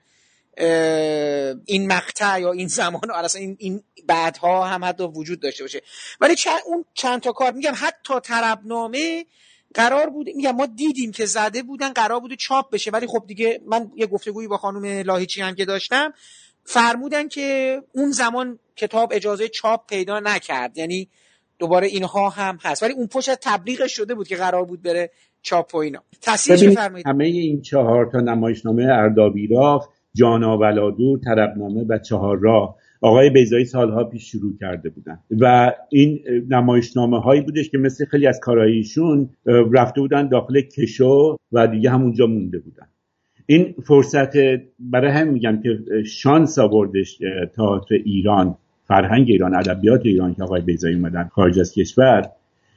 این 1.66 1.88
مقطع 1.88 2.42
یا 2.42 2.52
این 2.52 2.68
زمان 2.68 3.12
اصلا 3.12 3.42
این, 3.42 3.56
این 3.60 3.84
بعدها 4.06 4.66
هم 4.66 4.86
حتی 4.86 5.04
وجود 5.04 5.40
داشته 5.40 5.64
باشه. 5.64 5.82
ولی 6.22 6.36
چند 6.36 6.60
اون 6.66 6.86
چند 6.94 7.22
تا 7.22 7.32
کار 7.32 7.52
میگم 7.52 7.74
حتی 7.76 8.20
طربنامه 8.20 9.26
قرار 9.74 10.10
بود 10.10 10.28
میگم 10.36 10.52
ما 10.52 10.66
دیدیم 10.66 11.12
که 11.12 11.26
زده 11.26 11.64
بودن 11.64 11.94
قرار 11.94 12.20
بوده 12.20 12.36
چاپ 12.36 12.72
بشه. 12.72 12.92
ولی 12.92 13.08
خب 13.08 13.24
دیگه 13.28 13.62
من 13.66 13.92
یه 13.96 14.08
گفتگویی 14.08 14.48
با 14.48 14.58
خانم 14.58 14.86
لاهیچی 14.86 15.42
هم 15.42 15.56
که 15.56 15.66
داشتم 15.66 16.14
فرمودن 16.64 17.28
که 17.28 17.78
اون 17.94 18.12
زمان 18.12 18.60
کتاب 18.76 19.12
اجازه 19.14 19.48
چاپ 19.48 19.88
پیدا 19.88 20.20
نکرد. 20.20 20.78
یعنی 20.78 21.08
دوباره 21.60 21.88
اینها 21.88 22.30
هم 22.30 22.58
هست. 22.62 22.84
ولی 22.84 22.94
اون 22.94 23.08
پشت 23.08 23.30
تبلیغش 23.42 23.96
شده 23.96 24.16
بود 24.16 24.28
که 24.28 24.36
قرار 24.36 24.66
بود 24.66 24.82
بره 24.82 25.12
چاپ 25.42 25.76
و 25.76 25.78
اینا. 25.78 26.04
فرمایید 26.76 27.08
همه 27.08 27.26
این 27.26 27.62
چهار 27.62 28.10
تا 28.12 28.20
نمایشنامه 28.20 28.84
اردابیراف 28.84 29.88
جانا 30.14 30.58
ولادور 30.58 31.20
طربنامه 31.20 31.86
و 31.90 31.98
چهار 31.98 32.40
راه. 32.40 32.76
آقای 33.02 33.30
بیزایی 33.30 33.66
سالها 33.66 34.04
پیش 34.04 34.32
شروع 34.32 34.58
کرده 34.60 34.90
بودن. 34.90 35.20
و 35.40 35.72
این 35.90 36.20
نمایشنامه 36.50 37.20
هایی 37.20 37.42
بودش 37.42 37.70
که 37.70 37.78
مثل 37.78 38.06
خیلی 38.06 38.28
از 38.28 38.40
کاراییشون 38.42 39.30
رفته 39.46 40.02
بودن 40.02 40.30
داخل 40.30 40.62
کشو 40.62 41.38
و 41.52 41.68
دیگه 41.68 41.90
همونجا 41.90 42.28
مونده 42.28 42.60
بودن. 42.60 42.88
این 43.52 43.76
فرصت 43.88 44.34
برای 44.80 45.12
هم 45.12 45.28
میگم 45.28 45.62
که 45.64 45.70
شانس 46.04 46.60
آوردش 46.60 47.18
تئاتر 47.56 47.96
ایران 48.06 48.56
فرهنگ 48.88 49.26
ایران 49.30 49.56
ادبیات 49.56 50.02
ایران 50.06 50.34
که 50.34 50.44
آقای 50.44 50.62
بیزایی 50.62 50.96
اومدن 50.96 51.24
خارج 51.24 51.60
از 51.60 51.74
کشور 51.74 52.30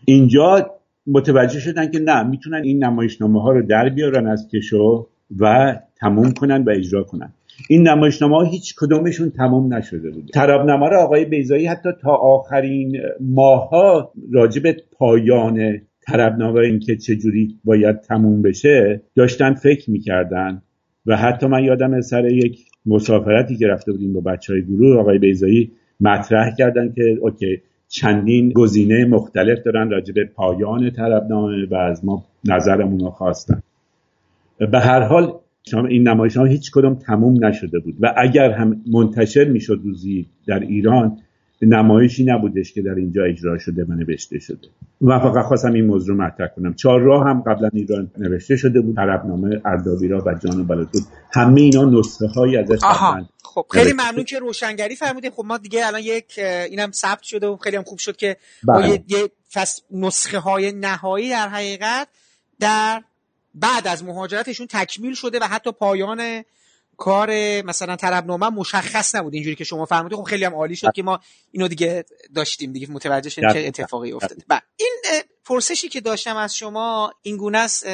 اینجا 0.04 0.70
متوجه 1.06 1.60
شدن 1.60 1.90
که 1.90 1.98
نه 1.98 2.22
می‌تونن 2.22 2.62
این 2.64 2.84
نمایشنامه 2.84 3.42
ها 3.42 3.52
رو 3.52 3.66
در 3.66 3.88
بیارن 3.88 4.26
از 4.26 4.48
کشو 4.48 5.06
و 5.40 5.76
تموم 6.00 6.32
کنن 6.32 6.64
و 6.64 6.70
اجرا 6.70 7.02
کنن. 7.02 7.32
این 7.68 7.88
نمایشنامه 7.88 8.36
ها 8.36 8.42
هیچ 8.42 8.74
کدومشون 8.78 9.30
تموم 9.30 9.74
نشده 9.74 10.10
بود 10.10 10.30
رو 10.36 11.00
آقای 11.00 11.24
بیزایی 11.24 11.66
حتی 11.66 11.88
تا 12.02 12.10
آخرین 12.10 12.96
ماها 13.20 14.12
راجب 14.32 14.62
پایان 14.98 15.80
طربنامه 16.06 16.60
اینکه 16.60 16.96
چجوری 16.96 17.58
باید 17.64 18.00
تموم 18.00 18.42
بشه 18.42 19.00
داشتن 19.14 19.54
فکر 19.54 19.90
می‌کردن. 19.90 20.62
و 21.06 21.16
حتی 21.16 21.46
من 21.46 21.64
یادم 21.64 22.00
سر 22.00 22.24
یک 22.24 22.58
مسافرتی 22.86 23.56
که 23.56 23.66
رفته 23.66 23.92
بودیم 23.92 24.12
با 24.12 24.20
بچه 24.20 24.52
های 24.52 24.62
گروه 24.62 25.00
آقای 25.00 25.18
بیزایی 25.18 25.70
مطرح 26.00 26.54
کردن 26.58 26.92
که 26.92 27.18
اوکی 27.20 27.60
چندین 27.88 28.52
گزینه 28.52 29.04
مختلف 29.04 29.58
دارن 29.62 29.90
راجع 29.90 30.14
به 30.14 30.24
پایان 30.24 30.90
طربنامه 30.90 31.66
و 31.70 31.74
از 31.74 32.04
ما 32.04 32.24
نظرمون 32.44 33.00
رو 33.00 33.10
خواستن. 33.10 33.62
به 34.58 34.80
هر 34.80 35.00
حال 35.00 35.32
این 35.88 36.08
نمایش 36.08 36.36
ها 36.36 36.44
هیچ 36.44 36.70
کدوم 36.70 36.94
تموم 36.94 37.44
نشده 37.44 37.78
بود. 37.78 37.94
و 38.00 38.14
اگر 38.16 38.50
هم 38.50 38.80
منتشر 38.92 39.44
می‌شد 39.44 39.80
روزی 39.84 40.26
در 40.46 40.60
ایران 40.60 41.18
نمایشی 41.66 42.24
نبودش 42.24 42.72
که 42.72 42.82
در 42.82 42.94
اینجا 42.94 43.24
اجرا 43.24 43.58
شده 43.58 43.84
و 43.84 43.92
نوشته 43.92 44.38
شده. 44.38 44.68
و 45.00 45.18
فقط 45.18 45.44
خواستم 45.44 45.72
این 45.72 45.86
موضوع 45.86 46.16
مطرح 46.16 46.48
کنم. 46.56 46.74
چهار 46.74 47.00
راه 47.00 47.24
هم 47.26 47.40
قبلا 47.40 47.70
ایران 47.72 48.10
نوشته 48.18 48.56
شده 48.56 48.80
بود. 48.80 49.00
عربنامه 49.00 49.60
اردابیرا 49.64 50.24
و 50.26 50.34
جان 50.34 50.66
بلدود 50.66 51.02
همه 51.32 51.60
اینا 51.60 51.84
نسخه 51.84 52.26
های 52.26 52.56
ازش 52.56 52.78
خب 53.54 53.66
خیلی 53.70 53.92
ممنون 53.92 54.24
که 54.24 54.38
روشنگری 54.38 54.96
فرمودید 54.96 55.32
خب 55.32 55.44
ما 55.44 55.58
دیگه 55.58 55.86
الان 55.86 56.00
یک 56.00 56.38
اینم 56.70 56.90
ثبت 56.90 57.22
شده 57.22 57.46
و 57.46 57.56
خیلی 57.56 57.76
هم 57.76 57.82
خوب 57.82 57.98
شد 57.98 58.16
که 58.16 58.36
بله. 58.68 58.88
یه, 58.88 59.04
یه 59.08 59.30
نسخه 59.90 60.38
های 60.38 60.72
نهایی 60.72 61.30
در 61.30 61.48
حقیقت 61.48 62.08
در 62.60 63.02
بعد 63.54 63.86
از 63.86 64.04
مهاجرتشون 64.04 64.66
تکمیل 64.66 65.14
شده 65.14 65.38
و 65.38 65.44
حتی 65.44 65.72
پایان 65.72 66.44
کار 66.98 67.30
مثلا 67.62 67.96
طلبنامه 67.96 68.48
مشخص 68.48 69.14
نبود. 69.14 69.34
اینجوری 69.34 69.56
که 69.56 69.64
شما 69.64 69.84
فرمودید 69.84 70.18
خب 70.18 70.24
خیلی 70.24 70.44
هم 70.44 70.54
عالی 70.54 70.76
شد 70.76 70.92
که 70.94 71.02
ما 71.02 71.20
اینو 71.52 71.68
دیگه 71.68 72.04
داشتیم. 72.34 72.72
دیگه 72.72 72.90
متوجه 72.90 73.30
شدیم 73.30 73.52
چه 73.52 73.58
اتفاقی 73.58 74.12
افتاده. 74.12 74.44
و 74.48 74.60
این 74.76 75.22
پرسشی 75.44 75.88
که 75.88 76.00
داشتم 76.00 76.36
از 76.36 76.56
شما 76.56 77.12
این 77.22 77.36
گونه 77.36 77.58
است 77.58 77.86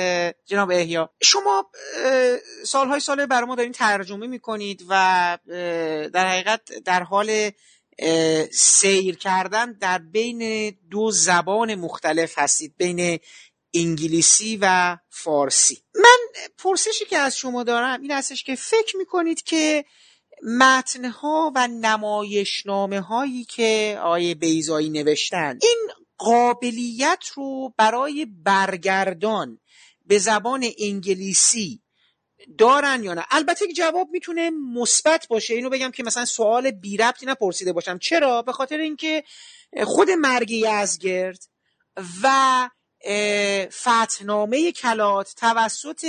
جناب 0.46 0.70
احیا. 0.70 1.10
شما 1.22 1.70
سالهای 2.64 3.00
سال 3.00 3.26
برای 3.26 3.46
ما 3.46 3.54
دارین 3.54 3.72
ترجمه 3.72 4.26
می‌کنید 4.26 4.84
و 4.88 5.38
در 6.12 6.28
حقیقت 6.28 6.72
در 6.84 7.02
حال 7.02 7.50
سیر 8.52 9.16
کردن 9.16 9.72
در 9.72 9.98
بین 9.98 10.70
دو 10.90 11.10
زبان 11.10 11.74
مختلف 11.74 12.38
هستید. 12.38 12.74
بین 12.76 13.18
انگلیسی 13.74 14.58
و 14.62 14.96
فارسی. 15.10 15.82
من 15.94 16.44
پرسشی 16.58 17.04
که 17.04 17.18
از 17.18 17.36
شما 17.36 17.62
دارم 17.62 18.00
این 18.00 18.10
هستش 18.10 18.44
که 18.44 18.54
فکر 18.54 18.96
می‌کنید 18.96 19.42
که 19.42 19.84
متنها 20.58 21.52
و 21.54 21.68
نمایشنامه 21.68 23.00
هایی 23.00 23.44
که 23.44 23.98
آیه 24.02 24.34
بیزایی 24.34 24.90
نوشتن 24.90 25.58
این 25.62 25.90
قابلیت 26.18 27.24
رو 27.34 27.74
برای 27.76 28.26
برگردان 28.44 29.58
به 30.06 30.18
زبان 30.18 30.66
انگلیسی 30.78 31.82
دارن 32.58 33.04
یا 33.04 33.14
نه؟ 33.14 33.24
البته 33.30 33.72
جواب 33.72 34.08
می‌تونه 34.10 34.50
مثبت 34.50 35.26
باشه. 35.28 35.54
اینو 35.54 35.70
بگم 35.70 35.90
که 35.90 36.02
مثلا 36.02 36.24
سوال 36.24 36.70
بی 36.70 36.96
ربطی 36.96 37.26
نپرسیده 37.26 37.72
باشم. 37.72 37.98
چرا؟ 37.98 38.42
به 38.42 38.52
خاطر 38.52 38.78
اینکه 38.78 39.24
خود 39.84 40.10
مرگ 40.10 40.50
یزگرد 40.50 41.44
و 42.22 42.68
فتنامه 43.70 44.72
کلات 44.72 45.34
توسط 45.36 46.06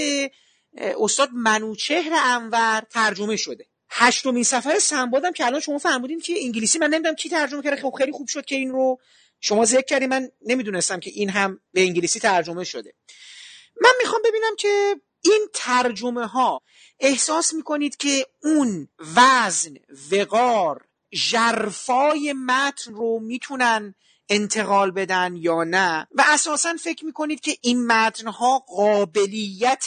استاد 0.77 1.29
منوچهر 1.33 2.11
انور 2.13 2.83
ترجمه 2.89 3.35
شده. 3.35 3.65
هشتمین 3.89 4.43
سفر 4.43 4.79
سنبادم 4.79 5.31
که 5.31 5.45
الان 5.45 5.59
شما 5.59 5.77
فرمودین 5.77 6.19
که 6.19 6.33
انگلیسی 6.43 6.79
من 6.79 6.89
نمی‌دونم 6.89 7.15
کی 7.15 7.29
ترجمه 7.29 7.61
کرده. 7.61 7.81
خب 7.81 7.93
خیلی 7.97 8.11
خوب 8.11 8.27
شد 8.27 8.45
که 8.45 8.55
این 8.55 8.71
رو 8.71 8.99
شما 9.39 9.65
ذکر 9.65 9.81
کردی 9.81 10.07
من 10.07 10.31
نمی‌دونستم 10.45 10.99
که 10.99 11.11
این 11.13 11.29
هم 11.29 11.59
به 11.73 11.81
انگلیسی 11.81 12.19
ترجمه 12.19 12.63
شده. 12.63 12.93
من 13.81 13.91
می‌خوام 13.99 14.21
ببینم 14.25 14.55
که 14.57 14.95
این 15.21 15.47
ترجمه 15.53 16.27
ها 16.27 16.61
احساس 16.99 17.53
می‌کنید 17.53 17.97
که 17.97 18.27
اون 18.43 18.87
وزن 19.15 19.73
وقار 20.11 20.85
جرفای 21.29 22.33
متن 22.33 22.93
رو 22.93 23.19
می‌تونن 23.19 23.95
انتقال 24.31 24.91
بدن 24.91 25.35
یا 25.35 25.63
نه. 25.63 26.07
و 26.15 26.23
اساسا 26.33 26.73
فکر 26.79 27.05
می‌کنید 27.05 27.39
که 27.39 27.51
این 27.61 27.87
متنها 27.87 28.59
قابلیت 28.59 29.85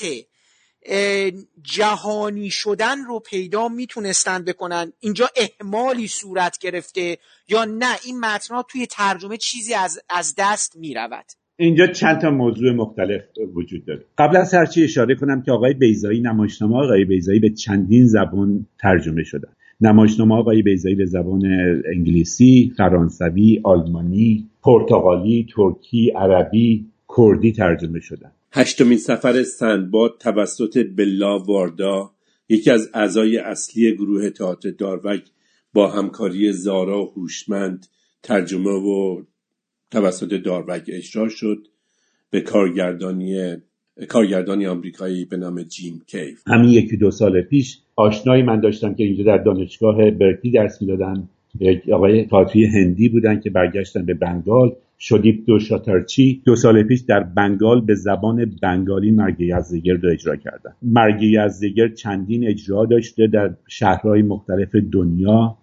جهانی 1.63 2.51
شدن 2.51 3.05
رو 3.05 3.21
پیدا 3.21 3.69
می‌تونستن 3.69 4.45
بکنن. 4.45 4.93
اینجا 5.01 5.29
احمالی 5.37 6.09
صورت 6.09 6.59
گرفته 6.59 7.19
یا 7.49 7.65
نه 7.65 7.97
این 8.05 8.21
متنها 8.21 8.63
توی 8.63 8.87
ترجمه 8.87 9.37
چیزی 9.37 9.75
از, 9.75 10.01
از 10.11 10.35
دست 10.39 10.77
می‌رود. 10.77 11.25
اینجا 11.57 11.87
چند 11.87 12.21
تا 12.21 12.31
موضوع 12.31 12.73
مختلف 12.73 13.23
وجود 13.55 13.87
داره. 13.87 14.05
قبل 14.19 14.37
از 14.37 14.55
هرچی 14.55 14.85
اشاره 14.85 15.15
کنم 15.15 15.43
که 15.43 15.53
آقای 15.53 15.75
بیزایی 15.75 16.21
نمایشنامه 16.21 16.77
آقای 16.77 17.05
بیزایی 17.05 17.41
به 17.41 17.51
چندین 17.51 18.07
زبان 18.07 18.67
ترجمه 18.81 19.23
شدن. 19.23 19.57
نمایشنامه 19.81 20.35
آقای 20.35 20.63
بیزایی 20.63 20.95
به 20.95 21.07
زبان 21.07 21.43
انگلیسی، 21.95 22.73
فرانسوی، 22.77 23.61
آلمانی، 23.63 24.49
پرتغالی، 24.63 25.47
ترکی، 25.57 26.11
عربی، 26.11 26.87
کردی 27.17 27.53
ترجمه 27.53 28.01
شدن. 28.01 28.31
هشتمین 28.53 28.99
سفر 28.99 29.43
سندباد 29.43 30.17
توسط 30.21 30.87
بلا 30.97 31.39
واردا 31.39 32.11
یکی 32.49 32.71
از 32.71 32.91
اعضای 32.95 33.39
اصلی 33.39 33.95
گروه 33.95 34.31
تئاتر 34.31 34.71
داروگ 34.71 35.21
با 35.73 35.91
همکاری 35.91 36.53
زارا 36.53 37.05
هوشمند 37.05 37.87
ترجمه 38.23 38.71
و 38.71 39.23
توسط 39.91 40.35
داروگ 40.35 40.83
اجرا 40.89 41.29
شد 41.29 41.67
به 42.31 42.41
کارگردانی 42.41 43.57
کارگردانی 44.09 44.67
آمریکایی 44.67 45.25
به 45.25 45.37
نام 45.37 45.63
جیم 45.63 46.03
کیف 46.07 46.43
همین 46.47 46.71
یکی 46.71 46.97
دو 46.97 47.11
سال 47.11 47.43
پیش 47.43 47.79
آشنایی 47.97 48.43
من 48.43 48.61
داشتم 48.61 48.95
که 48.95 49.05
اینجا 49.05 49.25
در 49.25 49.39
دانشگاه 49.39 50.11
برکلی 50.11 50.51
درس 50.51 50.83
می‌دادن. 50.83 51.29
آقای 51.93 52.25
تاتوی 52.25 52.65
هندی 52.65 53.09
بودن 53.09 53.41
که 53.41 53.51
برگشتن 53.51 54.05
به 54.05 54.15
بنگال. 54.15 54.73
شدیپ 54.99 55.47
دو 55.47 55.59
شاترچی. 55.59 56.43
دو 56.45 56.57
سال 56.57 56.83
پیش 56.83 57.01
در 57.01 57.21
بنگال 57.21 57.81
به 57.81 57.95
زبان 57.95 58.57
بنگالی 58.63 59.11
مرگ 59.11 59.41
یزدگر 59.41 59.93
رو 59.93 60.11
اجرا 60.11 60.37
کردن. 60.37 60.71
مرگ 60.83 61.23
یزدگر 61.23 61.89
چندین 61.89 62.49
اجرا 62.49 62.87
داشته 62.87 63.27
در 63.27 63.51
شهرهای 63.69 64.23
مختلف 64.23 64.75
دنیا. 64.93 65.57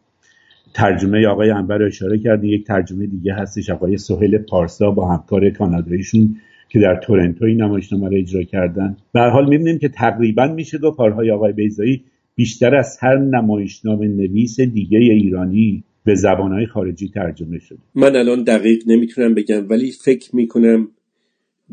ترجمه 0.74 1.28
آقای 1.28 1.50
انور 1.50 1.84
اشاره 1.84 2.18
کرده 2.18 2.48
یک 2.48 2.68
ترجمه 2.68 3.06
دیگه 3.06 3.34
هستش. 3.34 3.70
آقای 3.70 3.98
سهیل 3.98 4.38
پارسا 4.38 4.92
با 4.92 5.14
همکار 5.14 5.50
کاناداییشون 5.50 6.36
که 6.70 6.80
در 6.80 6.96
تورنتو 6.96 7.46
این 7.46 7.62
نمایشنامه 7.62 8.10
رو 8.10 8.18
اجرا 8.18 8.44
کردن. 8.44 8.98
به 9.14 9.22
حال 9.22 9.50
می‌بینیم 9.50 9.80
که 9.80 9.90
تقریبا 9.90 10.48
میشه 10.48 10.78
دو 10.78 10.92
کارهای 10.92 11.32
آقای 11.32 11.54
بیزایی 11.54 12.04
بیشتر 12.36 12.76
از 12.76 12.98
هر 13.02 13.18
نمایشنامه 13.18 14.08
نویس 14.08 14.60
دیگه 14.60 15.00
ایرانی 15.00 15.84
به 16.06 16.16
زبانهای 16.16 16.66
خارجی 16.66 17.10
ترجمه 17.10 17.60
شده. 17.60 17.80
من 17.96 18.16
الان 18.16 18.44
دقیق 18.44 18.84
نمی‌تونم 18.88 19.34
بگم 19.34 19.70
ولی 19.70 19.92
فکر 19.92 20.36
می‌کنم 20.36 20.88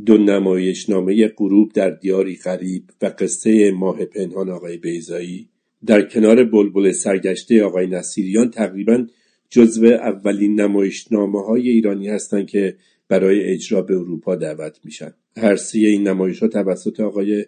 دو 0.07 0.19
نمایشنامه 0.19 1.29
غروب 1.29 1.73
در 1.73 1.91
دیاری 1.91 2.37
غریب 2.37 2.83
و 3.03 3.07
قصه 3.19 3.71
ماه 3.71 4.05
پنهان 4.05 4.51
آقای 4.51 4.77
بیزایی 4.77 5.49
در 5.87 6.03
کنار 6.03 6.45
بلبل 6.45 6.93
سرگشته 6.93 7.65
آقای 7.65 7.87
نصیریان 7.87 8.51
تقریبا 8.51 9.07
جزو 9.51 9.87
اولین 9.87 10.61
نمایشنامه 10.61 11.45
های 11.45 11.69
ایرانی 11.69 12.09
هستند 12.09 12.47
که 12.47 12.77
برای 13.09 13.45
اجرا 13.45 13.83
به 13.83 13.95
اروپا 13.95 14.37
دعوت 14.37 14.81
میشن. 14.85 15.15
هر 15.37 15.57
سی 15.57 15.87
این 15.87 16.09
نمایش 16.09 16.39
ها 16.39 16.49
توسط 16.49 17.01
آقای 17.01 17.45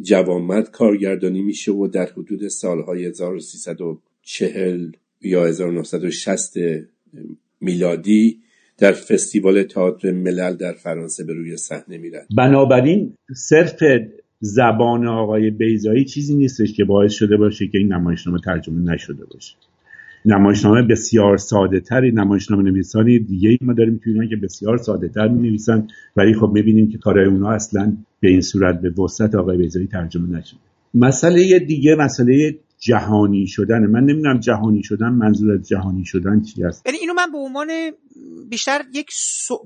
جوامد 0.00 0.70
کارگردانی 0.70 1.42
میشه 1.42 1.72
و 1.72 1.86
در 1.86 2.06
حدود 2.06 2.48
سالهای 2.48 3.04
1340 3.04 4.92
یا 5.22 5.46
1960 5.46 6.54
میلادی 7.60 8.38
در 8.78 8.92
فستیوال 8.92 9.62
تئاتر 9.62 10.10
ملل 10.10 10.54
در 10.54 10.72
فرانسه 10.72 11.24
به 11.24 11.32
روی 11.32 11.56
صحنه 11.56 11.98
میرن 11.98 12.26
بنابراین 12.36 13.14
صرف 13.36 13.82
زبان 14.40 15.08
آقای 15.08 15.50
بیزایی 15.50 16.04
چیزی 16.04 16.34
نیستش 16.34 16.72
که 16.72 16.84
باعث 16.84 17.12
شده 17.12 17.36
باشه 17.36 17.68
که 17.68 17.78
این 17.78 17.92
نمایشنامه 17.92 18.38
ترجمه 18.44 18.92
نشده 18.92 19.24
باشه. 19.24 19.54
نمایشنامه 20.24 20.82
بسیار 20.82 21.36
ساده 21.36 21.80
تری 21.80 22.12
نمایشنامه 22.12 22.62
نویسانی 22.62 23.18
دیگه 23.18 23.48
ای 23.48 23.58
ما 23.60 23.72
داریم 23.72 24.00
توی 24.04 24.28
که 24.28 24.36
بسیار 24.36 24.78
ساده 24.78 25.08
تر 25.08 25.28
می 25.28 25.48
نویسن 25.48 25.88
ولی 26.16 26.34
خب 26.34 26.50
می‌بینیم 26.54 26.88
که 26.88 26.98
کارهای 26.98 27.26
اونا 27.26 27.50
اصلا 27.50 27.96
به 28.20 28.28
این 28.28 28.40
صورت 28.40 28.80
به 28.80 29.02
وسط 29.02 29.34
آقای 29.34 29.56
بیزایی 29.56 29.86
ترجمه 29.86 30.38
نشده. 30.38 30.58
مسئله 30.94 31.58
دیگه 31.58 31.94
مسئله 31.94 32.58
جهانی 32.78 33.46
شدن. 33.46 33.86
من 33.86 34.00
نمی‌دونم 34.00 34.40
جهانی 34.40 34.82
شدن 34.82 35.08
منظور 35.08 35.52
از 35.52 35.68
جهانی 35.68 36.04
شدن 36.04 36.42
چی 36.42 36.64
است. 36.64 36.86
یعنی 36.86 36.98
اینو 36.98 37.14
من 37.14 37.32
به 37.32 37.38
عنوان 37.38 37.68
بیشتر 38.50 38.80
یک 38.94 39.10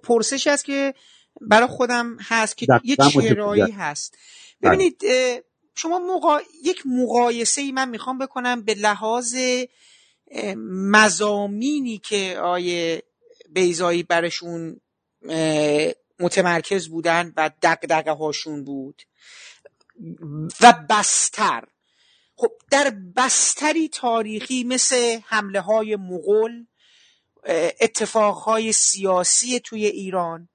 پرسشی 0.02 0.50
است 0.50 0.64
که 0.64 0.94
برای 1.40 1.68
خودم 1.68 2.16
هست 2.20 2.56
که 2.56 2.66
یک 2.84 3.00
چرایی 3.00 3.72
هست. 3.76 4.18
ببینید 4.62 5.02
شما 5.74 5.98
مقا... 5.98 6.38
یک 6.64 6.82
مقایسه 6.86 7.62
ای 7.62 7.72
من 7.72 7.88
می‌خوام 7.88 8.18
بکنم 8.18 8.62
به 8.62 8.74
لحاظ 8.74 9.34
مزامینی 10.90 11.98
که 11.98 12.38
آیه 12.42 13.02
بیزایی 13.48 14.02
برشون 14.02 14.80
متمرکز 16.20 16.88
بودن 16.88 17.32
و 17.36 17.50
دقدقه 17.62 18.10
هاشون 18.10 18.64
بود 18.64 19.02
و 20.60 20.74
بستر. 20.90 21.64
خب 22.36 22.52
در 22.70 22.92
بستری 23.16 23.88
تاریخی 23.88 24.64
مثل 24.64 25.18
حمله 25.26 25.60
های 25.60 25.96
مغول 25.96 26.66
اتفاقهای 27.80 28.72
سیاسی 28.72 29.60
توی 29.60 29.86
ایران 29.86 30.48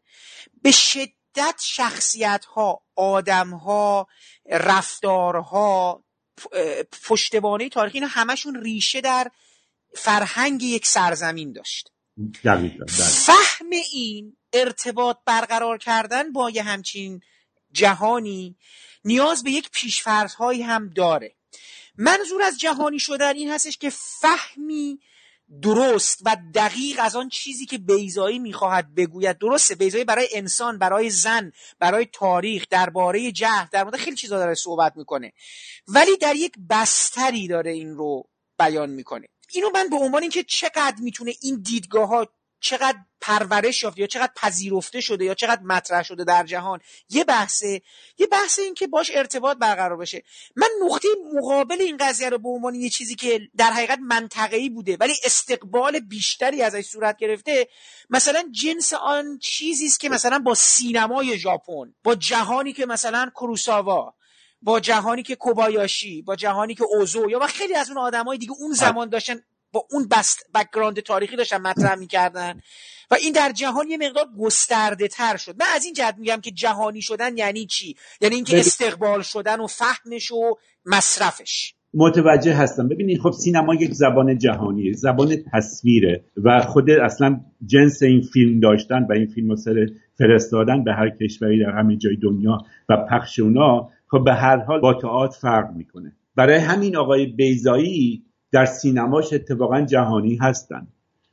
به 0.62 0.72
شدت 0.72 1.62
شخصیت 1.62 2.46
ها 2.46 2.82
آدم 2.96 3.50
ها 3.50 4.08
رفتارها 4.50 6.04
پشتوانه 7.08 7.70
تاریخی 7.70 7.98
اینا 7.98 8.08
همشون 8.08 8.62
ریشه 8.62 9.02
در 9.02 9.32
فرهنگ 9.96 10.64
یک 10.64 10.88
سرزمین 10.88 11.54
داشت. 11.54 11.92
دقیقا. 12.44 12.86
فهم 13.26 13.70
این 13.94 14.38
ارتباط 14.54 15.18
برقرار 15.26 15.78
کردن 15.78 16.32
با 16.32 16.50
یه 16.50 16.64
همچین 16.64 17.22
جهانی 17.72 18.56
نیاز 19.06 19.44
به 19.44 19.52
یک 19.52 19.70
پیشفرض 19.72 20.34
هایی 20.34 20.62
هم 20.62 20.90
داره. 20.90 21.36
منظور 21.98 22.42
از 22.42 22.60
جهانی 22.60 23.00
شدن 23.00 23.36
این 23.36 23.52
هستش 23.52 23.78
که 23.78 23.90
فهمی 23.90 25.00
درست 25.62 26.22
و 26.26 26.38
دقیق 26.56 27.00
از 27.02 27.16
آن 27.16 27.30
چیزی 27.30 27.66
که 27.66 27.78
بیزایی 27.78 28.40
می‌خواهد 28.40 28.96
بگوید 28.96 29.38
درسته. 29.38 29.76
بیزایی 29.76 30.04
برای 30.04 30.28
انسان 30.34 30.78
برای 30.78 31.10
زن 31.10 31.52
برای 31.80 32.06
تاریخ 32.06 32.66
درباره 32.70 33.32
جهل 33.32 33.68
در 33.72 33.84
مورد 33.84 33.96
خیلی 33.96 34.16
چیزا 34.16 34.38
داره 34.38 34.54
صحبت 34.54 34.94
می‌کنه. 34.98 35.32
ولی 35.88 36.18
در 36.18 36.36
یک 36.36 36.54
بستری 36.70 37.48
داره 37.48 37.72
این 37.72 37.96
رو 37.96 38.24
بیان 38.60 38.90
می‌کنه. 38.90 39.28
اینو 39.54 39.70
من 39.74 39.90
به 39.90 39.96
عنوان 39.96 40.22
اینکه 40.22 40.44
چقدر 40.44 40.96
می‌تونه 41.00 41.34
این 41.42 41.62
دیدگاه 41.62 42.08
ها 42.08 42.28
چقدر 42.62 42.98
پرورش 43.22 43.84
یافته 43.84 44.02
یا 44.02 44.08
چقدر 44.08 44.32
پذیرفته 44.36 45.02
شده 45.02 45.26
یا 45.26 45.34
چقدر 45.34 45.62
مطرح 45.62 46.04
شده 46.04 46.24
در 46.24 46.44
جهان 46.44 46.80
یه 47.10 47.24
بحثه. 47.24 47.82
یه 48.18 48.28
بحث 48.28 48.60
این 48.60 48.74
که 48.74 48.88
باش 48.88 49.12
ارتباط 49.14 49.58
برقرار 49.58 49.98
بشه 49.98 50.24
من 50.56 50.68
نقطه 50.86 51.08
مقابل 51.34 51.82
این 51.82 51.98
قضیه 51.98 52.30
رو 52.30 52.38
به 52.38 52.50
عنوان 52.50 52.76
یه 52.76 52.90
چیزی 52.90 53.16
که 53.16 53.42
در 53.58 53.72
حقیقت 53.72 54.00
منطقه‌ای 54.02 54.70
بوده 54.70 54.98
ولی 55.00 55.14
استقبال 55.24 56.00
بیشتری 56.00 56.62
ازش 56.62 56.86
صورت 56.86 57.18
گرفته 57.18 57.68
مثلا 58.10 58.44
جنس 58.52 58.94
آن 58.94 59.38
چیزی 59.38 59.86
است 59.86 60.00
که 60.00 60.10
مثلا 60.10 60.40
با 60.40 60.56
سینمای 60.56 61.38
ژاپن 61.38 61.94
با 62.04 62.16
جهانی 62.16 62.74
که 62.74 62.86
مثلا 62.86 63.32
کروساوا 63.36 64.14
با 64.62 64.80
جهانی 64.80 65.24
که 65.24 65.36
کوبایاشی 65.36 66.22
با 66.22 66.36
جهانی 66.36 66.76
که 66.76 66.84
اوزو 66.84 67.30
یا 67.30 67.40
با 67.40 67.48
خیلی 67.48 67.76
از 67.76 67.90
اون 67.90 67.98
آدمای 67.98 68.38
دیگه 68.38 68.52
اون 68.60 68.74
زمان 68.74 69.10
داشتن 69.10 69.36
با 69.72 69.88
اون 69.92 70.08
بست 70.08 70.50
background 70.56 71.00
تاریخی 71.00 71.36
داشتن 71.36 71.58
مطرح 71.58 71.96
می‌کردن. 71.96 72.62
و 73.12 73.16
این 73.16 73.34
در 73.34 73.52
جهان 73.52 73.90
یه 73.90 73.98
مقدار 73.98 74.26
گسترده 74.40 75.08
تر 75.08 75.38
شد. 75.38 75.56
من 75.60 75.66
از 75.76 75.86
این 75.86 75.94
جهت 75.94 76.16
میگم 76.18 76.42
که 76.42 76.52
جهانی 76.52 77.02
شدن 77.02 77.38
یعنی 77.38 77.66
چی؟ 77.66 77.96
یعنی 78.22 78.36
اینکه 78.36 78.60
استقبال 78.60 79.22
شدن 79.22 79.60
و 79.60 79.68
فهمش 79.68 80.32
و 80.32 80.58
مصرفش. 80.86 81.74
متوجه 81.94 82.54
هستم. 82.54 82.88
ببینید 82.88 83.20
خب 83.20 83.32
سینما 83.32 83.76
یک 83.76 83.94
زبان 83.94 84.38
جهانیه 84.38 84.94
زبان 84.94 85.36
تصویره 85.54 86.24
و 86.44 86.62
خود 86.62 86.90
اصلا 86.90 87.40
جنس 87.66 88.04
این 88.04 88.22
فیلم 88.22 88.60
داشتن 88.60 89.08
و 89.10 89.14
این 89.14 89.28
فیلم 89.28 89.56
سر 89.56 89.88
فرستادن 90.18 90.84
به 90.84 90.94
هر 90.94 91.10
کشوری 91.10 91.60
در 91.60 91.70
همه 91.70 91.98
جای 91.98 92.16
دنیا 92.16 92.58
و 92.90 92.98
پخش 93.12 93.40
اونا 93.40 93.90
خب 94.12 94.24
به 94.26 94.34
هر 94.34 94.58
حال 94.58 94.80
با 94.80 94.94
تئاتر 94.94 95.40
فرق 95.40 95.76
می‌کنه. 95.76 96.14
برای 96.36 96.58
همین 96.58 96.96
آقای 96.96 97.26
بیزایی 97.26 98.24
در 98.52 98.66
سینماش 98.66 99.34
اتفاقا 99.34 99.82
جهانی 99.82 100.36
هستن. 100.36 100.88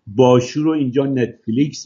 باشو 0.06 0.62
رو 0.62 0.70
اینجا 0.70 1.06
نتفلیکس 1.06 1.84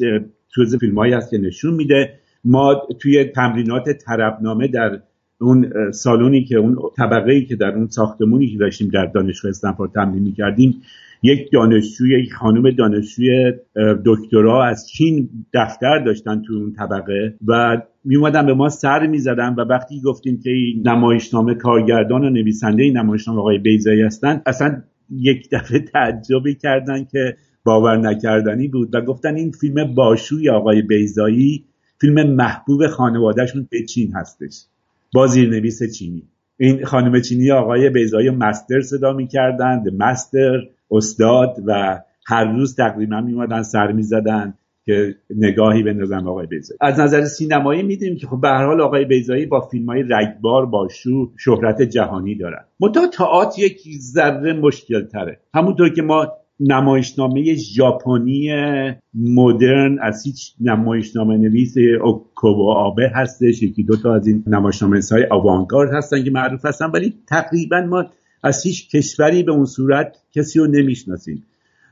توز 0.55 0.77
فیلم 0.77 0.99
هایی 0.99 1.13
هست 1.13 1.31
که 1.31 1.39
نشون 1.39 1.75
میده. 1.75 2.15
ما 2.45 2.83
توی 3.01 3.25
تمرینات 3.25 3.91
طربنامه 3.91 4.69
در 4.69 5.01
اون 5.41 5.73
سالونی 5.93 6.45
که 6.45 6.57
اون 6.57 6.79
طبقه 6.97 7.33
ای 7.33 7.45
که 7.45 7.57
در 7.57 7.75
اون 7.75 7.87
ساختمونی 7.89 8.47
که 8.47 8.59
داشتیم 8.59 8.89
در 8.89 9.07
دانشگاه 9.07 9.51
استنفورد 9.51 9.93
تمرین 9.93 10.23
می‌کردیم 10.23 10.83
یک 11.23 11.53
دانشجوی 11.53 12.23
یک 12.23 12.33
خانم 12.33 12.71
دانشجوی 12.71 13.53
دکترا 14.05 14.65
از 14.65 14.89
چین 14.89 15.29
دفتر 15.55 15.99
داشتن 16.05 16.43
تو 16.43 16.53
اون 16.55 16.73
طبقه 16.73 17.35
و 17.47 17.83
میومدن 18.05 18.47
به 18.47 18.55
ما 18.55 18.69
سر 18.69 19.07
می‌زدن 19.07 19.55
و 19.55 19.61
وقتی 19.61 20.01
گفتیم 20.01 20.41
که 20.41 20.51
این 20.51 20.89
نمایشنامه 20.89 21.55
کارگردان 21.55 22.25
و 22.25 22.31
نویسنده 22.31 22.83
این 22.83 22.97
نمایشنامه 22.97 23.41
آقای 23.41 23.59
بیزایی 23.59 24.03
هستن 24.03 24.43
اصلا 24.47 24.83
یک 25.11 25.49
دفعه 25.53 25.79
تعجبی 25.79 26.55
کردن 26.55 27.05
که 27.05 27.37
باور 27.65 27.97
نکردنی 27.97 28.69
بود 28.69 28.95
و 28.95 29.01
گفتن 29.01 29.35
این 29.35 29.51
فیلم 29.51 29.95
باشوی 29.95 30.51
آقای 30.51 30.83
بیزایی 30.83 31.65
فیلم 32.01 32.35
محبوب 32.35 32.87
خانوادهشون 32.87 33.69
به 33.71 33.85
چین 33.85 34.13
هستش. 34.13 34.65
با 35.15 35.27
زیرنویس 35.27 35.83
چینی. 35.99 36.23
این 36.59 36.85
خانم 36.85 37.21
چینی 37.21 37.51
آقای 37.51 37.91
بیزایی 37.91 38.31
مستر 38.31 38.81
صدا 38.81 39.13
می‌کردند 39.13 40.03
مستر 40.03 40.61
استاد 40.91 41.57
و 41.67 42.01
هر 42.27 42.45
روز 42.45 42.77
تقریبا 42.77 43.21
میومدن 43.21 43.63
سر 43.63 43.93
می‌زدن. 43.93 44.55
که 44.87 45.15
نگاهی 45.37 45.83
بندازن 45.83 46.27
آقای 46.27 46.47
بیزایی 46.47 46.79
از 46.81 47.01
نظر 47.01 47.25
سینمایی 47.25 47.83
می‌دونیم 47.83 48.17
که 48.17 48.27
خب 48.27 48.41
به 48.41 48.49
هر 48.49 48.67
حال 48.67 48.81
آقای 48.81 49.05
بیزایی 49.05 49.47
با 49.47 49.61
فیلم 49.61 49.87
های 49.87 50.05
رگبار 50.11 50.67
با 50.67 50.89
شو 50.89 51.33
شهرت 51.39 51.83
جهانی 51.83 52.35
دارن. 52.35 52.65
متا 52.81 53.07
تئاتر 53.07 53.63
یک 53.63 53.81
ذره 54.01 54.53
مشکل 54.53 55.03
تره 55.03 55.41
همونطور 55.55 55.89
که 55.89 56.03
ما 56.03 56.29
نمایشنامه 56.61 57.55
ژاپنی 57.55 58.51
مدرن 59.15 59.99
از 60.03 60.23
هیچ 60.27 60.55
نمایشنامه 60.61 61.37
نویس 61.37 61.75
اوکوبو 62.03 62.71
آبه 62.71 63.11
هستش 63.15 63.63
یکی 63.63 63.83
دو 63.83 63.97
تا 63.97 64.15
از 64.15 64.27
این 64.27 64.45
نمایشنامه 64.47 65.01
های 65.11 65.27
آوانگارد 65.31 65.91
هستن 65.93 66.25
که 66.25 66.31
معروف 66.31 66.65
هستن 66.65 66.91
ولی 66.91 67.15
تقریبا 67.29 67.81
ما 67.81 68.05
از 68.43 68.63
هیچ 68.63 68.97
کشوری 68.97 69.43
به 69.43 69.53
اون 69.53 69.65
صورت 69.65 70.17
کسی 70.35 70.59
رو 70.59 70.67
نمی‌شناسیم. 70.67 71.45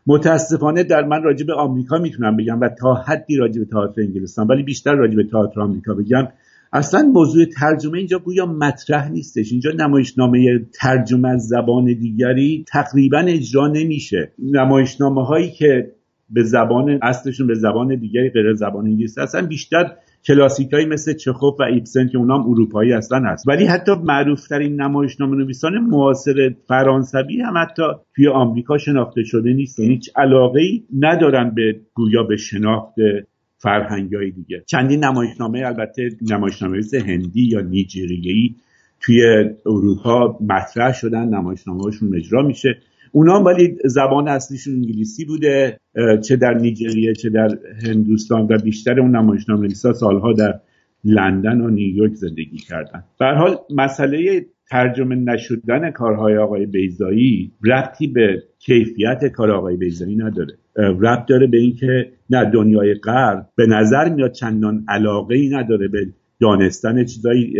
متاسفانه 0.06 0.82
در 0.82 1.04
من 1.04 1.22
راجع 1.22 1.46
به 1.46 1.54
آمریکا 1.54 1.98
می‌تونم 1.98 2.36
بگم 2.36 2.60
و 2.60 2.68
تا 2.68 2.94
حدی 2.94 3.36
راجع 3.36 3.58
به 3.58 3.64
تئاتر 3.64 4.00
انگلستان 4.00 4.46
ولی 4.46 4.62
بیشتر 4.62 4.94
راجع 4.94 5.16
به 5.16 5.24
تئاتر 5.24 5.60
آمریکا 5.60 5.94
بگم. 5.94 6.28
اصلا 6.72 7.02
موضوع 7.02 7.44
ترجمه 7.44 7.98
اینجا 7.98 8.18
گویا 8.18 8.46
مطرح 8.46 9.10
نیستش. 9.10 9.52
اینجا 9.52 9.70
نمایشنامه 9.70 10.58
ترجمه 10.80 11.28
از 11.28 11.48
زبان 11.48 11.84
دیگری 11.84 12.64
تقریبا 12.68 13.18
اجرا 13.18 13.68
نمیشه. 13.68 14.32
نمایشنامه 14.38 15.26
هایی 15.26 15.50
که 15.50 15.92
به 16.30 16.42
زبان 16.42 16.98
اصلشون 17.02 17.46
به 17.46 17.54
زبان 17.54 17.96
دیگری 17.96 18.30
غیر 18.30 18.54
زبان 18.54 18.86
انگلیسی 18.86 19.20
اصلا 19.20 19.46
بیشتر 19.46 19.92
کلاسیکایی 20.24 20.86
مثل 20.86 21.12
چخوف 21.12 21.60
و 21.60 21.62
ایپسن 21.62 22.08
که 22.08 22.18
اونام 22.18 22.50
اروپایی 22.50 22.92
اصلا 22.92 23.22
هست. 23.24 23.48
ولی 23.48 23.64
حتی 23.64 23.92
معروفترین 24.04 24.80
نمایشنامه 24.80 25.36
نویسان 25.36 25.78
معاصر 25.78 26.54
فرانسوی 26.68 27.40
هم 27.40 27.54
حتی 27.58 27.82
توی 28.16 28.28
آمریکا 28.28 28.78
شناخته 28.78 29.22
شده 29.24 29.52
نیست. 29.52 29.78
یعنی 29.78 29.92
هیچ 29.94 30.10
علاقه 30.16 30.60
ای 30.60 30.82
ندارن 30.98 31.50
به 31.54 31.80
گویا 31.94 32.22
به 32.22 32.36
شناخت 32.36 32.94
فرهنگ 33.56 34.14
های 34.14 34.30
دیگه. 34.30 34.62
چندین 34.66 35.04
نمایشنامه 35.04 35.62
البته 35.66 36.10
نمایشنامه 36.30 36.80
هندی 37.06 37.42
یا 37.42 37.60
نیجریه‌ای 37.60 38.54
توی 39.00 39.22
اروپا 39.66 40.38
مطرح 40.40 40.92
شدن. 40.92 41.28
نمایشنامه 41.28 41.82
هاشون 41.82 42.16
اجرا 42.16 42.42
میشه. 42.42 42.78
اونا 43.12 43.42
ولی 43.42 43.76
زبان 43.84 44.28
اصلیشون 44.28 44.74
انگلیسی 44.74 45.24
بوده 45.24 45.80
چه 46.28 46.36
در 46.36 46.54
نیجریه 46.54 47.14
چه 47.14 47.30
در 47.30 47.48
هندوستان 47.86 48.46
و 48.50 48.58
بیشتر 48.64 49.00
اون 49.00 49.16
نمایشنامه 49.16 49.60
نویسا 49.60 49.92
سالها 49.92 50.32
در 50.32 50.60
لندن 51.04 51.60
و 51.60 51.70
نیویورک 51.70 52.14
زندگی 52.14 52.58
کردن. 52.58 53.04
به 53.18 53.26
حال 53.26 53.56
مسئله 53.70 54.46
ترجمه 54.70 55.14
نشدن 55.14 55.90
کارهای 55.90 56.36
آقای 56.36 56.66
بیزایی 56.66 57.52
ربطی 57.64 58.06
به 58.06 58.42
کیفیت 58.58 59.24
کار 59.24 59.50
آقای 59.50 59.76
بیزایی 59.76 60.16
نداره. 60.16 60.54
ربط 60.76 61.26
داره 61.26 61.46
به 61.46 61.58
اینکه 61.58 62.12
نه 62.30 62.50
دنیای 62.50 62.94
غرب 62.94 63.46
به 63.56 63.66
نظر 63.66 64.08
میاد 64.08 64.32
چندان 64.32 64.84
علاقه 64.88 65.34
ای 65.34 65.48
نداره 65.48 65.88
به 65.88 66.06
دانستن 66.40 67.04
چیزایی 67.04 67.54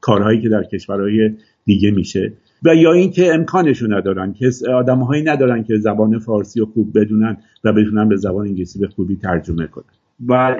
کارهایی 0.00 0.40
که 0.42 0.48
در 0.48 0.62
کشورهای 0.62 1.30
دیگه 1.64 1.90
میشه. 1.90 2.32
و 2.62 2.74
یا 2.74 2.92
اینکه 2.92 3.34
امکانشو 3.34 3.86
ندارن 3.92 4.32
که 4.32 4.50
آدمهایی 4.74 5.22
ندارن 5.22 5.62
که 5.62 5.76
زبان 5.76 6.18
فارسی 6.18 6.60
رو 6.60 6.66
خوب 6.66 6.98
بدونن 6.98 7.36
و 7.64 7.72
بتونن 7.72 8.08
به 8.08 8.16
زبان 8.16 8.46
انگلیسی 8.46 8.78
به 8.78 8.88
خوبی 8.88 9.16
ترجمه 9.16 9.66
کنن. 9.66 9.84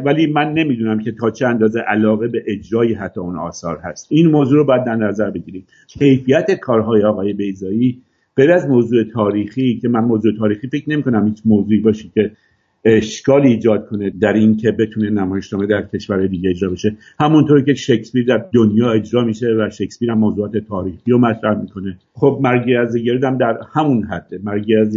ولی 0.05 0.27
من 0.27 0.53
نمی‌دونم 0.53 0.99
که 0.99 1.13
تا 1.13 1.31
چه 1.31 1.47
اندازه 1.47 1.81
علاقه 1.81 2.29
به 2.29 2.43
اجرای 2.47 2.95
حتی 2.95 3.21
اون 3.21 3.39
آثار 3.39 3.79
هست. 3.85 4.07
این 4.11 4.27
موضوع 4.27 4.59
رو 4.59 4.65
باید 4.65 4.85
در 4.85 4.97
نظر 4.97 5.31
بگیریم. 5.31 5.67
کیفیت 5.87 6.51
کارهای 6.51 7.03
آقای 7.03 7.33
بیزایی 7.33 8.03
غیر 8.37 8.53
از 8.53 8.69
موضوع 8.69 9.05
تاریخی 9.05 9.79
که 9.83 9.89
من 9.89 10.05
موضوع 10.05 10.33
تاریخی 10.39 10.69
فکر 10.69 10.91
نمی 10.91 11.03
کنم 11.03 11.27
هیچ 11.27 11.43
موضوعی 11.45 11.81
باشه 11.81 12.09
که 12.15 12.31
اشکال 12.85 13.43
ایجاد 13.43 13.87
کنه 13.87 14.11
در 14.11 14.33
این 14.33 14.57
که 14.57 14.73
بتونه 14.73 15.11
نمایشنامه 15.11 15.67
در 15.67 15.83
کشور 15.83 16.27
دیگه 16.27 16.51
اجرا 16.51 16.71
بشه. 16.71 16.97
همونطور 17.21 17.65
که 17.65 17.75
شکسپیر 17.75 18.27
در 18.27 18.45
دنیا 18.55 18.93
اجرا 18.93 19.25
میشه 19.25 19.47
و 19.47 19.71
شکسپیر 19.71 20.11
هم 20.11 20.19
موضوعات 20.19 20.57
تاریخی 20.57 21.11
رو 21.11 21.19
مطرح 21.19 21.61
می‌کنه. 21.61 21.99
خب 22.13 22.39
مرگی 22.43 22.77
از 22.77 22.97
هم 23.23 23.39
در 23.39 23.59
همون 23.73 24.05
حده. 24.05 24.41
مرگی 24.45 24.77
از 24.77 24.97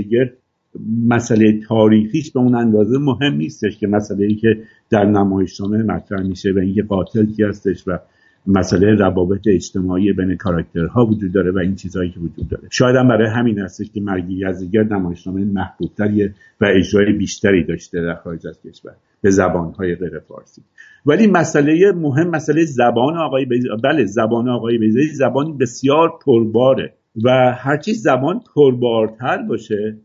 مسئله 1.07 1.59
تاریخیش 1.67 2.31
به 2.31 2.39
اون 2.39 2.55
اندازه 2.55 2.97
مهم 2.97 3.33
نیستش 3.33 3.77
که 3.77 3.87
مسئله 3.87 4.25
ای 4.25 4.35
که 4.35 4.57
در 4.89 5.05
نمایشنامه 5.05 5.83
مطرح 5.83 6.21
میشه 6.21 6.51
و 6.51 6.59
اینکه 6.59 6.83
قاتل 6.83 7.25
کی 7.25 7.43
هستش 7.43 7.87
و 7.87 7.99
مسئله 8.47 8.95
روابط 8.95 9.47
اجتماعی 9.47 10.13
بین 10.13 10.35
کاراکترها 10.35 11.05
وجود 11.05 11.33
داره 11.33 11.51
و 11.51 11.57
این 11.57 11.75
چیزهایی 11.75 12.11
که 12.11 12.19
وجود 12.19 12.49
داره. 12.49 12.67
شاید 12.71 12.95
هم 12.95 13.07
برای 13.07 13.29
همین 13.29 13.59
هستش 13.59 13.89
که 13.93 14.01
مرگی 14.01 14.47
یزدگرد 14.49 14.93
نمایشنامه 14.93 15.45
محبوبتری 15.45 16.29
و 16.61 16.65
اجرای 16.75 17.13
بیشتری 17.13 17.63
داشته 17.63 18.01
در 18.01 18.15
خارج 18.15 18.47
از 18.47 18.61
کشور 18.61 18.93
به 19.21 19.29
زبانهای 19.29 19.95
غیر 19.95 20.19
فارسی. 20.19 20.61
ولی 21.05 21.27
مسئله 21.27 21.91
مهم 21.91 22.29
مسئله 22.29 22.65
زبان 22.65 23.17
آقای 23.17 23.45
بیزی 23.45 23.67
بله 23.83 24.05
زبان 24.05 24.49
آقای 24.49 24.77
بیزی 24.77 25.07
زبانی 25.07 25.53
بسیار 25.53 26.09
پرباره 26.25 26.93
و 27.23 27.29
هرچی 27.57 27.93
زبان 27.93 28.41
پربارتر 28.55 29.37
باشه 29.37 29.97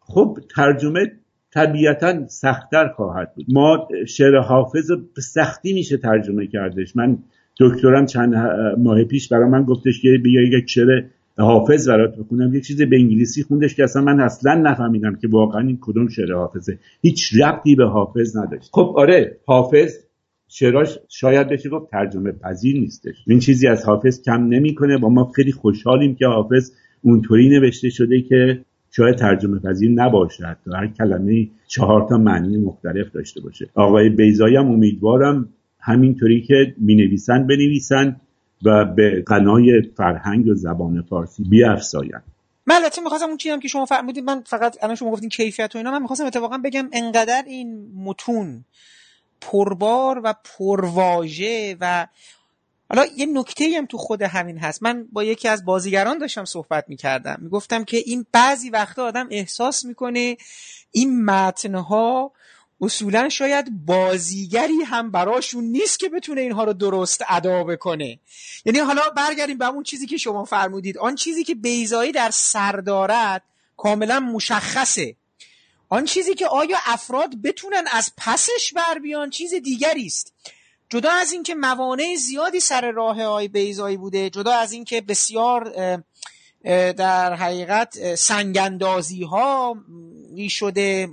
خب 0.00 0.38
ترجمه 0.56 1.00
طبیعتا 1.54 2.26
سختتر 2.28 2.88
خواهد 2.88 3.34
بود. 3.34 3.46
ما 3.52 3.88
شعر 4.08 4.38
حافظ 4.38 4.90
سختی 5.18 5.72
میشه 5.72 5.96
ترجمه 5.96 6.46
کردش. 6.46 6.96
من 6.96 7.18
دکترم 7.60 8.06
چند 8.06 8.34
ماه 8.78 9.04
پیش 9.04 9.28
برای 9.28 9.50
من 9.50 9.62
گفتش 9.62 10.00
که 10.00 10.08
بیا 10.22 10.42
یک 10.42 10.70
شعر 10.70 11.02
حافظ 11.38 11.88
برات 11.88 12.16
بکنم 12.16 12.54
یه 12.54 12.60
چیز 12.60 12.82
به 12.82 12.96
انگلیسی 12.96 13.42
خوندش 13.42 13.74
که 13.74 13.84
اصلا 13.84 14.02
من 14.02 14.20
اصلا 14.20 14.54
نفهمیدم 14.54 15.16
که 15.16 15.28
واقعا 15.28 15.60
این 15.60 15.78
کدوم 15.80 16.08
شعر 16.08 16.32
حافظه. 16.32 16.78
هیچ 17.02 17.34
ربطی 17.42 17.74
به 17.74 17.84
حافظ 17.84 18.36
نداشت. 18.36 18.70
خب 18.72 18.94
آره 18.96 19.36
حافظ 19.46 19.98
شعراش 20.48 20.98
شاید 21.08 21.48
بشه 21.48 21.68
گفت 21.68 21.90
ترجمه 21.90 22.32
پذیر 22.32 22.80
نیستش. 22.80 23.14
این 23.26 23.38
چیزی 23.38 23.66
از 23.66 23.84
حافظ 23.84 24.22
کم 24.22 24.46
نمی‌کنه. 24.46 24.98
با 24.98 25.08
ما 25.08 25.24
خیلی 25.36 25.52
خوشحالیم 25.52 26.14
که 26.14 26.26
حافظ 26.26 26.72
اونطوری 27.02 27.48
نوشته 27.48 27.90
شده 27.90 28.20
که 28.20 28.60
شاید 28.90 29.16
ترجمه 29.16 29.58
پذیر 29.58 29.90
نباشه. 29.90 30.46
حتی 30.46 30.70
هر 30.74 30.86
کلمه 30.86 31.48
چهار 31.68 32.06
تا 32.08 32.18
معنی 32.18 32.56
مختلف 32.56 33.12
داشته 33.12 33.40
باشه. 33.40 33.70
آقای 33.74 34.08
بیزایی 34.08 34.56
هم 34.56 34.68
امیدوارم 34.68 35.48
همینطوری 35.80 36.42
که 36.42 36.74
می 36.78 36.94
نویسن 36.94 37.46
بنویسن 37.46 38.20
و 38.64 38.84
به 38.84 39.22
قنای 39.26 39.82
فرهنگ 39.96 40.46
و 40.46 40.54
زبان 40.54 41.02
فارسی 41.02 41.44
بیافزاین 41.44 42.12
من 42.66 42.74
البته 42.74 43.02
می‌خواستم 43.02 43.28
اون 43.28 43.36
چیزی 43.36 43.52
هم 43.52 43.60
که 43.60 43.68
شما 43.68 43.84
فرمودید 43.84 44.24
من 44.24 44.42
فقط 44.46 44.84
الان 44.84 44.96
شما 44.96 45.10
گفتین 45.10 45.28
کیفیت 45.28 45.74
و 45.74 45.78
اینا 45.78 45.90
من 45.90 46.02
می‌خواستم 46.02 46.26
اتفاقا 46.26 46.58
بگم 46.58 46.88
انقدر 46.92 47.42
این 47.46 47.92
متون 47.96 48.64
پربار 49.40 50.20
و 50.24 50.34
پرواژه 50.58 51.76
و 51.80 52.06
حالا 52.90 53.06
یه 53.16 53.26
نکته 53.26 53.64
هم 53.78 53.86
تو 53.86 53.98
خود 53.98 54.22
همین 54.22 54.58
هست. 54.58 54.82
من 54.82 55.06
با 55.12 55.24
یکی 55.24 55.48
از 55.48 55.64
بازیگران 55.64 56.18
داشتم 56.18 56.44
صحبت 56.44 56.84
می‌کردم. 56.88 57.38
می‌گفتم 57.40 57.84
که 57.84 57.96
این 57.96 58.26
بعضی 58.32 58.70
وقتا 58.70 59.04
آدم 59.04 59.28
احساس 59.30 59.84
می‌کنه 59.84 60.36
این 60.92 61.24
متنها 61.24 62.32
اصولا 62.80 63.28
شاید 63.28 63.86
بازیگری 63.86 64.82
هم 64.86 65.10
براشون 65.10 65.64
نیست 65.64 65.98
که 65.98 66.08
بتونه 66.08 66.40
اینها 66.40 66.64
رو 66.64 66.72
درست 66.72 67.24
ادا 67.28 67.64
بکنه. 67.64 68.18
یعنی 68.64 68.78
حالا 68.78 69.02
برگردیم 69.16 69.58
به 69.58 69.66
اون 69.68 69.82
چیزی 69.82 70.06
که 70.06 70.16
شما 70.16 70.44
فرمودید. 70.44 70.98
آن 70.98 71.14
چیزی 71.14 71.44
که 71.44 71.54
بیزایی 71.54 72.12
در 72.12 72.30
سر 72.30 72.72
دارد 72.72 73.42
کاملا 73.76 74.20
مشخصه. 74.20 75.16
آن 75.88 76.04
چیزی 76.04 76.34
که 76.34 76.46
آیا 76.46 76.78
افراد 76.86 77.42
بتونن 77.42 77.84
از 77.92 78.12
پسش 78.16 78.72
بر 78.76 78.98
بیان 78.98 79.30
چیز 79.30 79.54
دیگری 79.54 80.06
است؟ 80.06 80.32
جدا 80.88 81.10
از 81.10 81.32
اینکه 81.32 81.54
موانع 81.54 82.14
زیادی 82.16 82.60
سر 82.60 82.90
راه 82.90 83.22
های 83.22 83.48
بیزایی 83.48 83.96
بوده 83.96 84.30
جدا 84.30 84.52
از 84.52 84.72
اینکه 84.72 85.00
بسیار 85.00 85.72
در 86.64 87.34
حقیقت 87.34 88.14
سنگندازی 88.14 89.22
ها 89.22 89.76
می 90.32 90.50
شده 90.50 91.08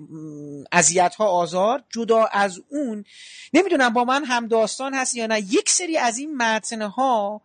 اذیت 0.71 1.15
ها 1.15 1.25
آزار. 1.25 1.83
جدا 1.89 2.25
از 2.25 2.61
اون 2.69 3.05
نمی‌دونم 3.53 3.93
با 3.93 4.03
من 4.03 4.25
هم 4.25 4.47
داستان 4.47 4.93
هست 4.93 5.15
یا 5.15 5.27
نه. 5.27 5.39
یک 5.39 5.69
سری 5.69 5.97
از 5.97 6.17
این 6.17 6.37
متن 6.37 6.81
ها 6.81 7.41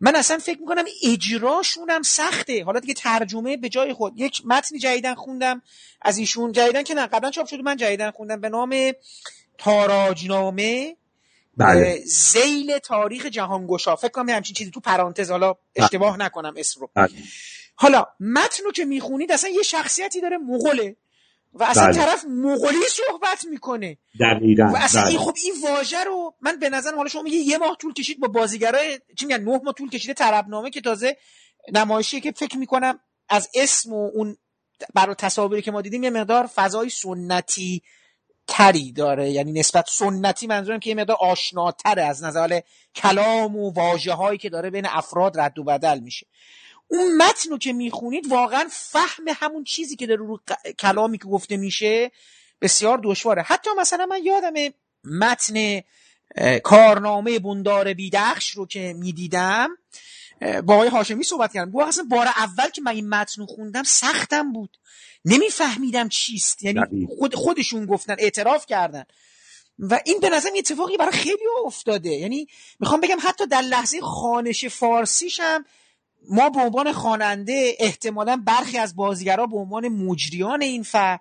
من 0.00 0.16
اصلا 0.16 0.38
فکر 0.38 0.60
می‌کنم 0.60 0.84
اجراشون 1.04 1.90
هم 1.90 2.02
سخته. 2.02 2.64
حالا 2.64 2.80
دیگه 2.80 2.94
ترجمه 2.94 3.56
به 3.56 3.68
جای 3.68 3.92
خود. 3.92 4.12
یک 4.16 4.42
متنی 4.44 4.78
جدیدن 4.78 5.14
خوندم 5.14 5.62
از 6.02 6.18
ایشون 6.18 6.52
جدیدن 6.52 6.82
که 6.82 6.94
نه 6.94 7.06
قبلا 7.06 7.30
چاپ 7.30 7.46
شده 7.46 7.62
من 7.62 7.76
جدیدن 7.76 8.10
خوندم 8.10 8.40
به 8.40 8.48
نام 8.48 8.92
تاراجنامه. 9.58 10.96
بله. 11.56 12.00
زیل 12.04 12.78
تاریخ 12.78 13.26
جهانگشا 13.26 13.96
فکر 13.96 14.10
کنم 14.10 14.28
همچین 14.28 14.54
چیزی 14.54 14.70
تو 14.70 14.80
پرانتز 14.80 15.30
حالا 15.30 15.52
بله. 15.52 15.84
اشتباه 15.84 16.16
نکنم 16.16 16.54
اسم 16.56 16.80
رو 16.80 16.90
بله. 16.94 17.08
حالا 17.74 18.06
متن 18.20 18.64
رو 18.64 18.72
که 18.72 18.84
می‌خونید 18.84 19.32
اصلا 19.32 19.50
یه 19.50 19.62
شخصیتی 19.62 20.20
داره 20.20 20.38
مغوله 20.38 20.96
و 21.52 21.64
اصلا 21.64 21.84
بله. 21.84 21.94
طرف 21.94 22.24
مغولی 22.24 22.78
صحبت 22.88 23.44
می‌کنه 23.50 23.98
دقیقا 24.20 24.70
و 24.74 24.76
اصلا 24.76 25.06
این 25.06 25.18
خب 25.18 25.34
این 25.44 25.54
واژه 25.64 26.04
رو 26.04 26.34
من 26.40 26.58
به 26.58 26.68
نظر 26.70 26.94
حالا 26.94 27.08
شما 27.08 27.22
میگه 27.22 27.36
یه 27.36 27.58
ماه 27.58 27.76
طول 27.80 27.92
کشید 27.92 28.20
با 28.20 28.28
بازیگرای 28.28 29.00
چی 29.18 29.26
میگن 29.26 29.42
نه 29.42 29.60
ماه 29.64 29.74
طول 29.74 29.90
کشیده 29.90 30.14
طربنامه 30.14 30.70
که 30.70 30.80
تازه 30.80 31.16
نمایشی 31.72 32.20
که 32.20 32.32
فکر 32.32 32.58
می‌کنم 32.58 33.00
از 33.28 33.48
اسم 33.54 33.92
و 33.92 34.10
اون 34.14 34.36
برای 34.94 35.14
تصاویری 35.14 35.62
که 35.62 35.70
ما 35.70 35.82
دیدیم 35.82 36.02
یه 36.04 36.10
مقدار 36.10 36.46
فضای 36.46 36.88
سنتی 36.88 37.82
تری 38.50 38.92
داره. 38.92 39.30
یعنی 39.30 39.52
نسبت 39.52 39.84
سنتی 39.88 40.46
منظورم 40.46 40.80
که 40.80 40.90
یه 40.90 40.96
مقدار 40.96 41.16
آشناتره 41.20 42.02
از 42.02 42.24
نظر 42.24 42.60
کلام 42.94 43.56
و 43.56 43.70
واجه 43.70 44.12
هایی 44.12 44.38
که 44.38 44.50
داره 44.50 44.70
بین 44.70 44.86
افراد 44.86 45.40
رد 45.40 45.58
و 45.58 45.64
بدل 45.64 45.98
میشه. 45.98 46.26
اون 46.88 47.16
متن 47.16 47.50
رو 47.50 47.58
که 47.58 47.72
می‌خونید 47.72 48.26
واقعا 48.30 48.68
فهم 48.70 49.24
همون 49.28 49.64
چیزی 49.64 49.96
که 49.96 50.06
داره 50.06 50.20
رو 50.20 50.40
کلامی 50.78 51.18
که 51.18 51.24
گفته 51.24 51.56
میشه 51.56 52.10
بسیار 52.60 53.00
دشواره 53.04 53.42
حتی 53.42 53.70
مثلا 53.78 54.06
من 54.06 54.24
یادم 54.24 54.74
متن 55.04 55.80
کارنامه 56.62 57.38
بندار 57.38 57.94
بیدخش 57.94 58.50
رو 58.50 58.66
که 58.66 58.94
می‌دیدم 58.98 59.68
با 60.40 60.74
آقای 60.74 60.88
هاشمی 60.88 61.24
صحبت 61.24 61.52
کردم. 61.52 61.70
گفت 61.70 61.88
اصلا 61.88 62.04
بار 62.10 62.26
اول 62.26 62.68
که 62.68 62.82
من 62.82 62.92
این 62.92 63.08
متن 63.08 63.40
رو 63.40 63.46
خوندم 63.46 63.82
سختم 63.82 64.52
بود. 64.52 64.76
نمیفهمیدم 65.24 66.08
چیست. 66.08 66.62
یعنی 66.62 67.08
خود 67.18 67.34
خودشون 67.34 67.86
گفتن 67.86 68.16
اعتراف 68.18 68.66
کردن. 68.66 69.04
و 69.78 70.00
این 70.04 70.20
به 70.20 70.28
نظرم 70.28 70.52
اتفاقی 70.56 70.96
برای 70.96 71.12
خیلی 71.12 71.44
افتاده. 71.66 72.10
یعنی 72.10 72.46
می‌خوام 72.80 73.00
بگم 73.00 73.18
حتی 73.20 73.46
در 73.46 73.60
لحظه 73.60 74.00
خانش 74.00 74.64
فارسیش 74.64 75.40
هم 75.42 75.64
ما 76.30 76.50
به 76.50 76.60
عنوان 76.60 76.92
خواننده 76.92 77.76
احتمالا 77.78 78.42
برخی 78.46 78.78
از 78.78 78.96
بازیگرا 78.96 79.46
به 79.46 79.56
عنوان 79.56 79.88
مجریان 79.88 80.62
این 80.62 80.82
فر 80.82 81.18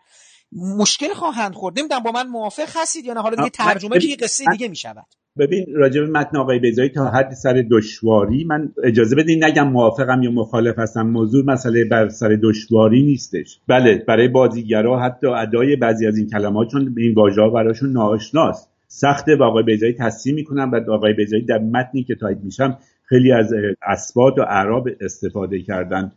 مشکل 0.52 1.14
خواهند 1.14 1.54
خورد. 1.54 1.80
نمی‌دونم 1.80 2.04
با 2.04 2.12
من 2.12 2.28
موافق 2.28 2.70
هستید 2.76 3.06
یا 3.06 3.14
نه. 3.14 3.22
حالا 3.22 3.36
دیگه 3.36 3.50
ترجمه 3.50 4.00
که 4.00 4.16
قصه 4.16 4.46
دیگه 4.52 4.68
می‌شود. 4.68 5.06
ببین 5.38 5.66
راجع 5.76 6.02
متن 6.02 6.38
آقای 6.38 6.60
بیزایی 6.60 6.90
تا 6.90 7.06
حد 7.06 7.34
سر 7.34 7.66
دشواری 7.72 8.44
من 8.44 8.70
اجازه 8.84 9.16
بدین 9.16 9.44
نگم 9.44 9.68
موافقم 9.68 10.24
یا 10.24 10.32
مخالف 10.32 10.80
هستم. 10.80 11.08
موضوع 11.08 11.46
مسئله 11.46 11.86
بر 11.86 12.10
سر 12.10 12.38
دشواری 12.44 13.04
نیستش. 13.04 13.60
بله 13.68 14.04
برای 14.08 14.28
بازیگرا 14.28 15.00
حتی 15.00 15.28
ادای 15.28 15.76
بعضی 15.76 16.08
از 16.08 16.18
این 16.18 16.30
کلمات 16.30 16.68
چون 16.68 16.96
این 16.98 17.14
واژه 17.14 17.50
براشون 17.54 17.92
ناآشناست. 17.92 18.70
سخته 18.88 19.36
با 19.36 19.48
آقای 19.48 19.64
بیزایی 19.64 19.94
تصمیم 19.94 20.36
می‌کنم 20.36 20.72
بعد 20.72 20.90
آقای 20.90 21.14
بیزایی 21.14 21.46
در 21.46 21.58
متنی 21.60 22.04
که 22.04 22.16
تایید 22.16 22.44
میشم 22.44 22.78
خیلی 23.04 23.32
از 23.32 23.54
اسباد 23.88 24.40
و 24.40 24.42
اعراب 24.42 24.88
استفاده 25.02 25.62
کردن. 25.62 26.12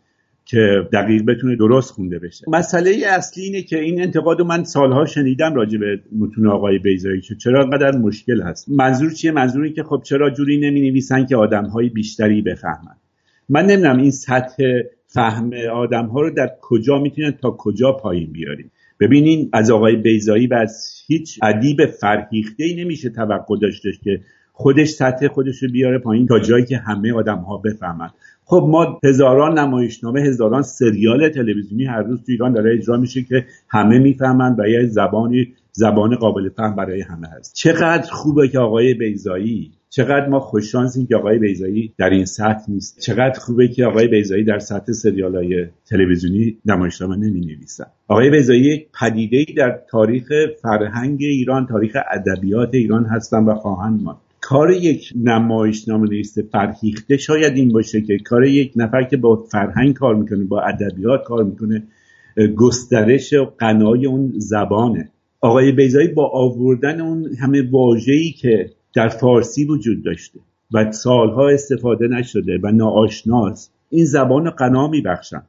که 0.44 0.88
دقیق 0.92 1.24
بتونه 1.24 1.56
درست 1.56 1.90
خونده 1.90 2.18
بشه. 2.18 2.44
مسئله 2.48 3.02
اصلی 3.08 3.44
اینه 3.44 3.62
که 3.62 3.78
این 3.80 4.02
انتقاد 4.02 4.38
رو 4.38 4.44
من 4.44 4.64
سالها 4.64 5.04
شنیدم 5.04 5.54
راجع 5.54 5.78
به 5.78 6.00
متون 6.18 6.48
آقای 6.48 6.78
بیزایی 6.78 7.20
که 7.20 7.34
چرا 7.34 7.64
انقدر 7.64 7.98
مشکل 7.98 8.42
هست. 8.42 8.68
منظور 8.68 9.10
چیه؟ 9.10 9.32
منظور 9.32 9.68
که 9.68 9.82
خب 9.82 10.02
چرا 10.04 10.30
جوری 10.30 10.60
نمی 10.60 10.90
نویسن 10.90 11.26
که 11.26 11.36
آدم 11.36 11.64
های 11.64 11.88
بیشتری 11.88 12.42
بفهمن. 12.42 12.96
من 13.48 13.66
نمی‌دونم 13.66 13.98
این 13.98 14.10
سطح 14.10 14.62
فهم 15.06 15.50
آدم 15.72 16.06
ها 16.06 16.20
رو 16.20 16.30
در 16.30 16.50
کجا 16.60 16.98
می‌تونن 16.98 17.30
تا 17.30 17.50
کجا 17.50 17.92
پایین 17.92 18.32
بیاریم. 18.32 18.70
ببینین 19.00 19.50
از 19.52 19.70
آقای 19.70 19.96
بیزایی 19.96 20.46
و 20.46 20.54
از 20.54 21.02
هیچ 21.06 21.38
ادیب 21.42 21.86
فرهیخته 21.86 22.64
ای 22.64 22.84
نمیشه 22.84 23.10
توقع 23.10 23.58
داشتش 23.62 23.98
که 24.04 24.20
خودش 24.52 24.88
سطح 24.88 25.28
خودش 25.28 25.62
رو 25.62 25.68
بیاره 25.72 25.98
پایین 25.98 26.26
تا 26.26 26.38
جایی 26.38 26.64
که 26.64 26.76
همه 26.76 27.12
آدم 27.12 27.38
ها 27.38 27.56
بفهمن. 27.56 28.10
خب 28.52 28.66
ما 28.70 29.00
هزاران 29.04 29.58
نمایشنامه 29.58 30.20
هزاران 30.20 30.62
سریال 30.62 31.28
تلویزیونی 31.28 31.84
هر 31.84 32.02
روز 32.02 32.18
تو 32.18 32.32
ایران 32.32 32.52
داره 32.52 32.74
اجرا 32.74 32.96
میشه 32.96 33.22
که 33.22 33.46
همه 33.68 33.98
می‌فهمن 33.98 34.56
و 34.58 34.68
یه 34.68 34.86
زبانی 34.86 35.54
زبان 35.72 36.16
قابل 36.16 36.48
فهم 36.48 36.76
برای 36.76 37.00
همه 37.00 37.28
هست. 37.28 37.54
چقدر 37.54 38.10
خوبه 38.10 38.48
که 38.48 38.58
آقای 38.58 38.94
بیزایی 38.94 39.72
چقدر 39.90 40.28
ما 40.28 40.40
خوششانسیم 40.40 41.06
که 41.06 41.16
آقای 41.16 41.38
بیزایی 41.38 41.94
در 41.98 42.10
این 42.10 42.24
سطح 42.24 42.64
نیست. 42.68 43.00
چقدر 43.00 43.38
خوبه 43.38 43.68
که 43.68 43.84
آقای 43.84 44.08
بیزایی 44.08 44.44
در 44.44 44.58
سطح 44.58 44.92
سریال 44.92 45.36
های 45.36 45.66
تلویزیونی 45.90 46.56
نمایشنامه 46.66 47.16
نمی 47.16 47.40
نویسن 47.40 47.86
آقای 48.08 48.30
بیزایی 48.30 48.86
پدیده 49.00 49.44
در 49.56 49.80
تاریخ 49.90 50.32
فرهنگ 50.62 51.18
ایران 51.20 51.66
تاریخ 51.66 51.96
ادبیات 52.10 52.74
ایران 52.74 53.04
هستن 53.04 53.44
و 53.44 53.54
خواهند 53.54 54.02
ماند. 54.02 54.31
کار 54.44 54.70
یک 54.70 55.12
نمایشنامه 55.16 56.08
نویس 56.08 56.38
فرهیخته 56.38 57.16
شاید 57.16 57.56
این 57.56 57.68
باشه 57.68 58.00
که 58.00 58.18
کار 58.18 58.44
یک 58.44 58.72
نفر 58.76 59.02
که 59.02 59.16
با 59.16 59.36
فرهنگ 59.36 59.94
کار 59.94 60.14
می‌کنه 60.14 60.44
با 60.44 60.60
ادبیات 60.60 61.24
کار 61.24 61.44
می‌کنه 61.44 61.82
گسترش 62.56 63.32
و 63.32 63.44
قنای 63.58 64.06
اون 64.06 64.32
زبانه. 64.36 65.10
آقای 65.40 65.72
بیزایی 65.72 66.08
با 66.08 66.30
آوردن 66.34 67.00
اون 67.00 67.34
همه 67.40 67.70
واژه‌ای 67.70 68.30
که 68.30 68.70
در 68.94 69.08
فارسی 69.08 69.64
وجود 69.64 70.04
داشته 70.04 70.40
و 70.74 70.92
سالها 70.92 71.48
استفاده 71.48 72.08
نشده 72.08 72.58
و 72.62 72.72
ناآشناست 72.72 73.74
این 73.90 74.04
زبان 74.04 74.50
قنا 74.50 74.88
میبخشن. 74.88 75.42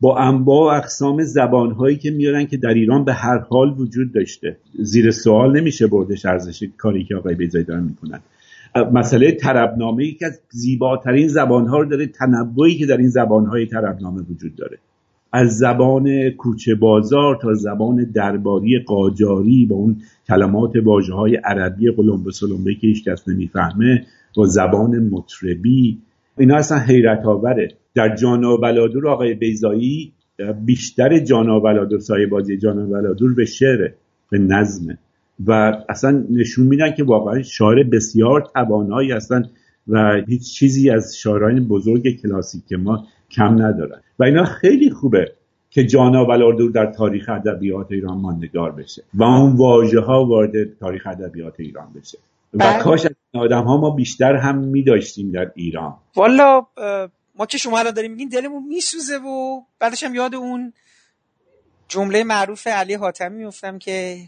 با 0.00 0.18
انواع 0.18 0.74
و 0.74 0.78
اقسام 0.78 1.22
زبانهایی 1.22 1.96
که 1.96 2.10
میارن 2.10 2.46
که 2.46 2.56
در 2.56 2.74
ایران 2.74 3.04
به 3.04 3.12
هر 3.12 3.38
حال 3.38 3.74
وجود 3.78 4.12
داشته. 4.12 4.56
زیر 4.78 5.10
سوال 5.10 5.60
نمیشه 5.60 5.86
بردش 5.86 6.26
ارزش 6.26 6.64
کاری 6.76 7.04
که 7.04 7.16
آقای 7.16 7.34
بیزایی 7.34 7.64
دارن 7.64 7.84
می‌کنن. 7.84 8.20
مسئله 8.92 9.32
طربنامه 9.32 10.04
یکی 10.04 10.24
از 10.24 10.40
زیباترین 10.50 11.28
زبانها 11.28 11.78
رو 11.78 11.88
داره 11.88 12.06
تنوعی 12.06 12.78
که 12.78 12.86
در 12.86 12.96
این 12.96 13.08
زبانهای 13.08 13.66
طربنامه 13.66 14.22
وجود 14.30 14.56
داره. 14.56 14.78
از 15.32 15.58
زبان 15.58 16.30
کوچه 16.30 16.74
بازار 16.74 17.38
تا 17.42 17.54
زبان 17.54 18.04
درباری 18.04 18.78
قاجاری 18.78 19.66
با 19.66 19.76
اون 19.76 19.96
کلمات 20.28 20.72
واجه 20.84 21.14
های 21.14 21.36
عربی 21.36 21.90
قلمبه 21.90 22.30
سلمبه 22.32 22.74
که 22.74 22.86
هیچ 22.86 23.04
کس 23.04 23.28
نمی‌فهمه 23.28 24.06
با 24.36 24.46
زبان 24.46 25.08
مطربی 25.08 25.98
اینا 26.38 26.56
اصلا 26.56 26.78
حیرت 26.78 27.24
آوره 27.26 27.68
در 27.94 28.16
جانا 28.16 28.56
بلادور 28.56 29.08
آقای 29.08 29.34
بیزایی 29.34 30.12
بیشتر 30.64 31.18
جانا 31.18 31.60
بلادور 31.60 31.98
سایه 31.98 32.26
بازی 32.26 32.58
جانا 32.58 32.86
بلادور 32.86 33.34
به 33.34 33.44
شعره 33.44 33.94
به 34.30 34.38
نظمه. 34.38 34.98
و 35.46 35.72
اصلا 35.88 36.24
نشون 36.30 36.66
میدن 36.66 36.90
که 36.94 37.04
واقعا 37.04 37.42
شاعر 37.42 37.82
بسیار 37.82 38.40
توانایی 38.54 39.12
هستن 39.12 39.42
و 39.88 40.22
هیچ 40.28 40.54
چیزی 40.54 40.90
از 40.90 41.16
شاعران 41.16 41.68
بزرگ 41.68 42.20
کلاسیک 42.22 42.72
ما 42.72 43.06
کم 43.30 43.62
ندارن. 43.62 44.00
و 44.18 44.24
اینا 44.24 44.44
خیلی 44.44 44.90
خوبه 44.90 45.32
که 45.70 45.84
جانا 45.84 46.24
بلادور 46.24 46.70
در 46.70 46.92
تاریخ 46.92 47.28
ادبیات 47.28 47.92
ایران 47.92 48.18
ماندگار 48.18 48.72
بشه 48.72 49.02
و 49.14 49.22
اون 49.22 49.56
واژه 49.56 50.00
ها 50.00 50.24
وارد 50.24 50.78
تاریخ 50.78 51.06
ادبیات 51.06 51.54
ایران 51.60 51.86
بشه. 51.96 52.18
و 52.54 52.58
بله. 52.58 52.82
کاش 52.82 53.04
از 53.06 53.14
این 53.32 53.42
آدم 53.42 53.64
ها 53.64 53.76
ما 53.76 53.90
بیشتر 53.90 54.36
هم 54.36 54.58
میداشتیم 54.58 55.30
در 55.30 55.52
ایران 55.54 55.96
والا 56.16 56.66
ما 57.34 57.46
که 57.46 57.58
شما 57.58 57.78
الان 57.78 57.94
داریم 57.94 58.10
میگین 58.10 58.28
دلمون 58.28 58.62
میسوزه 58.62 59.16
و 59.16 59.60
بعدش 59.78 60.02
هم 60.02 60.14
یاد 60.14 60.34
اون 60.34 60.72
جمله 61.88 62.24
معروف 62.24 62.66
علی 62.66 62.94
حاتمی 62.94 63.44
میفتم 63.44 63.78
که 63.78 64.18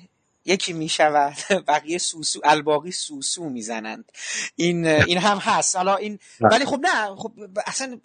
یکی 0.46 0.72
می‌شود. 0.72 1.36
بقیه 1.68 1.98
سوسو 1.98 2.40
الباقی 2.44 2.90
سوسو 2.90 3.48
می‌زنند. 3.48 4.12
این 4.56 4.86
این 4.86 5.18
هم 5.18 5.36
هست. 5.38 5.76
حالا 5.76 5.96
این 5.96 6.18
ولی 6.40 6.64
خب 6.64 6.80
نه 6.80 7.16
خب 7.16 7.32
اصلا 7.66 8.00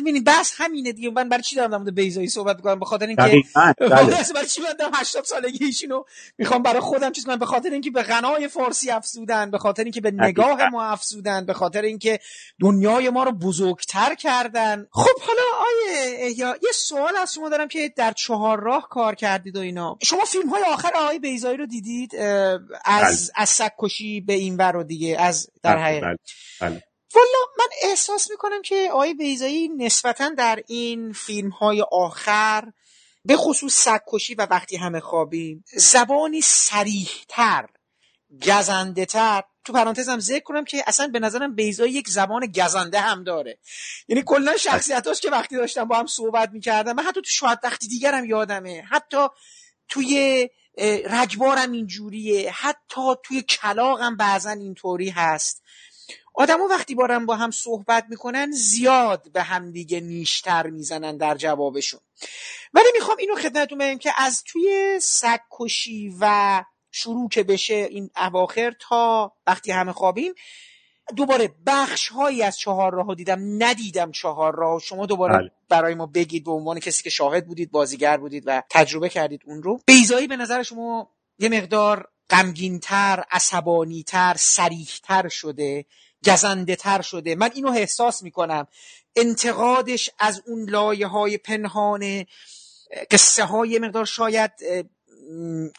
ببینید 0.00 0.24
بحث 0.24 0.52
همینه 0.56 0.92
دیگه. 0.92 1.10
من 1.10 1.28
برای 1.28 1.42
چی 1.42 1.56
دارم 1.56 1.70
در 1.70 1.76
مورد 1.76 1.94
بیزایی 1.94 2.28
صحبت 2.28 2.56
می‌کنم؟ 2.56 2.78
به 2.78 2.84
خاطر 2.84 3.06
اینکه 3.06 3.22
بله. 3.80 4.24
برای 4.34 4.46
چی 4.48 4.62
من 4.62 4.72
دارم 4.78 4.92
80 4.94 5.24
سالگی 5.24 5.64
ایشونو 5.64 6.02
می‌خوام 6.38 6.62
برای 6.62 6.80
خودم 6.80 7.12
چیز 7.12 7.26
کنم؟ 7.26 7.38
به 7.38 7.46
خاطر 7.46 7.70
اینکه 7.70 7.90
به 7.90 8.02
غنای 8.02 8.48
فارسی 8.48 8.90
افزودن 8.90 9.50
به 9.50 9.58
خاطر 9.58 9.82
اینکه 9.84 10.00
به 10.00 10.10
نگاه. 10.10 10.68
ما 10.68 10.84
افزودن 10.84 11.46
به 11.46 11.52
خاطر 11.52 11.82
اینکه 11.82 12.18
دنیای 12.60 13.10
ما 13.10 13.24
رو 13.24 13.32
بزرگتر 13.32 14.14
کردن. 14.14 14.86
خب 14.90 15.20
حالا 15.20 15.42
آیه 15.60 16.16
احیا 16.18 16.56
یه 16.62 16.70
سوال 16.74 17.16
از 17.16 17.34
شما 17.34 17.48
دارم 17.48 17.68
که 17.68 17.92
در 17.96 18.12
چهار 18.12 18.60
راه 18.60 18.88
کار 18.88 19.14
کردید 19.14 19.56
و 19.56 19.60
اینا. 19.60 19.98
شما 20.02 20.24
فیلم 20.24 20.48
های 20.48 20.62
آخر 20.62 20.90
آقای 20.96 21.18
بیزایی 21.18 21.56
رو 21.56 21.66
دیدید 21.80 22.16
از 22.84 23.32
از 23.34 23.48
سگکشی 23.48 24.20
به 24.20 24.32
این 24.32 24.56
ور 24.56 24.76
و 24.76 24.84
دیگه 24.84 25.16
از 25.20 25.50
در 25.62 25.76
بله، 25.76 25.84
حقیقت. 25.84 26.18
بله، 26.60 26.70
بله. 26.70 26.82
والا 27.14 27.38
من 27.58 27.68
احساس 27.82 28.30
می‌کنم 28.30 28.62
که 28.62 28.88
آقای 28.92 29.14
بیزایی 29.14 29.68
نسبتا 29.68 30.28
در 30.28 30.62
این 30.66 31.12
فیلم 31.12 31.50
های 31.50 31.84
آخر 31.92 32.72
به 33.24 33.36
خصوص 33.36 33.74
سگکشی 33.74 34.34
و 34.34 34.46
وقتی 34.50 34.76
همه 34.76 35.00
خوابیم 35.00 35.64
زبانی 35.76 36.40
سریحتر 36.40 37.66
گزنده 38.46 39.06
تر 39.06 39.42
تو 39.64 39.72
پرانتزم 39.72 40.18
ذکر 40.18 40.44
کنم 40.44 40.64
که 40.64 40.84
اصلا 40.86 41.06
به 41.06 41.18
نظرم 41.18 41.54
بیزایی 41.54 41.92
یک 41.92 42.08
زبان 42.08 42.46
گزنده 42.46 43.00
هم 43.00 43.24
داره. 43.24 43.58
یعنی 44.08 44.22
کلا 44.26 44.56
شخصیتاش 44.56 45.20
که 45.20 45.30
وقتی 45.30 45.56
داشتم 45.56 45.84
با 45.84 45.96
هم 45.96 46.06
صحبت 46.06 46.50
می‌کردم 46.52 46.92
من 46.92 47.02
حتی 47.02 47.20
تو 47.20 47.30
شاید 47.30 47.58
وقتی 47.64 47.88
دیگرم 47.88 48.24
یادمه 48.24 48.82
حتی 48.90 49.26
توی 49.88 50.48
رگبارم 51.04 51.72
اینجوریه. 51.72 52.50
حتی 52.52 53.00
توی 53.22 53.42
کلاغم 53.42 54.16
بعضا 54.16 54.50
اینطوری 54.50 55.10
هست. 55.10 55.62
آدما 56.34 56.66
وقتی 56.66 56.94
بارم 56.94 57.26
با 57.26 57.36
هم 57.36 57.50
صحبت 57.50 58.06
می‌کنن 58.08 58.50
زیاد 58.50 59.32
به 59.32 59.42
هم 59.42 59.70
دیگه 59.70 60.00
نیشتر 60.00 60.66
می‌زنن 60.66 61.16
در 61.16 61.34
جوابشون. 61.34 62.00
ولی 62.74 62.88
می‌خوام 62.94 63.16
اینو 63.18 63.34
خدمتتون 63.36 63.78
بگم 63.78 63.98
که 63.98 64.12
از 64.16 64.44
توی 64.44 64.98
سگکشی 65.02 66.14
و 66.20 66.64
شروع 66.90 67.28
که 67.28 67.42
بشه 67.42 67.74
این 67.74 68.10
اواخر 68.16 68.74
تا 68.80 69.32
وقتی 69.46 69.72
همه 69.72 69.92
خوابیم 69.92 70.34
دوباره 71.16 71.54
بخش 71.66 72.08
هایی 72.08 72.42
از 72.42 72.58
چهار 72.58 72.94
راه 72.94 73.14
دیدم 73.14 73.62
ندیدم 73.62 74.12
چهار 74.12 74.56
راه 74.56 74.80
شما 74.80 75.06
دوباره 75.06 75.38
بله. 75.38 75.50
برای 75.68 75.94
ما 75.94 76.06
بگید 76.06 76.44
به 76.44 76.50
عنوان 76.50 76.78
کسی 76.80 77.02
که 77.02 77.10
شاهد 77.10 77.46
بودید 77.46 77.70
بازیگر 77.70 78.16
بودید 78.16 78.42
و 78.46 78.62
تجربه 78.70 79.08
کردید 79.08 79.42
اون 79.46 79.62
رو. 79.62 79.80
بیزایی 79.86 80.26
به 80.26 80.36
نظر 80.36 80.62
شما 80.62 81.10
یه 81.38 81.48
مقدار 81.48 82.08
غمگینتر 82.30 83.24
عصبانیتر 83.30 84.34
سریحتر 84.38 85.28
شده 85.28 85.84
گزنده 86.26 86.76
تر 86.76 87.00
شده. 87.00 87.34
من 87.34 87.50
اینو 87.54 87.70
احساس 87.70 88.22
می‌کنم. 88.22 88.66
انتقادش 89.16 90.10
از 90.18 90.42
اون 90.46 90.70
لایه 90.70 91.06
های 91.06 91.38
پنهان 91.38 92.24
قصه 93.10 93.44
های 93.44 93.78
مقدار 93.78 94.04
شاید 94.04 94.50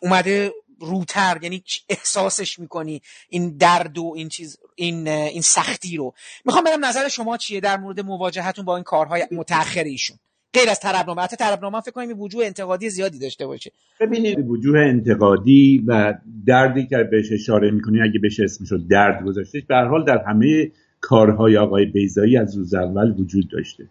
اومده 0.02 0.54
روتر 0.82 1.40
یعنی 1.42 1.64
احساسش 1.90 2.60
می‌کنی 2.60 3.02
این 3.30 3.58
درد 3.58 3.98
و 3.98 4.14
این 4.16 4.30
چیز 4.30 4.58
این 4.76 5.08
این 5.08 5.42
سختی 5.42 5.98
رو. 5.98 6.14
می‌خوام 6.46 6.64
بدم 6.64 6.86
نظر 6.86 7.08
شما 7.08 7.38
چیه 7.38 7.60
در 7.60 7.78
مورد 7.78 8.00
مواجهتون 8.00 8.66
با 8.66 8.76
این 8.76 8.84
کارهای 8.84 9.28
متأخر 9.32 9.84
ایشون؟ 9.84 10.18
غیر 10.54 10.70
از 10.70 10.80
طربنامه 10.80 11.22
حتی 11.22 11.36
طربنامه 11.36 11.82
فکر 11.82 11.92
کنم 11.92 12.20
وجوه 12.20 12.46
انتقادی 12.46 12.90
زیادی 12.90 13.20
داشته 13.20 13.48
باشه. 13.48 13.72
ببینید 14.00 14.50
وجوه 14.50 14.80
انتقادی 14.80 15.84
و 15.88 16.14
دردی 16.48 16.88
که 16.88 16.98
بهش 17.12 17.32
اشاره 17.32 17.72
می‌کنی 17.72 18.02
اگه 18.02 18.20
بهش 18.20 18.40
اسمشو 18.40 18.78
درد 18.90 19.26
گذاشتش 19.26 19.62
به 19.68 19.76
حال 19.76 20.06
در 20.06 20.24
همه 20.28 20.72
کارهای 21.02 21.58
آقای 21.58 21.86
بیزایی 21.86 22.38
از 22.38 22.58
روز 22.58 22.74
اول 22.74 23.12
وجود 23.20 23.50
داشته. 23.52 23.84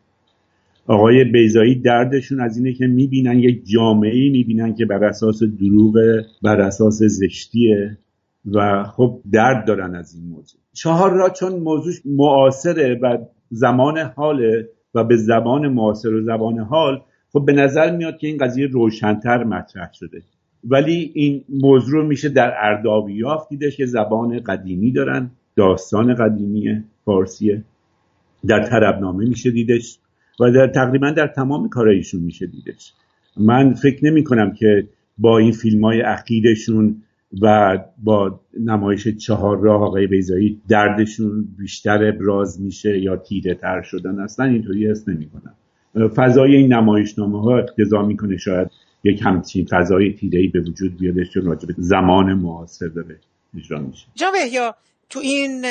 آقای 0.90 1.24
بیزایی 1.24 1.74
دردشون 1.74 2.40
از 2.40 2.56
اینه 2.56 2.72
که 2.72 2.86
می‌بینن 2.86 3.38
یک 3.38 3.64
جامعه 3.66 4.14
ای 4.14 4.30
می‌بینن 4.30 4.74
که 4.74 4.86
بر 4.86 5.04
اساس 5.04 5.42
دروغ 5.42 5.94
بر 6.42 6.60
اساس 6.60 7.02
زشتیه 7.02 7.98
و 8.52 8.84
خب 8.84 9.20
درد 9.32 9.66
دارن 9.66 9.94
از 9.94 10.14
این 10.14 10.24
موضوع. 10.24 10.60
چهار 10.72 11.12
را 11.12 11.28
چون 11.28 11.52
موضوع 11.52 11.92
معاصره 12.04 12.98
و 13.02 13.18
زمان 13.50 13.98
حاله 13.98 14.68
و 14.94 15.04
به 15.04 15.16
زبان 15.16 15.68
معاصر 15.68 16.14
و 16.14 16.22
زبان 16.22 16.58
حال 16.58 17.00
خب 17.32 17.44
به 17.46 17.52
نظر 17.52 17.96
میاد 17.96 18.18
که 18.18 18.26
این 18.26 18.36
قضیه 18.38 18.66
روشنتر 18.66 19.44
مطرح 19.44 19.92
شده. 19.92 20.22
ولی 20.64 21.10
این 21.14 21.44
موضوع 21.48 22.00
رو 22.00 22.06
میشه 22.06 22.28
در 22.28 22.54
اردابیاف 22.60 23.48
دیدش 23.48 23.76
که 23.76 23.86
زبان 23.86 24.40
قدیمی 24.40 24.92
دارن 24.92 25.30
داستان 25.56 26.14
قدیمی 26.14 26.84
فارسیه. 27.04 27.64
در 28.46 28.62
طربنامه 28.62 29.28
میشه 29.28 29.50
دیدش. 29.50 29.98
و 30.40 30.50
در 30.50 30.66
تقریبا 30.66 31.10
در 31.10 31.26
تمام 31.26 31.68
کارایشون 31.68 32.20
میشه 32.20 32.46
دیدش. 32.46 32.92
من 33.36 33.74
فکر 33.74 34.04
نمی 34.04 34.24
کنم 34.24 34.52
که 34.52 34.88
با 35.18 35.38
این 35.38 35.52
فیلم 35.52 35.84
های 35.84 36.02
اخیرشون 36.02 37.02
و 37.42 37.78
با 37.98 38.40
نمایش 38.60 39.08
چهار 39.08 39.58
راه 39.60 39.82
آقای 39.82 40.06
بیزایی 40.06 40.60
دردشون 40.68 41.48
بیشتر 41.58 42.08
ابراز 42.08 42.60
میشه 42.60 42.98
یا 42.98 43.16
تیره 43.16 43.54
تر 43.54 43.82
شدن. 43.82 44.20
اصلا 44.20 44.46
اینطوری 44.46 44.90
حس 44.90 45.08
نمی 45.08 45.26
کنم. 45.26 45.54
فضای 46.08 46.56
این 46.56 46.72
نمایشنامه 46.72 47.42
ها 47.42 47.58
اقتضا 47.58 48.02
می‌کنه 48.02 48.36
شاید 48.36 48.70
یک 49.04 49.20
همچین 49.22 49.66
فضای 49.70 50.12
تیره 50.12 50.48
به 50.48 50.60
وجود 50.60 50.98
بیادش 50.98 51.30
چون 51.30 51.44
راجع 51.44 51.66
به 51.66 51.74
زمان 51.78 52.34
معاصر 52.34 52.86
داره 52.86 53.16
اجرا 53.58 53.80
میشه. 53.80 54.06
احیا 54.44 54.74
تو 55.10 55.20
این 55.20 55.64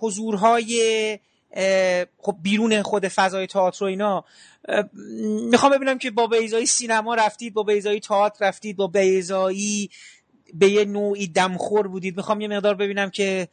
حضورهای 0.00 0.78
خب 2.18 2.36
بیرون 2.42 2.82
خود 2.82 3.08
فضای 3.08 3.46
تئاتر 3.46 3.84
و 3.84 3.86
اینا 3.86 4.24
می‌خوام 5.50 5.72
ببینم 5.72 5.98
که 5.98 6.10
با 6.10 6.26
بیزایی 6.26 6.66
سینما 6.66 7.14
رفتید 7.14 7.54
با 7.54 7.62
بیزایی 7.62 8.00
تئاتر 8.00 8.46
رفتید 8.46 8.76
با 8.76 8.86
بیزایی 8.86 9.90
به 10.54 10.68
یه 10.68 10.84
نوعی 10.84 11.26
دمخور 11.26 11.88
بودید. 11.88 12.16
می‌خوام 12.16 12.40
یه 12.40 12.48
مقدار 12.48 12.74
ببینم 12.74 13.10
که 13.10 13.48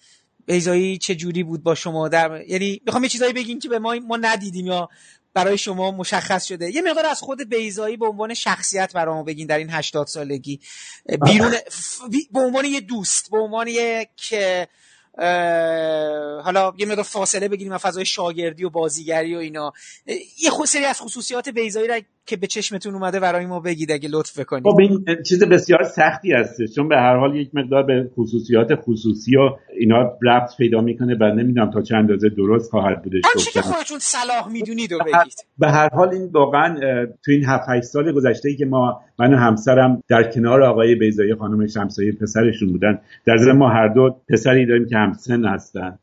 بیزایی 0.45 0.97
چه 0.97 1.15
جوری 1.15 1.43
بود 1.43 1.63
با 1.63 1.75
شما. 1.75 2.07
در 2.07 2.43
یعنی 2.47 2.81
می‌خوام 2.85 3.03
یه 3.03 3.09
چیزایی 3.09 3.33
بگین 3.33 3.59
که 3.59 3.69
به 3.69 3.79
ما 3.79 3.95
ما 4.07 4.17
ندیدیم 4.17 4.65
یا 4.65 4.89
برای 5.33 5.57
شما 5.57 5.91
مشخص 5.91 6.45
شده. 6.45 6.75
یه 6.75 6.81
مقدار 6.81 7.05
از 7.05 7.21
خود 7.21 7.49
بیزایی 7.49 7.97
به 7.97 8.05
عنوان 8.05 8.33
شخصیت 8.33 8.93
برامو 8.93 9.23
بگین 9.23 9.47
در 9.47 9.57
این 9.57 9.69
80 9.69 10.07
سالگی. 10.07 10.59
بیرون 11.25 11.51
به 12.31 12.39
عنوان 12.39 12.65
یه 12.65 12.81
دوست 12.81 13.31
به 13.31 13.37
عنوان 13.37 13.67
یک 13.67 14.35
حالا 16.43 16.73
یه 16.77 16.85
مقدار 16.85 17.03
فاصله 17.03 17.47
بگیریم 17.47 17.73
از 17.73 17.81
فضای 17.81 18.05
شاگردی 18.05 18.63
و 18.63 18.69
بازیگری 18.69 19.35
و 19.35 19.39
اینا. 19.39 19.73
یه 20.39 20.49
خود 20.49 20.67
سری 20.67 20.85
از 20.85 21.01
خصوصیات 21.01 21.49
بیزایی 21.49 21.87
را 21.87 22.01
که 22.25 22.37
به 22.37 22.47
چشمتون 22.47 22.93
اومده 22.93 23.19
برای 23.19 23.45
ما 23.45 23.59
بگید 23.59 23.91
اگه 23.91 24.09
لطف 24.09 24.39
بکنید. 24.39 24.63
خب 24.63 24.79
این 24.79 25.05
چیز 25.27 25.43
بسیار 25.43 25.83
سختی 25.83 26.33
هستش 26.33 26.75
چون 26.75 26.87
به 26.87 26.95
هر 26.95 27.17
حال 27.17 27.35
یک 27.35 27.49
مقدار 27.53 27.83
به 27.83 28.09
خصوصیات 28.15 28.75
خصوصی 28.75 29.37
و 29.37 29.49
اینا 29.79 30.17
ربط 30.23 30.57
پیدا 30.57 30.81
می‌کنه 30.81 31.17
و 31.19 31.23
نمی‌دونم 31.23 31.71
تا 31.71 31.81
چه 31.81 31.95
اندازه 31.95 32.29
درست 32.29 32.71
خواهد 32.71 33.03
بودش 33.03 33.21
هرچی 33.25 33.51
که. 33.51 33.61
خودتون 33.61 33.97
صلاح 33.99 34.51
می‌دونید 34.51 34.93
و 34.93 34.97
بگید. 34.99 35.45
به 35.57 35.67
هر 35.67 35.89
حال 35.93 36.09
این 36.09 36.29
واقعا 36.33 36.75
تو 37.25 37.31
این 37.31 37.45
7 37.45 37.69
8 37.69 37.83
سال 37.83 38.11
گذشته 38.11 38.49
ای 38.49 38.55
که 38.55 38.65
ما 38.65 39.01
من 39.19 39.33
و 39.33 39.37
همسرم 39.37 40.03
در 40.07 40.31
کنار 40.31 40.63
آقای 40.63 40.95
بیزایی 40.95 41.35
خانم 41.35 41.67
شمسایی 41.67 42.11
پسرشون 42.11 42.71
بودن 42.71 42.99
در 43.25 43.37
ضمن 43.37 43.57
ما 43.57 43.69
هر 43.69 43.87
دو 43.87 44.15
پسری 44.29 44.65
داریم 44.65 44.87
که 44.87 44.97
همسن 44.97 45.45
هستن. 45.45 45.99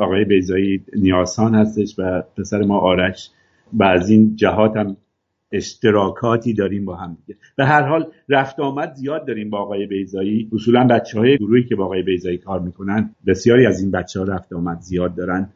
آقای 0.00 0.24
بیزایی 0.24 0.84
نیاسان 0.96 1.54
هستش 1.54 1.94
و 1.98 2.22
پسر 2.38 2.62
ما 2.62 2.78
آرش. 2.78 3.30
و 3.72 3.84
از 3.84 4.10
این 4.10 4.36
جهات 4.36 4.76
هم 4.76 4.96
اشتراکاتی 5.52 6.54
داریم 6.54 6.84
با 6.84 6.96
هم 6.96 7.16
دیگه. 7.26 7.38
به 7.56 7.64
هر 7.64 7.82
حال 7.82 8.06
رفت 8.28 8.60
آمد 8.60 8.94
زیاد 8.94 9.26
داریم 9.26 9.50
با 9.50 9.58
آقای 9.58 9.86
بیزایی 9.86 10.48
اصولا 10.52 10.86
بچه 10.86 11.18
های 11.18 11.36
گروهی 11.38 11.64
که 11.64 11.76
با 11.76 11.84
آقای 11.84 12.02
بیزایی 12.02 12.38
کار 12.38 12.60
می‌کنن 12.60 13.10
بسیاری 13.26 13.66
از 13.66 13.80
این 13.80 13.90
بچه 13.90 14.20
ها 14.20 14.26
رفت 14.26 14.52
آمد 14.52 14.80
زیاد 14.80 15.14
دارن. 15.14 15.48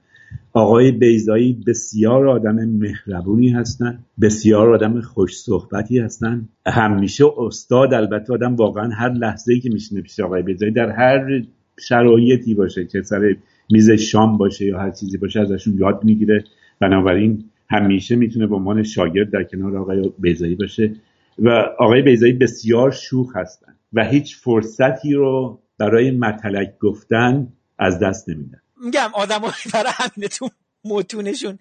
آقای 0.52 0.92
بیزایی 0.92 1.62
بسیار 1.66 2.28
آدم 2.28 2.54
مهربونی 2.54 3.48
هستن 3.48 3.98
بسیار 4.20 4.74
آدم 4.74 5.00
خوش 5.00 5.36
صحبتی 5.36 5.98
هستن. 5.98 6.48
همیشه 6.66 7.24
استاد 7.38 7.94
البته 7.94 8.32
آدم 8.32 8.56
واقعا 8.56 8.88
هر 8.88 9.12
لحظه 9.12 9.52
ای 9.52 9.60
که 9.60 9.70
میشینه 9.70 10.00
پیش 10.00 10.20
آقای 10.20 10.42
بیزایی 10.42 10.72
در 10.72 10.90
هر 10.90 11.42
شرایطی 11.80 12.54
باشه 12.54 12.86
که 12.86 13.02
سر 13.02 13.36
میز 13.70 13.90
شام 13.90 14.38
باشه 14.38 14.66
یا 14.66 14.78
هر 14.78 14.90
چیزی 14.90 15.18
باشه 15.18 15.40
ازشون 15.40 15.74
یاد 15.78 16.04
می‌گیره. 16.04 16.44
بنابراین 16.80 17.44
همیشه 17.70 18.16
می‌تونه 18.16 18.46
به 18.46 18.54
عنوان 18.54 18.82
شاگرد 18.82 19.30
در 19.30 19.44
کنار 19.44 19.76
آقای 19.76 20.12
بیزایی 20.18 20.54
باشه. 20.54 20.94
و 21.38 21.48
آقای 21.78 22.02
بیزایی 22.02 22.32
بسیار 22.32 22.90
شوخ 22.90 23.36
هستن 23.36 23.76
و 23.92 24.04
هیچ 24.04 24.36
فرصتی 24.36 25.12
رو 25.12 25.60
برای 25.78 26.10
مطلق 26.10 26.78
گفتن 26.80 27.52
از 27.78 27.98
دست 27.98 28.28
نمیدن. 28.28 28.60
میگم 28.84 29.10
آدم 29.14 29.40
برای 29.72 29.92
همینه 29.94 30.28
تو 30.28 30.50
متونشون. 30.84 31.58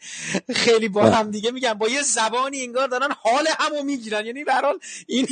خیلی 0.55 0.89
با 0.89 1.09
هم 1.09 1.31
دیگه 1.31 1.51
میگم 1.51 1.73
با 1.73 1.87
یه 1.89 2.01
زبانی 2.01 2.61
انگار 2.61 2.87
دارن 2.87 3.07
حال 3.23 3.45
همو 3.59 3.83
می‌گیرن. 3.83 4.25
یعنی 4.25 4.43
برحال 4.43 4.79
این 5.07 5.27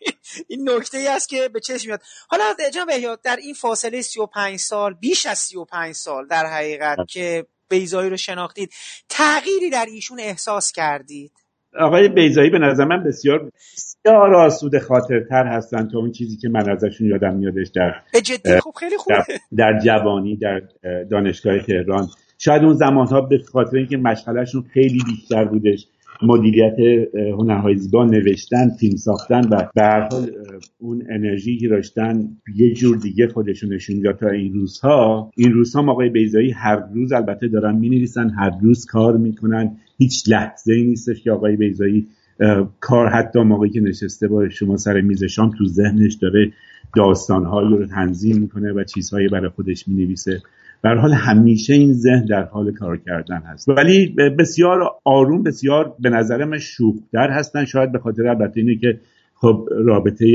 این 0.48 0.70
نکته 0.70 0.98
ای 0.98 1.08
است 1.08 1.28
که 1.28 1.48
به 1.48 1.60
چشم 1.60 1.86
میاد. 1.88 2.02
حالا 2.28 2.44
جناب 2.74 2.88
در 3.22 3.36
این 3.36 3.54
فاصله 3.54 4.02
35 4.02 4.56
سال 4.56 4.94
بیش 4.94 5.26
از 5.26 5.38
35 5.38 5.94
سال 5.94 6.26
در 6.26 6.46
حقیقت 6.46 6.98
که 7.08 7.46
بیزایی 7.70 8.10
رو 8.10 8.16
شناختید. 8.16 8.70
تغییری 9.08 9.70
در 9.70 9.86
ایشون 9.92 10.20
احساس 10.20 10.72
کردید. 10.72 11.32
آقای 11.80 12.08
بیزایی 12.08 12.50
به 12.50 12.58
نظر 12.58 12.84
من 12.84 13.04
بسیار 13.04 13.50
بسیار 13.76 14.34
آسوده 14.34 14.80
خاطرتر 14.80 15.46
هستن 15.46 15.88
تا 15.88 15.98
اون 15.98 16.12
چیزی 16.12 16.36
که 16.36 16.48
من 16.48 16.70
ازشون 16.70 17.06
یادم 17.06 17.34
میادش 17.34 17.68
در 17.74 17.94
جدی؟ 18.20 18.60
خب 18.60 18.74
خیلی 18.80 18.96
خوبه. 18.96 19.24
در, 19.28 19.72
در 19.72 19.78
جوانی 19.84 20.36
در 20.36 20.62
دانشگاه 21.10 21.58
تهران. 21.58 22.08
شاید 22.38 22.62
اون 22.62 22.74
زمانها 22.74 23.20
به 23.20 23.38
خاطر 23.52 23.76
اینکه 23.76 23.96
مشغلهشون 23.96 24.62
خیلی 24.62 24.98
بیشتر 25.06 25.44
بودش 25.44 25.86
مدیریت 26.22 26.76
هنرهای 27.38 27.76
زیبا 27.76 28.04
نوشتن 28.04 28.68
فیلم 28.80 28.96
ساختن 28.96 29.48
و 29.48 29.68
به 29.74 30.08
حال 30.10 30.30
اون 30.78 31.02
انرژی 31.10 31.58
که 31.58 31.68
داشتن 31.68 32.28
یه 32.56 32.74
جور 32.74 32.96
دیگه 32.96 33.28
خودشون 33.28 33.72
نشون 33.72 34.12
تا 34.12 34.28
این 34.28 34.54
روزها 34.54 35.30
این 35.36 35.52
روزها 35.52 35.90
آقای 35.90 36.08
بیزایی 36.08 36.50
هر 36.50 36.82
روز 36.94 37.12
البته 37.12 37.48
دارن 37.48 37.76
می 37.76 38.06
هر 38.38 38.50
روز 38.62 38.86
کار 38.86 39.16
می‌کنن. 39.16 39.76
هیچ 39.98 40.28
لحظه 40.28 40.72
ای 40.72 40.84
نیستش 40.84 41.22
که 41.22 41.30
آقای 41.30 41.56
بیزایی 41.56 42.06
کار 42.80 43.08
حتی 43.08 43.40
موقعی 43.40 43.70
که 43.70 43.80
نشسته 43.80 44.28
با 44.28 44.48
شما 44.48 44.76
سر 44.76 45.00
میز 45.00 45.24
شام 45.24 45.50
تو 45.58 45.66
ذهنش 45.66 46.14
داره 46.14 46.52
داستانهایی 46.96 47.68
رو 47.68 47.86
تنظیم 47.86 48.38
می‌کنه 48.38 48.72
و 48.72 48.84
چیزهایی 48.84 49.28
برای 49.28 49.48
خودش 49.48 49.88
می‌نویسه. 49.88 50.42
در 50.84 50.94
حال 50.94 51.12
همیشه 51.12 51.74
این 51.74 51.92
ذهن 51.92 52.24
در 52.24 52.42
حال 52.42 52.72
کار 52.72 52.96
کردن 52.96 53.42
هست. 53.46 53.68
ولی 53.68 54.14
بسیار 54.38 54.78
آروم 55.04 55.42
بسیار 55.42 55.94
به 56.00 56.10
نظر 56.10 56.44
من 56.44 56.58
شوختر 56.58 57.30
هستن. 57.30 57.64
شاید 57.64 57.92
به 57.92 57.98
خاطر 57.98 58.26
البته 58.26 58.60
اینه 58.60 58.76
که 58.76 59.00
خب 59.34 59.68
رابطه 59.70 60.26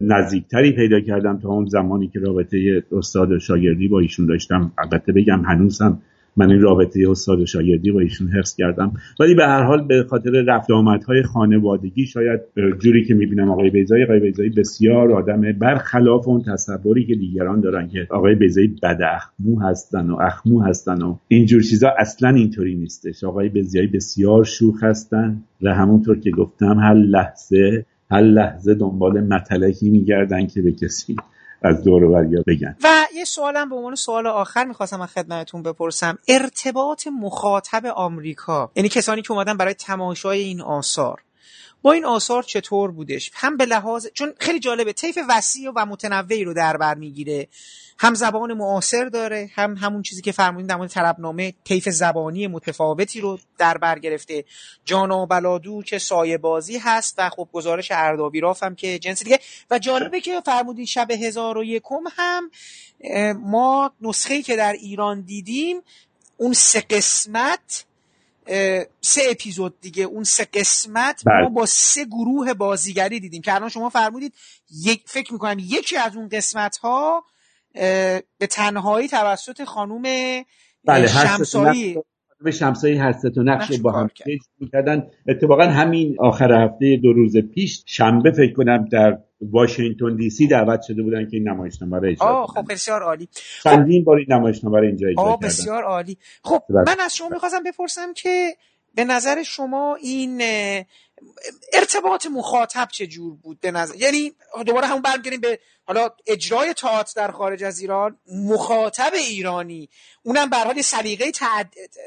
نزدیکتری 0.00 0.72
پیدا 0.72 1.00
کردم 1.00 1.38
تا 1.38 1.48
اون 1.48 1.66
زمانی 1.66 2.08
که 2.08 2.20
رابطه 2.20 2.82
استاد 2.92 3.32
و 3.32 3.38
شاگردی 3.38 3.88
با 3.88 4.00
ایشون 4.00 4.26
داشتم. 4.26 4.72
البته 4.78 5.12
بگم 5.12 5.42
هنوزم 5.44 6.02
من 6.38 6.50
این 6.50 6.60
رابطه 6.60 7.10
استاد 7.10 7.40
و 7.40 7.46
شاگردی 7.46 7.92
با 7.92 8.00
ایشون 8.00 8.28
حفظ 8.28 8.56
کردم. 8.56 8.92
ولی 9.20 9.34
به 9.34 9.44
هر 9.44 9.62
حال 9.62 9.86
به 9.86 10.04
خاطر 10.10 10.30
رفت 10.30 10.70
آمدهای 10.70 11.22
خانوادگی 11.22 12.06
شاید 12.06 12.40
جوری 12.80 13.04
که 13.04 13.14
می‌بینم 13.14 13.50
آقای 13.50 13.70
بیزایی 13.70 14.04
آقای 14.04 14.20
بیزایی 14.20 14.50
بسیار 14.50 15.12
آدم 15.12 15.52
برخلاف 15.52 16.28
اون 16.28 16.42
تصوری 16.42 17.06
که 17.06 17.14
دیگران 17.14 17.60
دارن 17.60 17.88
که 17.88 18.06
آقای 18.10 18.34
بیزایی 18.34 18.68
بد 18.82 19.00
اخمو 19.02 19.60
هستن 19.60 20.10
و 20.10 20.16
اخمو 20.20 20.62
هستن 20.62 21.02
و 21.02 21.16
اینجور 21.28 21.62
چیزا 21.62 21.88
اصلا 21.98 22.28
اینطوری 22.28 22.74
نیستش. 22.74 23.24
آقای 23.24 23.48
بیزایی 23.48 23.86
بسیار 23.86 24.44
شوخ 24.44 24.84
هستن 24.84 25.42
و 25.62 25.74
همونطور 25.74 26.20
که 26.20 26.30
گفتم 26.30 26.78
هر 26.78 26.94
لحظه 26.94 27.84
هر 28.10 28.20
لحظه 28.20 28.74
دنبال 28.74 29.20
مطلقی 29.20 29.90
میگردن 29.90 30.46
که 30.46 30.62
به 30.62 30.72
کسی 30.72 31.16
از 31.62 31.82
دور 31.82 32.24
بگن. 32.46 32.76
و 32.84 33.06
یه 33.14 33.24
سوالم 33.24 33.68
به 33.68 33.76
عنوان 33.76 33.94
سوال 33.94 34.26
آخر 34.26 34.64
می‌خواستم 34.64 35.00
از 35.00 35.08
خدمتتون 35.08 35.62
بپرسم. 35.62 36.18
ارتباط 36.28 37.06
مخاطب 37.06 37.86
آمریکا 37.86 38.70
یعنی 38.76 38.88
کسانی 38.88 39.22
که 39.22 39.32
اومدن 39.32 39.56
برای 39.56 39.74
تماشای 39.74 40.40
این 40.40 40.60
آثار 40.60 41.20
با 41.82 41.92
این 41.92 42.04
آثار 42.04 42.42
چطور 42.42 42.90
بودش؟ 42.90 43.30
هم 43.34 43.56
به 43.56 43.64
لحاظ 43.64 44.06
چون 44.14 44.32
خیلی 44.40 44.60
جالبه 44.60 44.92
طیف 44.92 45.18
وسیع 45.28 45.72
و 45.76 45.86
متنوعی 45.86 46.44
رو 46.44 46.54
در 46.54 46.76
بر 46.76 46.94
می‌گیره. 46.94 47.48
هم 47.98 48.14
زبان 48.14 48.52
معاصر 48.52 49.04
داره 49.04 49.50
هم 49.54 49.76
همون 49.76 50.02
چیزی 50.02 50.22
که 50.22 50.32
فرمودین 50.32 50.66
در 50.66 50.76
مورد 50.76 50.90
طلبنامه 50.90 51.54
طیف 51.64 51.88
زبانی 51.88 52.46
متفاوتی 52.46 53.20
رو 53.20 53.38
در 53.58 53.78
بر 53.78 53.98
گرفته. 53.98 54.44
جانا 54.84 55.26
بلادو 55.26 55.82
که 55.82 55.98
سایه 55.98 56.38
بازی 56.38 56.78
هست 56.78 57.14
و 57.18 57.28
خب 57.28 57.48
گزارش 57.52 57.88
اردابیراف 57.90 58.62
هم 58.62 58.74
که 58.74 58.98
جنس 58.98 59.24
دیگه. 59.24 59.40
و 59.70 59.78
جالبه 59.78 60.20
که 60.20 60.40
فرمودین 60.46 60.86
شب 60.86 61.10
هزار 61.10 61.58
و 61.58 61.64
یکم 61.64 62.04
هم 62.16 62.50
ما 63.34 63.92
نسخه 64.00 64.42
که 64.42 64.56
در 64.56 64.72
ایران 64.72 65.20
دیدیم 65.20 65.82
اون 66.36 66.52
سه 66.52 66.80
قسمت 66.80 67.84
سه 69.00 69.22
اپیزود 69.30 69.80
دیگه 69.80 70.04
اون 70.04 70.24
سه 70.24 70.44
قسمت 70.44 71.26
ما 71.26 71.32
بله. 71.32 71.48
با 71.48 71.66
سه 71.66 72.04
گروه 72.04 72.54
بازیگری 72.54 73.20
دیدیم 73.20 73.42
که 73.42 73.54
الان 73.54 73.68
شما 73.68 73.88
فرمودید 73.88 74.34
یک 74.70 75.02
فکر 75.06 75.32
می‌کنم 75.32 75.56
یکی 75.58 75.96
از 75.96 76.16
اون 76.16 76.28
قسمت 76.28 76.76
ها 76.76 77.24
به 78.38 78.46
تنهایی 78.50 79.08
توسط 79.08 79.64
خانوم 79.64 80.02
بله 80.84 81.06
شمسایی 81.06 81.98
به 82.44 82.50
شمسایی 82.50 82.96
هست 82.96 83.38
و 83.38 83.42
نقش 83.42 83.80
با 83.80 83.92
هم 83.92 84.08
می‌کردن 84.60 85.06
اتفاقا 85.28 85.62
همین 85.62 86.16
آخر 86.18 86.64
هفته 86.64 86.96
دو 87.02 87.12
روز 87.12 87.36
پیش 87.36 87.82
شنبه 87.86 88.32
فکر 88.32 88.52
کنم 88.52 88.84
در 88.92 89.18
واشنگتن 89.40 90.16
دی 90.16 90.30
سی 90.30 90.46
دعوت 90.46 90.82
شده 90.82 91.02
بودن 91.02 91.28
که 91.30 91.36
این 91.36 91.48
نمایشنامه 91.48 91.98
رو 91.98 92.08
اجرا 92.08 92.46
خب 92.46 92.72
بسیار 92.72 93.02
عالی. 93.02 93.28
چندین 93.64 94.04
بار 94.04 94.16
این 94.16 94.26
نمایشنامه 94.28 94.78
رو 94.78 94.86
اینجا 94.86 95.08
اجرا 95.08 95.24
کردن. 95.24 95.46
بسیار 95.46 95.82
عالی. 95.82 96.18
خب 96.44 96.62
من 96.68 96.96
از 97.04 97.16
شما 97.16 97.28
می‌خواستم 97.28 97.62
بپرسم 97.66 98.12
که 98.12 98.56
به 98.94 99.04
نظر 99.04 99.42
شما 99.42 99.96
این 100.02 100.42
ارتباط 101.72 102.26
مخاطب 102.26 102.88
چه 102.92 103.06
جور 103.06 103.34
بود 103.34 103.60
به 103.60 103.70
نظر 103.70 103.94
یعنی 103.96 104.32
دوباره 104.66 104.86
همون 104.86 105.02
برمیگردیم 105.02 105.40
به 105.40 105.58
حالا 105.86 106.10
اجرای 106.26 106.74
تئاتر 106.74 107.12
در 107.16 107.30
خارج 107.30 107.64
از 107.64 107.80
ایران 107.80 108.18
مخاطب 108.32 109.12
ایرانی. 109.14 109.88
اونم 110.22 110.50
به 110.50 110.56
حال 110.56 110.82
سلیقه 110.82 111.32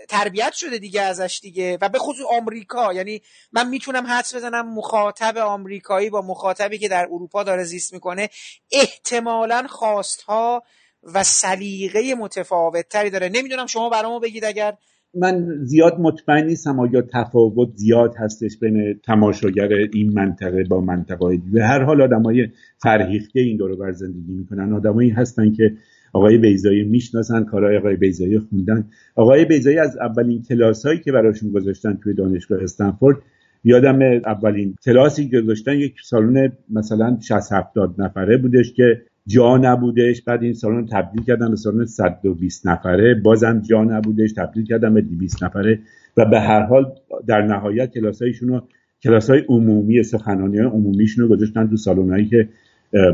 تربیت 0.09 0.53
شده 0.53 0.77
دیگه 0.77 1.01
ازش 1.01 1.39
دیگه 1.41 1.77
و 1.81 1.89
به 1.89 1.99
خصوص 1.99 2.25
آمریکا. 2.29 2.93
یعنی 2.93 3.21
من 3.51 3.67
می‌تونم 3.67 4.07
حدس 4.07 4.35
بزنم 4.35 4.73
مخاطب 4.73 5.37
آمریکایی 5.37 6.09
با 6.09 6.21
مخاطبی 6.21 6.77
که 6.77 6.87
در 6.87 7.03
اروپا 7.03 7.43
داره 7.43 7.63
زیست 7.63 7.93
می‌کنه 7.93 8.29
احتمالا 8.71 9.67
خواستها 9.69 10.63
و 11.03 11.23
سلیقه 11.23 12.15
متفاوت 12.15 12.89
تری 12.89 13.09
داره. 13.09 13.29
نمی‌دونم 13.29 13.65
شما 13.65 13.89
برامو 13.89 14.19
بگید 14.19 14.45
اگر 14.45 14.77
من 15.13 15.63
زیاد 15.63 15.99
مطمئن 15.99 16.45
نیستم 16.45 16.79
آیا 16.79 17.01
تفاوت 17.01 17.69
زیاد 17.75 18.15
هستش 18.17 18.57
بین 18.59 18.99
تماشاگر 19.03 19.69
این 19.93 20.13
منطقه 20.13 20.63
با 20.63 20.81
منطقه 20.81 21.37
دیگه. 21.37 21.63
هر 21.63 21.83
حال 21.83 22.01
آدمای 22.01 22.47
فرهیخته 22.77 23.39
این 23.39 23.57
دور 23.57 23.75
بر 23.75 23.91
زندگی 23.91 24.33
می‌کنن. 24.33 24.73
آدمایی 24.73 25.09
هستن 25.09 25.51
که 25.51 25.73
آقای 26.13 26.37
بیزایی 26.37 26.83
می‌شناسن 26.83 27.43
کارهای 27.43 27.77
آقای 27.77 27.95
بیزایی 27.95 28.39
خوندن. 28.39 28.85
آقای 29.15 29.45
بیزایی 29.45 29.77
از 29.77 29.97
اولین 29.97 30.43
کلاس 30.43 30.85
هایی 30.85 30.99
که 30.99 31.11
براشون 31.11 31.51
گذاشتن 31.51 31.99
توی 32.03 32.13
دانشگاه 32.13 32.63
استنفورد 32.63 33.17
یادم 33.63 33.99
اولین 34.25 34.75
کلاسی 34.85 35.29
که 35.29 35.41
گذاشتن 35.41 35.73
یک 35.73 35.95
سالن 36.03 36.51
مثلا 36.69 37.17
60 37.21 37.51
70 37.51 38.01
نفره 38.01 38.37
بودش 38.37 38.73
که 38.73 39.01
جا 39.27 39.57
نبودش. 39.57 40.21
بعد 40.21 40.43
این 40.43 40.53
سالن 40.53 40.85
تبدیل 40.85 41.23
کردم 41.23 41.49
به 41.49 41.55
سالن 41.55 41.85
120 41.85 42.67
نفره. 42.67 43.15
بازم 43.15 43.61
جا 43.61 43.83
نبودش. 43.83 44.33
تبدیل 44.33 44.65
کردم 44.65 44.93
به 44.93 45.01
200 45.01 45.43
نفره. 45.43 45.79
و 46.17 46.25
به 46.25 46.39
هر 46.39 46.61
حال 46.61 46.93
در 47.27 47.41
نهایت 47.41 47.91
کلاسایشون 47.91 48.49
رو 48.49 48.61
کلاس 49.03 49.29
های 49.29 49.39
عمومی 49.49 50.03
سخنانی 50.03 50.59
عمومیشون 50.59 51.23
رو 51.23 51.35
گذاشتن 51.35 51.67
تو 51.67 51.77
سالن 51.77 52.25
که 52.25 52.49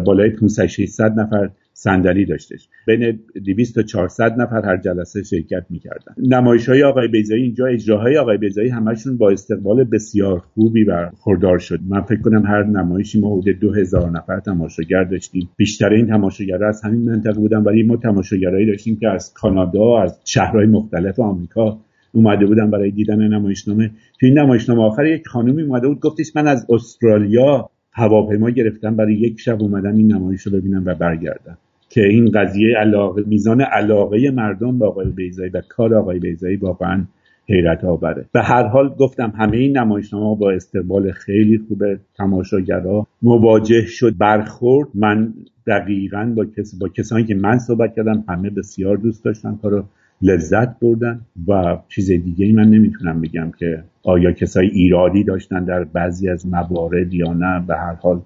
بالای 0.06 0.30
500 0.30 0.66
600 0.66 1.20
نفر 1.20 1.50
صندلی 1.80 2.26
داشتش. 2.26 2.70
بین 2.88 3.20
200 3.46 3.76
تا 3.76 3.82
400 3.82 4.42
نفر 4.42 4.66
هر 4.66 4.78
جلسه 4.78 5.24
شرکت 5.24 5.66
می‌کردن. 5.70 6.16
نمایش 6.18 6.70
های 6.70 6.84
آقای 6.84 7.08
بیزایی 7.08 7.44
اینجا 7.44 7.66
اجراهای 7.66 8.18
آقای 8.18 8.38
بیزایی 8.38 8.70
همشون 8.70 9.18
با 9.18 9.30
استقبال 9.30 9.84
بسیار 9.84 10.40
خوبی 10.40 10.84
برخوردار 10.84 11.60
شد. 11.60 11.80
من 11.90 12.02
فکر 12.02 12.22
کنم 12.22 12.46
هر 12.46 12.64
نمایشی 12.64 13.20
ما 13.20 13.38
حدود 13.38 13.60
2000 13.60 14.10
نفر 14.12 14.40
تماشاگر 14.40 15.04
داشتیم. 15.04 15.50
بیشتر 15.58 15.90
این 15.90 16.08
تماشاگرها 16.08 16.70
از 16.70 16.82
همین 16.84 17.12
منطقه 17.12 17.40
بودن 17.40 17.64
ولی 17.64 17.84
ما 17.84 17.98
تماشاگرایی 17.98 18.66
داشتیم 18.66 18.98
که 19.00 19.08
از 19.10 19.34
کانادا 19.34 20.02
از 20.02 20.20
شهرهای 20.26 20.66
مختلف 20.66 21.20
آمریکا 21.20 21.80
اومده 22.12 22.46
بودم 22.46 22.72
برای 22.72 22.92
دیدن 22.92 23.28
نمایشنامه. 23.28 23.92
تو 24.20 24.26
این 24.26 24.40
نمایشنامه 24.40 24.82
آخر 24.82 25.06
یک 25.06 25.28
خانومی 25.28 25.64
اومده 25.64 25.88
بود 25.88 26.00
گفتش 26.00 26.36
من 26.36 26.48
از 26.48 26.66
استرالیا 26.70 27.70
هواپیما 27.92 28.50
گرفتم 28.50 28.96
برای 28.96 29.14
یک 29.14 29.40
شب 29.40 29.62
اومدم 29.62 29.96
این 29.96 30.14
نمایش 30.14 30.42
رو 30.42 30.52
ببینم 30.52 30.84
و 30.86 30.96
برگردم. 30.96 31.58
که 31.90 32.02
این 32.02 32.32
قضیه 32.32 32.78
علاقه 32.78 33.24
میزان 33.26 33.62
علاقه 33.62 34.32
مردم 34.32 34.80
به 34.80 34.86
آقای 34.86 35.10
بیزایی 35.10 35.50
و 35.50 35.62
کار 35.70 35.96
آقای 35.96 36.20
بیزایی 36.20 36.56
واقعا 36.56 37.06
حیرت 37.50 37.84
آوره. 37.84 38.26
به 38.32 38.42
هر 38.42 38.64
حال 38.64 38.90
گفتم 38.90 39.34
همه 39.38 39.58
این 39.58 39.78
نمایشنامه 39.78 40.36
با 40.36 40.52
استقبال 40.52 41.12
خیلی 41.12 41.58
خوبه 41.68 42.00
تماشاگرها 42.18 43.08
مواجه 43.22 43.86
شد 43.86 44.18
برخورد. 44.18 44.90
من 44.94 45.34
دقیقا 45.68 46.34
با, 46.36 46.46
کس... 46.46 46.80
با 46.80 46.90
کسانی 46.90 47.24
که 47.24 47.36
من 47.36 47.60
صحبت 47.60 47.96
کردم 47.96 48.24
همه 48.30 48.50
بسیار 48.50 48.98
دوست 48.98 49.26
داشتن 49.26 49.56
کارو 49.62 49.84
لذت 50.22 50.80
بردن 50.80 51.22
و 51.48 51.78
چیز 51.88 52.12
دیگه 52.12 52.46
ای 52.46 52.52
من 52.52 52.70
نمی‌تونم 52.70 53.22
بگم 53.22 53.52
که 53.60 53.84
آیا 54.04 54.32
کسای 54.32 54.68
ایرادی 54.68 55.24
داشتن 55.24 55.64
در 55.64 55.84
بعضی 55.84 56.30
از 56.30 56.48
موارد 56.48 57.14
یا 57.14 57.34
نه. 57.34 57.66
به 57.68 57.76
هر 57.76 57.94
حال 57.94 58.22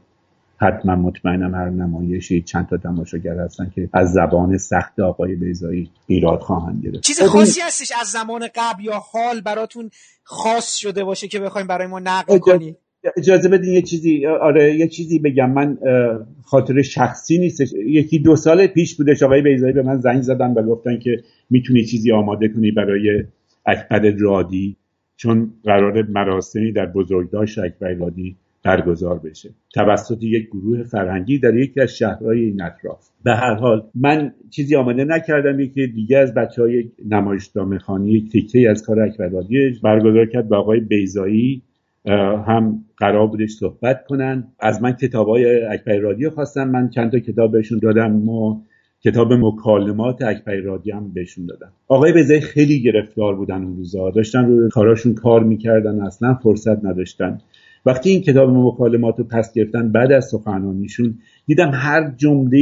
حتما 0.62 0.96
مطمئنم 0.96 1.56
هر 1.56 1.70
نمایشی 1.70 2.42
چند 2.42 2.68
تا 2.68 2.78
تماشاگر 2.78 3.40
هستن 3.40 3.72
که 3.76 3.90
از 3.94 4.14
زبان 4.14 4.58
سخت 4.58 5.00
آقای 5.00 5.36
بیزایی 5.36 5.90
ایراد 6.08 6.40
خواهند 6.40 6.84
گرفت. 6.84 7.02
چیز 7.04 7.22
خاصی 7.22 7.62
هستش 7.62 7.92
از 8.02 8.08
زمان 8.08 8.48
قبل 8.56 8.84
یا 8.84 9.00
حال 9.14 9.42
براتون 9.42 9.90
خاص 10.24 10.76
شده 10.76 11.04
باشه 11.04 11.28
که 11.28 11.40
بخوایم 11.40 11.68
برای 11.68 11.88
ما 11.88 12.00
نقل 12.00 12.38
کنی؟ 12.38 12.76
اجازه 13.18 13.50
بدین 13.50 13.74
یه 13.74 13.82
چیزی 13.82 14.26
آره 14.26 14.76
یه 14.76 14.88
چیزی 14.88 15.20
بگم. 15.20 15.52
من 15.52 15.78
خاطر 16.44 16.82
شخصی 16.82 17.38
نیست 17.38 17.62
یکی 17.86 18.20
دو 18.20 18.36
سال 18.36 18.68
پیش 18.68 18.96
بودش 18.96 19.24
آقای 19.24 19.42
بیزایی 19.42 19.74
به 19.74 19.82
من 19.82 20.00
زنگ 20.00 20.22
زدن 20.22 20.54
و 20.54 20.64
گفتن 20.64 21.00
که 21.00 21.24
می‌تونی 21.50 21.86
چیزی 21.86 22.12
آماده 22.12 22.48
کنی 22.48 22.72
برای 22.72 23.24
اکبر 23.66 24.14
رادی 24.20 24.78
چون 25.16 25.54
قرار 25.64 26.02
مراسمی 26.02 26.72
در 26.72 26.86
بزرگداشت 26.86 27.60
اکبر 27.60 27.94
رادی 27.94 28.36
برگزار 28.64 29.20
بشه. 29.20 29.50
توسط 29.74 30.24
یک 30.24 30.48
گروه 30.48 30.84
فرهنگی 30.84 31.40
در 31.40 31.58
یکی 31.58 31.82
از 31.82 31.98
شهرهای 31.98 32.40
این 32.40 32.62
اطراف 32.62 33.10
به 33.24 33.36
هر 33.36 33.54
حال 33.54 33.84
من 33.96 34.34
چیزی 34.50 34.76
آماده 34.76 35.04
نکردم 35.04 35.60
یکی 35.60 35.88
دیگه 35.88 36.18
از 36.18 36.34
بچه 36.34 36.62
های 36.62 36.92
نمایشنامه 37.10 37.80
خانی 37.80 38.12
یک 38.12 38.32
تیکه 38.32 38.70
از 38.70 38.84
کار 38.84 39.00
اکبرادی 39.00 39.80
برگزار 39.84 40.26
کرد 40.26 40.50
با 40.50 40.58
آقای 40.58 40.80
بیزایی 40.80 41.62
هم 42.48 42.86
قرار 42.98 43.28
بودش 43.28 43.50
صحبت 43.50 44.06
کنن. 44.06 44.48
از 44.60 44.82
من 44.82 44.92
کتاب 44.92 45.28
های 45.28 45.64
اکبر 45.64 46.30
خواستم 46.30 46.70
من 46.70 46.90
چند 46.90 47.12
تا 47.12 47.20
کتاب 47.20 47.52
بهشون 47.52 47.80
دادم 47.80 48.12
ما 48.12 48.62
کتاب 49.04 49.34
مکالمات 49.34 50.22
اکبر 50.22 50.56
رادی 50.56 50.92
هم 50.92 51.14
بهشون 51.14 51.46
دادم. 51.46 51.72
آقای 51.88 52.14
بیزایی 52.14 52.42
خیلی 52.42 52.82
گرفتار 52.82 53.36
بودن 53.36 53.64
اون 53.64 53.78
روزا. 53.78 54.10
داشتن 54.10 54.46
روی 54.46 54.70
کاراشون 54.70 55.14
کار 55.14 55.44
می‌کردن. 55.44 56.02
اصلا 56.02 56.34
فرصت 56.34 56.86
نداشتن. 56.86 57.42
وقتی 57.86 58.10
این 58.10 58.22
کتاب 58.22 58.50
مکالمات 58.50 59.20
رو 59.20 59.24
پس 59.24 59.54
گرفتن 59.54 59.92
بعد 59.92 60.12
از 60.12 60.26
سخنانیشون 60.32 61.14
دیدم 61.48 61.72
هر 61.74 62.14
جمله 62.18 62.58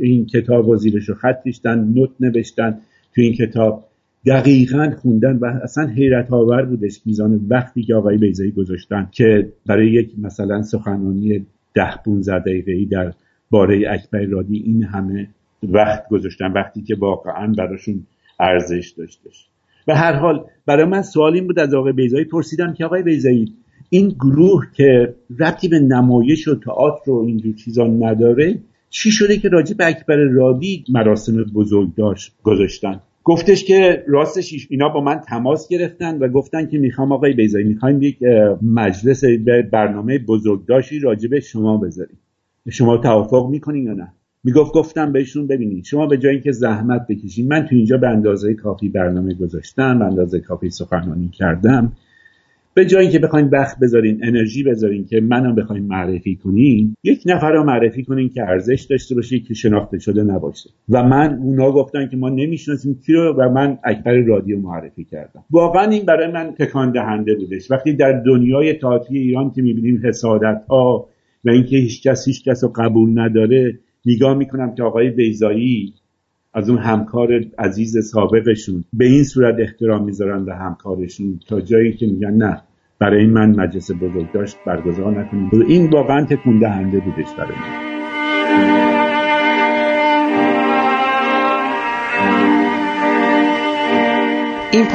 این 0.00 0.26
کتاب 0.26 0.68
و 0.68 0.76
زیرش 0.76 1.08
رو 1.08 1.14
خط 1.14 1.42
کشتن 1.44 1.84
نوت 1.84 2.10
نوشتن 2.20 2.78
تو 3.14 3.20
این 3.22 3.32
کتاب. 3.32 3.84
دقیقا 4.26 4.92
خوندن 5.02 5.36
و 5.36 5.46
اصلا 5.62 5.86
حیرت 5.86 6.32
آور 6.32 6.62
بودش 6.64 7.00
میزان 7.04 7.40
وقتی 7.48 7.82
که 7.82 7.94
آقای 7.94 8.18
بیزایی 8.18 8.50
گذاشتن 8.50 9.08
که 9.12 9.52
برای 9.66 9.90
یک 9.90 10.10
مثلا 10.18 10.62
سخنرانی 10.62 11.46
ده 11.74 11.96
15 12.04 12.38
دقیقه 12.38 12.84
در 12.90 13.12
باره 13.50 13.84
اکبر 13.90 14.20
رادی 14.20 14.58
این 14.58 14.82
همه 14.82 15.28
وقت 15.62 16.08
گذاشتن 16.08 16.52
وقتی 16.52 16.82
که 16.82 16.96
واقعا 16.98 17.52
براشون 17.58 18.06
ارزش 18.40 18.94
داشتش. 18.98 19.46
به 19.86 19.94
هر 19.94 20.12
حال 20.12 20.44
برای 20.66 20.84
من 20.84 21.02
سوال 21.02 21.34
این 21.34 21.46
بود 21.46 21.58
از 21.58 21.74
آقای 21.74 21.92
بیزایی 21.92 22.24
پرسیدم 22.24 22.74
که 22.74 22.84
آقای 22.84 23.02
بیزایی 23.02 23.54
این 23.90 24.08
گروه 24.08 24.66
که 24.72 25.14
ربطی 25.38 25.68
به 25.68 25.78
نمایش 25.80 26.48
و 26.48 26.54
تئاتر 26.54 27.10
و 27.10 27.24
اینجور 27.26 27.54
چیزا 27.54 27.86
نداره 27.86 28.58
چی 28.90 29.10
شده 29.10 29.36
که 29.36 29.48
راجع 29.48 29.76
به 29.76 29.86
اکبر 29.86 30.16
رادی 30.16 30.84
مراسم 30.88 31.44
بزرگ 31.54 31.94
داشت 31.94 32.32
گذاشتن؟ 32.42 33.00
گفتش 33.24 33.64
که 33.64 34.04
راستش 34.08 34.66
اینا 34.70 34.88
با 34.88 35.00
من 35.00 35.20
تماس 35.28 35.68
گرفتن 35.68 36.18
و 36.18 36.28
گفتن 36.28 36.66
که 36.66 36.78
می‌خوام 36.78 37.12
آقای 37.12 37.32
بیزایی 37.32 37.64
می‌خوایم 37.64 38.02
یک 38.02 38.18
مجلس 38.62 39.24
برنامه 39.72 40.18
بزرگداشتی 40.18 40.98
راجع 40.98 41.28
به 41.28 41.40
شما 41.40 41.76
بذاریم. 41.76 42.18
شما 42.70 42.96
توافق 42.96 43.48
می‌کنین 43.50 43.84
یا 43.84 43.92
نه؟ 43.92 44.12
می‌گفت 44.44 44.72
گفتم 44.72 45.12
بهشون 45.12 45.46
ببینید 45.46 45.84
شما 45.84 46.06
به 46.06 46.18
جای 46.18 46.32
اینکه 46.32 46.52
زحمت 46.52 47.06
بکشین 47.08 47.48
من 47.48 47.66
تو 47.66 47.74
اینجا 47.74 47.96
به 47.96 48.08
اندازه 48.08 48.54
کافی 48.54 48.88
برنامه 48.88 49.34
گذاشتم 49.34 49.98
به 49.98 50.04
اندازه 50.04 50.40
کافی 50.40 50.70
سخنرانی 50.70 51.28
کردم. 51.28 51.92
به 52.76 52.84
جای 52.84 53.02
اینکه 53.02 53.18
بخواین 53.18 53.48
وقت 53.48 53.78
بذارین 53.78 54.20
انرژی 54.22 54.62
بذارین 54.62 55.04
که 55.04 55.20
منم 55.20 55.54
بخواین 55.54 55.86
معرفی 55.86 56.36
کنین 56.36 56.96
یک 57.04 57.22
نفر 57.26 57.52
رو 57.52 57.64
معرفی 57.64 58.04
کنین 58.04 58.28
که 58.28 58.42
ارزش 58.42 58.86
داشته 58.90 59.14
باشه 59.14 59.38
که 59.38 59.54
شناخته 59.54 59.98
شده 59.98 60.22
نباشه. 60.22 60.70
و 60.88 61.02
من 61.02 61.34
اونا 61.34 61.72
گفتن 61.72 62.08
که 62.08 62.16
ما 62.16 62.28
نمی‌شناسیم 62.28 63.00
کی 63.06 63.12
رو 63.12 63.34
و 63.38 63.48
من 63.48 63.78
اکبر 63.84 64.12
رادیو 64.12 64.58
معرفی 64.58 65.04
کردم. 65.04 65.44
واقعا 65.50 65.90
این 65.90 66.04
برای 66.04 66.32
من 66.32 66.54
تکان 66.58 66.92
دهنده 66.92 67.34
بودش. 67.34 67.70
وقتی 67.70 67.92
در 67.92 68.12
دنیای 68.26 68.72
تئاتری 68.72 69.18
ایران 69.18 69.50
که 69.50 69.62
می‌بینیم 69.62 70.02
حسادت 70.04 70.62
ها 70.68 71.08
و 71.44 71.50
اینکه 71.50 71.76
هیچ 71.76 72.02
کس 72.02 72.28
هیچ 72.28 72.44
کس 72.44 72.64
رو 72.64 72.72
قبول 72.74 73.18
نداره 73.18 73.78
نگاه 74.06 74.34
می‌کنم 74.34 74.74
که 74.74 74.82
آقای 74.82 75.10
بیزایی 75.10 75.94
از 76.56 76.70
اون 76.70 76.78
همکار 76.78 77.28
عزیز 77.58 78.10
سابقشون. 78.10 78.84
به 78.92 79.04
این 79.04 79.24
صورت 79.24 79.56
احترام 79.58 80.04
می‌ذارن 80.04 80.44
به 80.44 80.54
همکارشون 80.54 81.40
تا 81.48 81.60
جایی 81.60 81.92
که 81.92 82.06
میگن 82.06 82.34
نه 82.34 82.62
برای 82.98 83.26
من 83.26 83.50
مجلس 83.50 83.90
بزرگداشت 83.90 84.56
برگزار 84.66 85.20
نکنیم 85.20 85.50
این 85.68 85.90
واقعا 85.90 86.24
تکون 86.24 86.58
دهنده 86.58 87.00
بودش 87.00 87.28
برای 87.38 87.50
من 87.50 87.85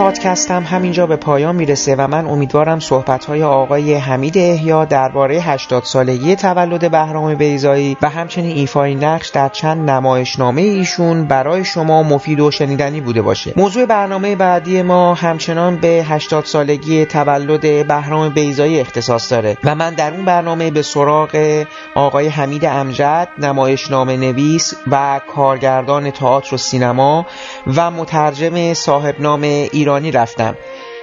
این 0.02 0.12
پادکست 0.12 0.52
هم 0.52 0.64
همینجا 0.64 1.08
به 1.08 1.16
پایان 1.16 1.56
می‌رسه 1.56 1.96
و 1.96 2.08
من 2.08 2.26
امیدوارم 2.26 2.80
صحبت 2.80 3.26
های 3.26 3.44
آقای 3.44 3.94
حمید 3.94 4.38
احیا 4.38 4.86
درباره 4.86 5.36
80 5.36 5.84
سالگی 5.84 6.36
تولد 6.36 6.92
بهرام 6.92 7.36
بیزایی 7.36 7.98
و 8.02 8.10
همچنین 8.10 8.58
ایفای 8.58 8.96
نقش 8.96 9.30
در 9.30 9.50
چند 9.50 9.90
نمایشنامه 9.90 10.62
ایشون 10.62 11.26
برای 11.26 11.66
شما 11.66 12.04
مفید 12.04 12.40
و 12.40 12.52
شنیدنی 12.52 13.02
بوده 13.02 13.22
باشه. 13.22 13.54
موضوع 13.56 13.86
برنامه 13.86 14.36
بعدی 14.36 14.82
ما 14.82 15.14
همچنان 15.14 15.76
به 15.76 15.88
80 15.88 16.46
سالگی 16.46 17.06
تولد 17.06 17.88
بهرام 17.88 18.30
بیزایی 18.30 18.80
اختصاص 18.80 19.32
داره 19.32 19.58
و 19.64 19.76
من 19.76 19.94
در 19.94 20.14
اون 20.14 20.26
برنامه 20.26 20.72
به 20.72 20.82
سراغ 20.82 21.66
آقای 21.96 22.28
حمید 22.28 22.66
امجد 22.66 23.28
نمایشنامه 23.38 24.18
نویس 24.18 24.74
و 24.92 25.22
کارگردان 25.36 26.12
تئاتر 26.12 26.56
و 26.56 26.58
سینما 26.58 27.26
و 27.76 27.92
مترجم 27.92 28.74
صاحب 28.74 29.16
نام 29.22 29.42
ایرانی 29.92 30.12
رفتم. 30.12 30.58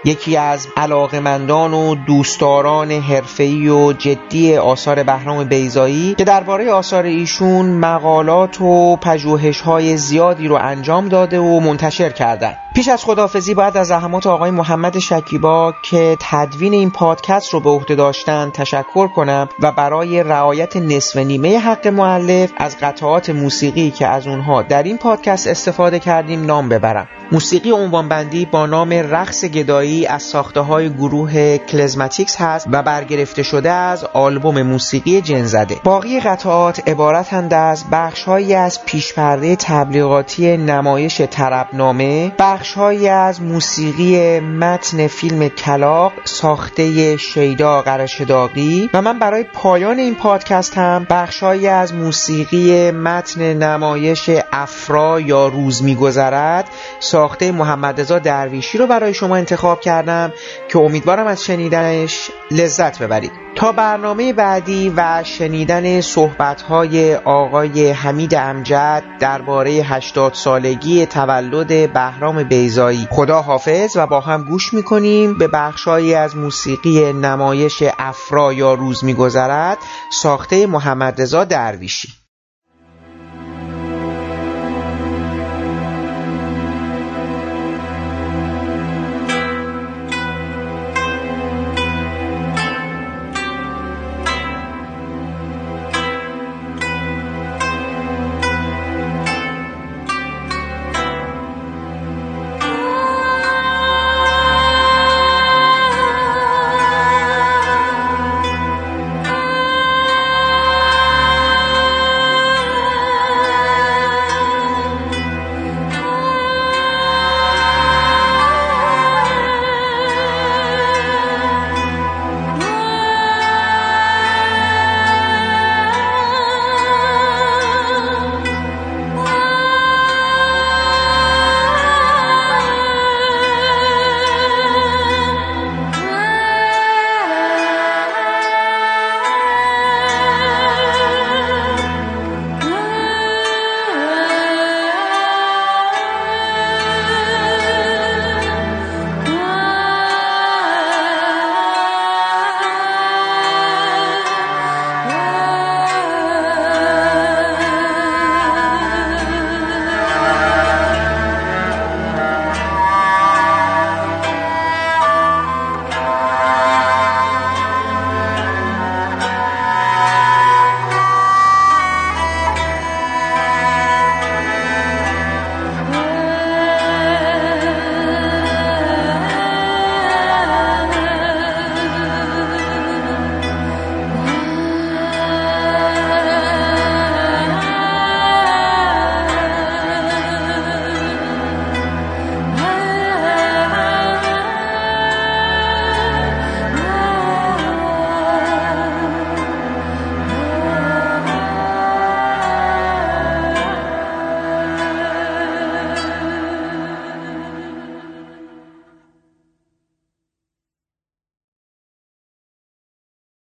یکی 0.05 0.37
از 0.37 0.69
علاقمندان 0.77 1.75
و 1.75 1.95
دوستداران 1.95 2.91
حرفه‌ای 2.91 3.69
و 3.69 3.93
جدی 3.93 4.57
آثار 4.57 5.03
بهرام 5.03 5.45
بیزایی 5.45 6.15
که 6.15 6.25
درباره 6.25 6.73
آثار 6.73 7.05
ایشون 7.05 7.67
مقالات 7.67 8.61
و 8.61 8.97
پژوهش‌های 8.97 9.97
زیادی 9.97 10.49
رو 10.49 10.55
انجام 10.55 11.09
داده 11.09 11.41
و 11.41 11.61
منتشر 11.61 12.11
کردن. 12.11 12.55
پیش 12.75 12.89
از 12.89 13.05
خدافزی 13.05 13.55
باید 13.55 13.77
از 13.77 13.87
زحمات 13.87 14.27
آقای 14.27 14.51
محمد 14.51 14.99
شکیبا 14.99 15.75
که 15.91 16.17
تدوین 16.21 16.73
این 16.73 16.91
پادکست 16.91 17.55
رو 17.55 17.61
به 17.61 17.71
عهده 17.71 17.95
داشتن 17.95 18.51
تشکر 18.51 19.09
کنم 19.09 19.49
و 19.61 19.73
برای 19.73 20.23
رعایت 20.23 20.77
نصف 20.77 21.17
نیمه 21.17 21.59
حق 21.59 21.87
معلف 21.87 22.53
از 22.57 22.77
قطعات 22.83 23.31
موسیقی 23.31 23.91
که 23.91 24.07
از 24.07 24.27
اونها 24.27 24.63
در 24.63 24.83
این 24.83 24.99
پادکست 24.99 25.47
استفاده 25.47 25.99
کردیم 25.99 26.45
نام 26.45 26.69
ببرم. 26.69 27.09
موسیقی 27.33 27.71
عنوانبندی 27.71 28.45
با 28.45 28.67
نام 28.67 28.91
رقص 28.93 29.45
گدایی 29.45 29.88
از 30.07 30.23
ساخته 30.23 30.61
های 30.61 30.91
گروه 30.91 31.59
کلزماتیکس 31.59 32.37
هست 32.41 32.67
و 32.73 32.83
برگرفته 32.83 33.43
شده 33.43 33.71
از 33.71 34.05
آلبوم 34.05 34.63
موسیقی 34.63 35.21
جنزده. 35.21 35.77
باقی 35.85 36.21
قطعات 36.21 36.89
عبارتند 36.89 37.55
از 37.55 37.85
بخشهایی 37.93 38.55
از 38.55 38.85
پیشپرده 38.85 39.57
تبلیغاتی 39.57 40.57
نمایش 40.57 41.21
طربنامه 41.21 42.33
بخشهایی 42.39 43.09
از 43.09 43.43
موسیقی 43.43 44.41
متن 44.41 45.07
فیلم 45.07 45.49
کلاق 45.49 46.13
ساخته 46.25 47.17
شیدا 47.17 47.83
قرشداقی 47.83 48.91
و 48.95 49.03
من 49.03 49.19
برای 49.19 49.43
پایان 49.43 49.99
این 49.99 50.15
پادکست 50.15 50.79
هم 50.79 51.07
بخشهایی 51.11 51.67
از 51.67 51.95
موسیقی 51.95 52.91
متن 52.91 53.53
نمایش 53.53 54.31
افرا 54.53 55.21
یا 55.21 55.49
روز 55.49 55.83
میگذرد 55.83 56.69
ساخته 57.01 57.53
محمد 57.53 58.19
درویشی 58.19 58.79
رو 58.79 58.87
برای 58.87 59.15
شما 59.15 59.37
انتخاب 59.79 59.81
کردم 59.81 60.33
که 60.69 60.79
امیدوارم 60.79 61.27
از 61.27 61.45
شنیدنش 61.45 62.31
لذت 62.51 63.03
ببرید. 63.03 63.33
تا 63.55 63.73
برنامه 63.73 64.33
بعدی 64.33 64.93
و 64.97 65.23
شنیدن 65.25 66.01
صحبت‌های 66.01 67.15
آقای 67.15 67.91
حمید 67.91 68.35
امجد 68.35 69.03
درباره 69.21 69.71
80 69.71 70.35
سالگی 70.35 71.07
تولد 71.07 71.93
بهرام 71.93 72.43
بیزایی 72.43 73.09
خدا 73.11 73.43
حافظ 73.43 73.97
و 73.97 74.07
با 74.07 74.21
هم 74.21 74.45
گوش 74.45 74.75
می‌کنیم 74.75 75.39
به 75.39 75.49
بخشهایی 75.49 76.15
از 76.15 76.37
موسیقی 76.37 77.13
نمایش 77.13 77.83
افرا 77.99 78.53
یا 78.53 78.75
روز 78.75 79.05
میگذرد 79.05 79.79
ساخته 80.13 80.67
محمد 80.67 81.21
رضا 81.21 81.45
درویشی. 81.45 82.18